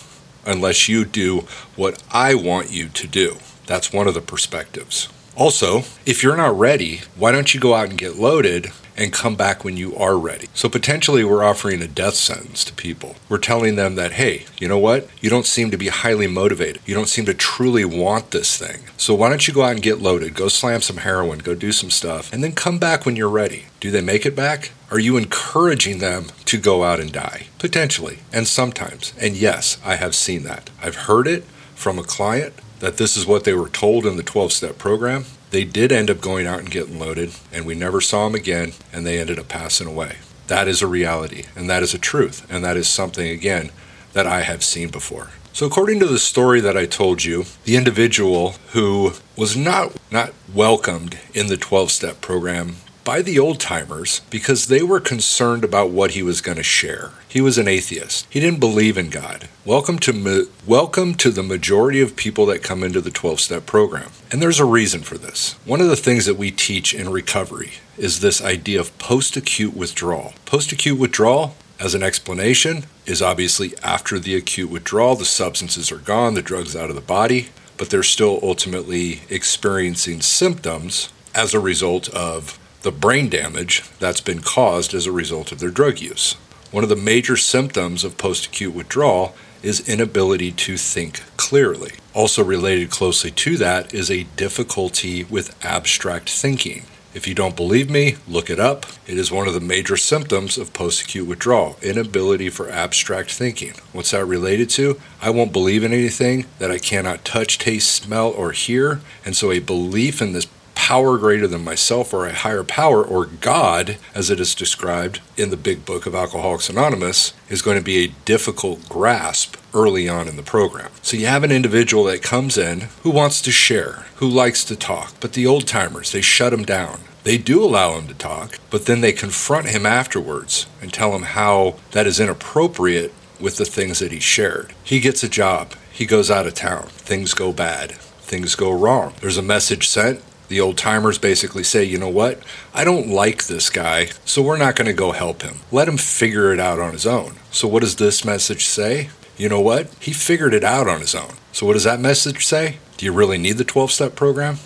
unless 0.44 0.88
you 0.88 1.04
do 1.04 1.46
what 1.76 2.02
I 2.10 2.34
want 2.34 2.70
you 2.70 2.88
to 2.88 3.06
do. 3.06 3.36
That's 3.66 3.92
one 3.92 4.08
of 4.08 4.14
the 4.14 4.20
perspectives. 4.20 5.08
Also, 5.36 5.84
if 6.04 6.22
you're 6.22 6.36
not 6.36 6.58
ready, 6.58 7.02
why 7.16 7.32
don't 7.32 7.54
you 7.54 7.60
go 7.60 7.74
out 7.74 7.88
and 7.88 7.98
get 7.98 8.16
loaded 8.16 8.72
and 9.01 9.12
come 9.12 9.34
back 9.34 9.64
when 9.64 9.78
you 9.78 9.96
are 9.96 10.18
ready. 10.18 10.48
So 10.53 10.68
potentially 10.68 11.24
we're 11.24 11.42
offering 11.42 11.80
a 11.80 11.88
death 11.88 12.14
sentence 12.14 12.64
to 12.66 12.74
people. 12.74 13.16
We're 13.30 13.38
telling 13.38 13.76
them 13.76 13.94
that, 13.94 14.12
hey, 14.12 14.44
you 14.61 14.68
know 14.68 14.78
what? 14.78 15.09
You 15.20 15.30
don't 15.30 15.46
seem 15.46 15.70
to 15.70 15.78
be 15.78 15.88
highly 15.88 16.26
motivated. 16.26 16.82
You 16.84 16.94
don't 16.94 17.09
seem 17.09 17.24
to 17.24 17.34
truly 17.34 17.84
want 17.84 18.30
this 18.30 18.59
thing. 18.59 18.82
So 18.98 19.14
why 19.14 19.30
don't 19.30 19.48
you 19.48 19.55
go 19.55 19.62
out 19.62 19.72
and 19.72 19.82
get 19.82 20.03
loaded? 20.03 20.34
Go 20.34 20.48
slam 20.48 20.82
some 20.82 20.98
heroin, 20.98 21.38
go 21.38 21.55
do 21.55 21.72
some 21.72 21.90
stuff, 21.90 22.30
and 22.32 22.44
then 22.44 22.53
come 22.53 22.78
back 22.78 23.07
when 23.07 23.16
you're 23.16 23.30
ready. 23.30 23.64
Do 23.80 23.90
they 23.90 24.03
make 24.03 24.26
it 24.26 24.36
back? 24.36 24.72
Are 24.90 24.98
you 24.98 25.16
encouraging 25.16 25.98
them 25.98 26.26
to 26.44 26.59
go 26.59 26.84
out 26.84 27.01
and 27.01 27.11
die? 27.11 27.46
Potentially, 27.59 28.18
and 28.32 28.46
sometimes. 28.46 29.14
And 29.18 29.34
yes, 29.34 29.80
I 29.82 29.96
have 29.96 30.14
seen 30.14 30.42
that. 30.42 30.68
I've 30.82 31.07
heard 31.07 31.26
it 31.26 31.44
from 31.74 31.98
a 31.98 32.03
client 32.03 32.53
that 32.80 32.98
this 32.98 33.16
is 33.16 33.26
what 33.26 33.44
they 33.44 33.55
were 33.55 33.68
told 33.68 34.05
in 34.05 34.16
the 34.16 34.22
12 34.22 34.53
step 34.53 34.78
program. 34.78 35.24
They 35.51 35.64
did 35.64 35.90
end 35.90 36.11
up 36.11 36.20
going 36.20 36.46
out 36.46 36.61
and 36.61 36.70
getting 36.70 36.98
loaded, 36.98 37.32
and 37.53 37.66
we 37.66 37.74
never 37.74 38.01
saw 38.01 38.24
them 38.24 38.36
again, 38.36 38.72
and 38.92 39.05
they 39.05 39.18
ended 39.18 39.38
up 39.38 39.48
passing 39.48 39.88
away. 39.88 40.18
That 40.46 40.68
is 40.68 40.80
a 40.80 40.86
reality, 40.86 41.44
and 41.57 41.68
that 41.68 41.82
is 41.82 41.92
a 41.92 41.98
truth, 41.98 42.46
and 42.51 42.64
that 42.64 42.76
is 42.76 42.88
something, 42.88 43.28
again, 43.28 43.70
that 44.12 44.26
I 44.26 44.42
have 44.42 44.64
seen 44.64 44.90
before. 44.90 45.30
So, 45.53 45.66
according 45.66 45.98
to 46.01 46.07
the 46.07 46.20
story 46.20 46.61
that 46.61 46.76
I 46.76 46.86
told 46.86 47.24
you, 47.24 47.44
the 47.64 47.76
individual 47.76 48.55
who 48.72 49.14
was 49.36 49.57
not, 49.57 49.96
not 50.11 50.32
welcomed 50.55 51.18
in 51.34 51.48
the 51.48 51.57
12 51.57 51.90
step 51.90 52.20
program 52.20 52.76
by 53.11 53.22
the 53.22 53.40
old 53.40 53.58
timers 53.58 54.20
because 54.30 54.68
they 54.68 54.84
were 54.84 55.00
concerned 55.00 55.64
about 55.64 55.90
what 55.90 56.12
he 56.12 56.22
was 56.22 56.40
going 56.40 56.56
to 56.56 56.62
share. 56.62 57.11
He 57.26 57.40
was 57.40 57.58
an 57.58 57.66
atheist. 57.66 58.24
He 58.30 58.38
didn't 58.38 58.61
believe 58.61 58.96
in 58.96 59.11
God. 59.11 59.48
Welcome 59.64 59.98
to 59.98 60.48
welcome 60.64 61.16
to 61.16 61.32
the 61.32 61.42
majority 61.42 62.00
of 62.00 62.14
people 62.14 62.46
that 62.46 62.62
come 62.62 62.84
into 62.84 63.00
the 63.00 63.11
12-step 63.11 63.66
program. 63.66 64.11
And 64.30 64.40
there's 64.40 64.61
a 64.61 64.64
reason 64.64 65.00
for 65.00 65.18
this. 65.18 65.56
One 65.64 65.80
of 65.80 65.88
the 65.88 65.96
things 65.96 66.24
that 66.26 66.36
we 66.36 66.52
teach 66.52 66.94
in 66.94 67.08
recovery 67.08 67.72
is 67.98 68.20
this 68.20 68.40
idea 68.40 68.78
of 68.78 68.96
post-acute 68.98 69.76
withdrawal. 69.76 70.32
Post-acute 70.46 70.96
withdrawal 70.96 71.56
as 71.80 71.96
an 71.96 72.04
explanation 72.04 72.84
is 73.06 73.20
obviously 73.20 73.72
after 73.82 74.20
the 74.20 74.36
acute 74.36 74.70
withdrawal, 74.70 75.16
the 75.16 75.24
substances 75.24 75.90
are 75.90 75.98
gone, 75.98 76.34
the 76.34 76.42
drugs 76.42 76.76
out 76.76 76.90
of 76.90 76.94
the 76.94 77.02
body, 77.02 77.48
but 77.76 77.90
they're 77.90 78.04
still 78.04 78.38
ultimately 78.40 79.22
experiencing 79.28 80.20
symptoms 80.20 81.12
as 81.34 81.54
a 81.54 81.58
result 81.58 82.08
of 82.11 82.56
the 82.82 82.92
brain 82.92 83.28
damage 83.28 83.82
that's 83.98 84.20
been 84.20 84.40
caused 84.40 84.94
as 84.94 85.06
a 85.06 85.12
result 85.12 85.52
of 85.52 85.58
their 85.58 85.70
drug 85.70 86.00
use. 86.00 86.34
One 86.70 86.82
of 86.82 86.90
the 86.90 86.96
major 86.96 87.36
symptoms 87.36 88.04
of 88.04 88.16
post 88.16 88.46
acute 88.46 88.74
withdrawal 88.74 89.34
is 89.62 89.88
inability 89.88 90.52
to 90.52 90.76
think 90.76 91.22
clearly. 91.36 91.92
Also, 92.14 92.42
related 92.42 92.90
closely 92.90 93.30
to 93.30 93.56
that 93.58 93.92
is 93.92 94.10
a 94.10 94.24
difficulty 94.36 95.24
with 95.24 95.54
abstract 95.64 96.30
thinking. 96.30 96.84
If 97.12 97.26
you 97.26 97.34
don't 97.34 97.56
believe 97.56 97.90
me, 97.90 98.16
look 98.28 98.50
it 98.50 98.60
up. 98.60 98.86
It 99.06 99.18
is 99.18 99.32
one 99.32 99.48
of 99.48 99.54
the 99.54 99.60
major 99.60 99.96
symptoms 99.96 100.56
of 100.56 100.72
post 100.72 101.02
acute 101.02 101.26
withdrawal 101.26 101.76
inability 101.82 102.50
for 102.50 102.70
abstract 102.70 103.32
thinking. 103.32 103.72
What's 103.92 104.12
that 104.12 104.24
related 104.24 104.70
to? 104.70 105.00
I 105.20 105.30
won't 105.30 105.52
believe 105.52 105.82
in 105.82 105.92
anything 105.92 106.46
that 106.60 106.70
I 106.70 106.78
cannot 106.78 107.24
touch, 107.24 107.58
taste, 107.58 107.90
smell, 107.90 108.28
or 108.28 108.52
hear. 108.52 109.00
And 109.24 109.36
so 109.36 109.50
a 109.50 109.58
belief 109.58 110.22
in 110.22 110.34
this 110.34 110.46
power 110.80 111.18
greater 111.18 111.46
than 111.46 111.62
myself 111.62 112.14
or 112.14 112.26
a 112.26 112.32
higher 112.32 112.64
power 112.64 113.04
or 113.04 113.26
God, 113.26 113.98
as 114.14 114.30
it 114.30 114.40
is 114.40 114.54
described 114.54 115.20
in 115.36 115.50
the 115.50 115.56
big 115.58 115.84
book 115.84 116.06
of 116.06 116.14
Alcoholics 116.14 116.70
Anonymous, 116.70 117.34
is 117.50 117.60
going 117.60 117.76
to 117.76 117.84
be 117.84 117.98
a 117.98 118.12
difficult 118.24 118.88
grasp 118.88 119.58
early 119.74 120.08
on 120.08 120.26
in 120.26 120.36
the 120.36 120.42
program. 120.42 120.90
So 121.02 121.18
you 121.18 121.26
have 121.26 121.44
an 121.44 121.52
individual 121.52 122.04
that 122.04 122.22
comes 122.22 122.56
in 122.56 122.88
who 123.02 123.10
wants 123.10 123.42
to 123.42 123.52
share, 123.52 124.06
who 124.16 124.26
likes 124.26 124.64
to 124.64 124.74
talk, 124.74 125.12
but 125.20 125.34
the 125.34 125.46
old 125.46 125.66
timers, 125.68 126.12
they 126.12 126.22
shut 126.22 126.54
him 126.54 126.64
down. 126.64 127.00
They 127.24 127.36
do 127.36 127.62
allow 127.62 127.98
him 127.98 128.08
to 128.08 128.14
talk, 128.14 128.58
but 128.70 128.86
then 128.86 129.02
they 129.02 129.12
confront 129.12 129.66
him 129.68 129.84
afterwards 129.84 130.66
and 130.80 130.90
tell 130.90 131.14
him 131.14 131.22
how 131.22 131.76
that 131.90 132.06
is 132.06 132.18
inappropriate 132.18 133.12
with 133.38 133.58
the 133.58 133.66
things 133.66 133.98
that 133.98 134.12
he 134.12 134.20
shared. 134.20 134.72
He 134.82 134.98
gets 134.98 135.22
a 135.22 135.28
job, 135.28 135.74
he 135.92 136.06
goes 136.06 136.30
out 136.30 136.46
of 136.46 136.54
town, 136.54 136.84
things 136.86 137.34
go 137.34 137.52
bad, 137.52 137.92
things 137.92 138.54
go 138.54 138.72
wrong. 138.72 139.12
There's 139.20 139.36
a 139.36 139.42
message 139.42 139.86
sent, 139.86 140.22
the 140.51 140.61
old 140.61 140.76
timers 140.76 141.16
basically 141.16 141.62
say, 141.62 141.84
you 141.84 141.96
know 141.96 142.09
what? 142.09 142.42
I 142.74 142.82
don't 142.82 143.09
like 143.09 143.46
this 143.46 143.70
guy, 143.70 144.09
so 144.24 144.42
we're 144.42 144.59
not 144.59 144.74
going 144.74 144.88
to 144.88 144.92
go 144.92 145.12
help 145.12 145.42
him. 145.42 145.61
Let 145.70 145.86
him 145.86 145.96
figure 145.96 146.53
it 146.53 146.59
out 146.59 146.80
on 146.80 146.92
his 146.92 147.07
own. 147.07 147.36
So, 147.53 147.68
what 147.68 147.82
does 147.82 147.96
this 147.96 148.24
message 148.24 148.66
say? 148.66 149.11
You 149.36 149.48
know 149.48 149.61
what? 149.61 149.94
He 150.01 150.12
figured 150.12 150.53
it 150.53 150.64
out 150.64 150.88
on 150.88 151.01
his 151.01 151.14
own. 151.14 151.34
So, 151.53 151.66
what 151.66 151.74
does 151.74 151.84
that 151.84 152.01
message 152.01 152.44
say? 152.44 152.78
Do 152.96 153.07
you 153.07 153.12
really 153.12 153.38
need 153.38 153.59
the 153.59 153.64
12 153.64 153.92
step 153.92 154.16
program? 154.16 154.59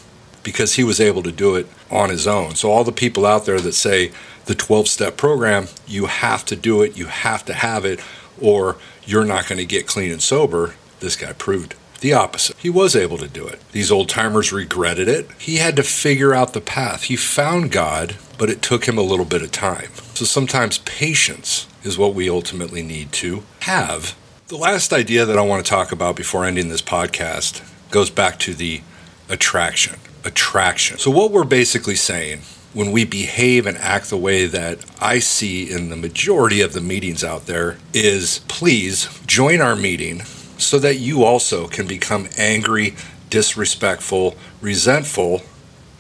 Because 0.43 0.75
he 0.75 0.85
was 0.85 1.01
able 1.01 1.23
to 1.23 1.31
do 1.31 1.55
it 1.55 1.67
on 1.91 2.09
his 2.09 2.27
own. 2.27 2.55
So, 2.55 2.71
all 2.71 2.83
the 2.83 2.91
people 2.91 3.27
out 3.27 3.45
there 3.45 3.61
that 3.61 3.75
say 3.75 4.11
the 4.47 4.55
12 4.55 4.89
step 4.89 5.19
program, 5.19 5.69
you 5.87 6.07
have 6.07 6.47
to 6.47 6.57
do 6.57 6.81
it, 6.81 6.97
you 6.97 7.07
have 7.07 7.45
to 7.45 7.53
have 7.53 7.85
it, 7.85 8.01
or 8.41 8.79
you're 9.05 9.27
not 9.27 9.49
going 9.49 9.59
to 9.59 9.67
get 9.67 9.87
clean 9.87 10.11
and 10.11 10.23
sober, 10.23 10.77
this 11.01 11.15
guy 11.15 11.35
proved 11.35 11.75
the 12.05 12.13
opposite. 12.13 12.55
He 12.59 12.69
was 12.69 12.95
able 12.95 13.17
to 13.17 13.27
do 13.27 13.47
it. 13.47 13.59
These 13.73 13.91
old 13.91 14.11
timers 14.11 14.53
regretted 14.53 15.09
it. 15.09 15.27
He 15.39 15.57
had 15.57 15.75
to 15.77 15.83
figure 15.83 16.35
out 16.35 16.53
the 16.53 16.61
path. 16.61 17.05
He 17.05 17.17
found 17.17 17.73
God, 17.73 18.17
but 18.39 18.51
it 18.51 18.61
took 18.61 18.85
him 18.87 18.99
a 18.99 19.03
little 19.03 19.25
bit 19.25 19.41
of 19.41 19.51
time. 19.51 19.89
So 20.13 20.27
sometimes 20.27 20.79
patience 20.79 21.67
is 21.83 21.97
what 21.97 22.15
we 22.15 22.29
ultimately 22.29 22.83
need 22.83 23.11
to 23.13 23.43
have. 23.61 24.15
The 24.49 24.59
last 24.59 24.93
idea 24.93 25.25
that 25.25 25.39
I 25.39 25.41
want 25.41 25.65
to 25.65 25.71
talk 25.71 25.93
about 25.93 26.15
before 26.15 26.45
ending 26.45 26.69
this 26.69 26.83
podcast 26.83 27.63
goes 27.91 28.11
back 28.11 28.39
to 28.41 28.53
the 28.53 28.83
attraction. 29.31 29.99
Attraction. 30.27 30.99
So, 30.99 31.11
what 31.11 31.31
we're 31.31 31.45
basically 31.45 31.97
saying 31.97 32.41
when 32.75 32.93
we 32.93 33.05
behave 33.05 33.67
and 33.67 33.79
act 33.79 34.11
the 34.11 34.17
way 34.19 34.47
that 34.47 34.85
I 35.01 35.21
see 35.21 35.71
in 35.71 35.89
the 35.89 35.97
majority 35.97 36.61
of 36.61 36.73
the 36.73 36.81
meetings 36.81 37.23
out 37.23 37.47
there 37.47 37.79
is 37.93 38.41
please 38.49 39.09
join 39.27 39.61
our 39.61 39.77
meeting 39.77 40.23
so 40.59 40.79
that 40.79 40.97
you 40.97 41.25
also 41.25 41.69
can 41.69 41.87
become 41.87 42.29
angry, 42.39 42.95
disrespectful, 43.31 44.37
resentful, 44.61 45.43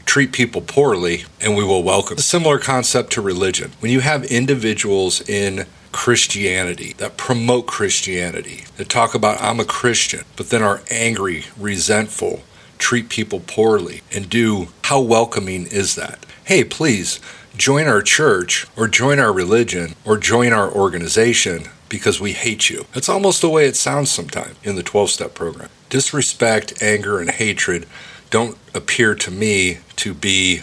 treat 0.06 0.32
people 0.32 0.60
poorly, 0.60 1.24
and 1.40 1.56
we 1.56 1.64
will 1.64 1.82
welcome. 1.82 2.18
A 2.18 2.22
similar 2.22 2.58
concept 2.58 3.12
to 3.12 3.20
religion. 3.20 3.72
When 3.80 3.90
you 3.90 4.00
have 4.00 4.24
individuals 4.24 5.26
in 5.28 5.66
Christianity 5.92 6.94
that 6.98 7.16
promote 7.16 7.66
Christianity, 7.66 8.64
that 8.76 8.88
talk 8.88 9.14
about 9.14 9.40
I'm 9.40 9.60
a 9.60 9.64
Christian, 9.64 10.24
but 10.36 10.50
then 10.50 10.62
are 10.62 10.82
angry, 10.90 11.44
resentful, 11.56 12.42
treat 12.78 13.08
people 13.08 13.40
poorly, 13.40 14.02
and 14.12 14.28
do 14.28 14.68
how 14.84 15.00
welcoming 15.00 15.66
is 15.66 15.94
that? 15.94 16.26
Hey, 16.44 16.64
please 16.64 17.20
join 17.56 17.86
our 17.86 18.02
church 18.02 18.66
or 18.76 18.88
join 18.88 19.18
our 19.18 19.32
religion 19.32 19.94
or 20.04 20.18
join 20.18 20.52
our 20.52 20.70
organization 20.70 21.68
because 21.94 22.20
we 22.20 22.32
hate 22.32 22.68
you. 22.68 22.86
That's 22.92 23.08
almost 23.08 23.40
the 23.40 23.48
way 23.48 23.66
it 23.66 23.76
sounds 23.76 24.10
sometimes 24.10 24.56
in 24.64 24.74
the 24.74 24.82
12 24.82 25.10
step 25.10 25.32
program. 25.32 25.68
Disrespect, 25.90 26.82
anger, 26.82 27.20
and 27.20 27.30
hatred 27.30 27.86
don't 28.30 28.58
appear 28.74 29.14
to 29.14 29.30
me 29.30 29.78
to 29.94 30.12
be 30.12 30.62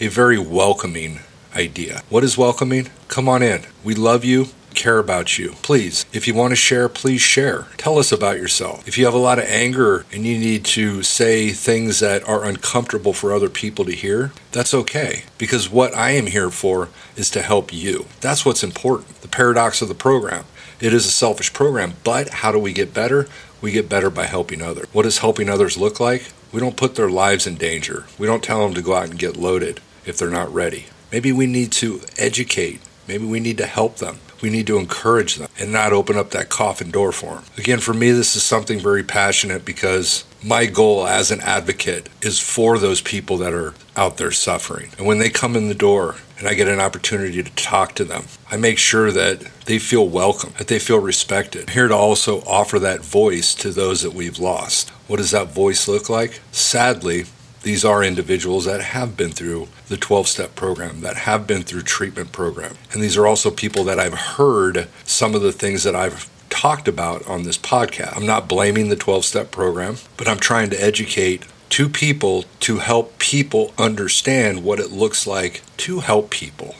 a 0.00 0.08
very 0.08 0.38
welcoming 0.38 1.20
idea. 1.54 2.00
What 2.08 2.24
is 2.24 2.38
welcoming? 2.38 2.88
Come 3.08 3.28
on 3.28 3.42
in. 3.42 3.66
We 3.84 3.94
love 3.94 4.24
you 4.24 4.48
care 4.76 4.98
about 4.98 5.38
you. 5.38 5.52
Please, 5.62 6.06
if 6.12 6.28
you 6.28 6.34
want 6.34 6.52
to 6.52 6.56
share, 6.56 6.88
please 6.88 7.20
share. 7.20 7.66
Tell 7.76 7.98
us 7.98 8.12
about 8.12 8.36
yourself. 8.36 8.86
If 8.86 8.96
you 8.96 9.04
have 9.06 9.14
a 9.14 9.18
lot 9.18 9.38
of 9.38 9.46
anger 9.46 10.04
and 10.12 10.24
you 10.24 10.38
need 10.38 10.64
to 10.66 11.02
say 11.02 11.50
things 11.50 11.98
that 12.00 12.22
are 12.28 12.44
uncomfortable 12.44 13.12
for 13.12 13.32
other 13.32 13.48
people 13.48 13.84
to 13.86 13.92
hear, 13.92 14.32
that's 14.52 14.74
okay. 14.74 15.24
Because 15.38 15.70
what 15.70 15.96
I 15.96 16.10
am 16.10 16.26
here 16.26 16.50
for 16.50 16.90
is 17.16 17.30
to 17.30 17.42
help 17.42 17.72
you. 17.72 18.06
That's 18.20 18.44
what's 18.44 18.62
important. 18.62 19.22
The 19.22 19.28
paradox 19.28 19.82
of 19.82 19.88
the 19.88 19.94
program. 19.94 20.44
It 20.78 20.92
is 20.92 21.06
a 21.06 21.10
selfish 21.10 21.52
program, 21.52 21.94
but 22.04 22.28
how 22.28 22.52
do 22.52 22.58
we 22.58 22.72
get 22.72 22.92
better? 22.92 23.26
We 23.62 23.72
get 23.72 23.88
better 23.88 24.10
by 24.10 24.26
helping 24.26 24.60
others. 24.60 24.86
What 24.92 25.04
does 25.04 25.18
helping 25.18 25.48
others 25.48 25.78
look 25.78 25.98
like? 25.98 26.30
We 26.52 26.60
don't 26.60 26.76
put 26.76 26.94
their 26.94 27.08
lives 27.08 27.46
in 27.46 27.54
danger. 27.56 28.04
We 28.18 28.26
don't 28.26 28.44
tell 28.44 28.62
them 28.62 28.74
to 28.74 28.82
go 28.82 28.94
out 28.94 29.08
and 29.08 29.18
get 29.18 29.36
loaded 29.36 29.80
if 30.04 30.18
they're 30.18 30.30
not 30.30 30.52
ready. 30.52 30.86
Maybe 31.10 31.32
we 31.32 31.46
need 31.46 31.72
to 31.72 32.02
educate. 32.18 32.80
Maybe 33.08 33.24
we 33.24 33.40
need 33.40 33.56
to 33.58 33.66
help 33.66 33.96
them 33.96 34.18
we 34.42 34.50
need 34.50 34.66
to 34.66 34.78
encourage 34.78 35.36
them 35.36 35.48
and 35.58 35.72
not 35.72 35.92
open 35.92 36.16
up 36.16 36.30
that 36.30 36.48
coffin 36.48 36.90
door 36.90 37.12
for 37.12 37.36
them. 37.36 37.44
Again, 37.56 37.78
for 37.80 37.94
me, 37.94 38.10
this 38.10 38.36
is 38.36 38.42
something 38.42 38.78
very 38.78 39.02
passionate 39.02 39.64
because 39.64 40.24
my 40.42 40.66
goal 40.66 41.06
as 41.06 41.30
an 41.30 41.40
advocate 41.40 42.08
is 42.22 42.38
for 42.38 42.78
those 42.78 43.00
people 43.00 43.36
that 43.38 43.52
are 43.52 43.74
out 43.96 44.16
there 44.16 44.30
suffering. 44.30 44.90
And 44.98 45.06
when 45.06 45.18
they 45.18 45.30
come 45.30 45.56
in 45.56 45.68
the 45.68 45.74
door 45.74 46.16
and 46.38 46.46
I 46.46 46.54
get 46.54 46.68
an 46.68 46.80
opportunity 46.80 47.42
to 47.42 47.50
talk 47.54 47.94
to 47.94 48.04
them, 48.04 48.24
I 48.50 48.56
make 48.56 48.78
sure 48.78 49.10
that 49.10 49.40
they 49.64 49.78
feel 49.78 50.08
welcome, 50.08 50.52
that 50.58 50.68
they 50.68 50.78
feel 50.78 50.98
respected. 50.98 51.68
I'm 51.68 51.74
here 51.74 51.88
to 51.88 51.96
also 51.96 52.42
offer 52.42 52.78
that 52.78 53.00
voice 53.00 53.54
to 53.56 53.70
those 53.70 54.02
that 54.02 54.12
we've 54.12 54.38
lost. 54.38 54.90
What 55.08 55.16
does 55.16 55.30
that 55.30 55.48
voice 55.48 55.88
look 55.88 56.10
like? 56.10 56.40
Sadly, 56.52 57.24
these 57.66 57.84
are 57.84 58.04
individuals 58.04 58.64
that 58.64 58.80
have 58.80 59.16
been 59.16 59.32
through 59.32 59.66
the 59.88 59.96
12 59.96 60.28
step 60.28 60.54
program, 60.54 61.00
that 61.00 61.16
have 61.16 61.48
been 61.48 61.62
through 61.62 61.82
treatment 61.82 62.30
program. 62.30 62.76
And 62.92 63.02
these 63.02 63.16
are 63.16 63.26
also 63.26 63.50
people 63.50 63.82
that 63.82 63.98
I've 63.98 64.14
heard 64.14 64.86
some 65.04 65.34
of 65.34 65.42
the 65.42 65.50
things 65.50 65.82
that 65.82 65.96
I've 65.96 66.30
talked 66.48 66.86
about 66.86 67.26
on 67.26 67.42
this 67.42 67.58
podcast. 67.58 68.16
I'm 68.16 68.24
not 68.24 68.48
blaming 68.48 68.88
the 68.88 68.94
12 68.94 69.24
step 69.24 69.50
program, 69.50 69.96
but 70.16 70.28
I'm 70.28 70.38
trying 70.38 70.70
to 70.70 70.80
educate 70.80 71.44
two 71.68 71.88
people 71.88 72.44
to 72.60 72.78
help 72.78 73.18
people 73.18 73.74
understand 73.76 74.62
what 74.62 74.78
it 74.78 74.92
looks 74.92 75.26
like 75.26 75.62
to 75.78 75.98
help 75.98 76.30
people. 76.30 76.76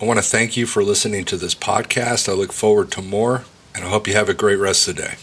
I 0.00 0.06
want 0.06 0.18
to 0.18 0.24
thank 0.24 0.56
you 0.56 0.64
for 0.64 0.82
listening 0.82 1.26
to 1.26 1.36
this 1.36 1.54
podcast. 1.54 2.26
I 2.26 2.32
look 2.32 2.54
forward 2.54 2.90
to 2.92 3.02
more, 3.02 3.44
and 3.74 3.84
I 3.84 3.88
hope 3.90 4.08
you 4.08 4.14
have 4.14 4.30
a 4.30 4.34
great 4.34 4.58
rest 4.58 4.88
of 4.88 4.96
the 4.96 5.02
day. 5.02 5.14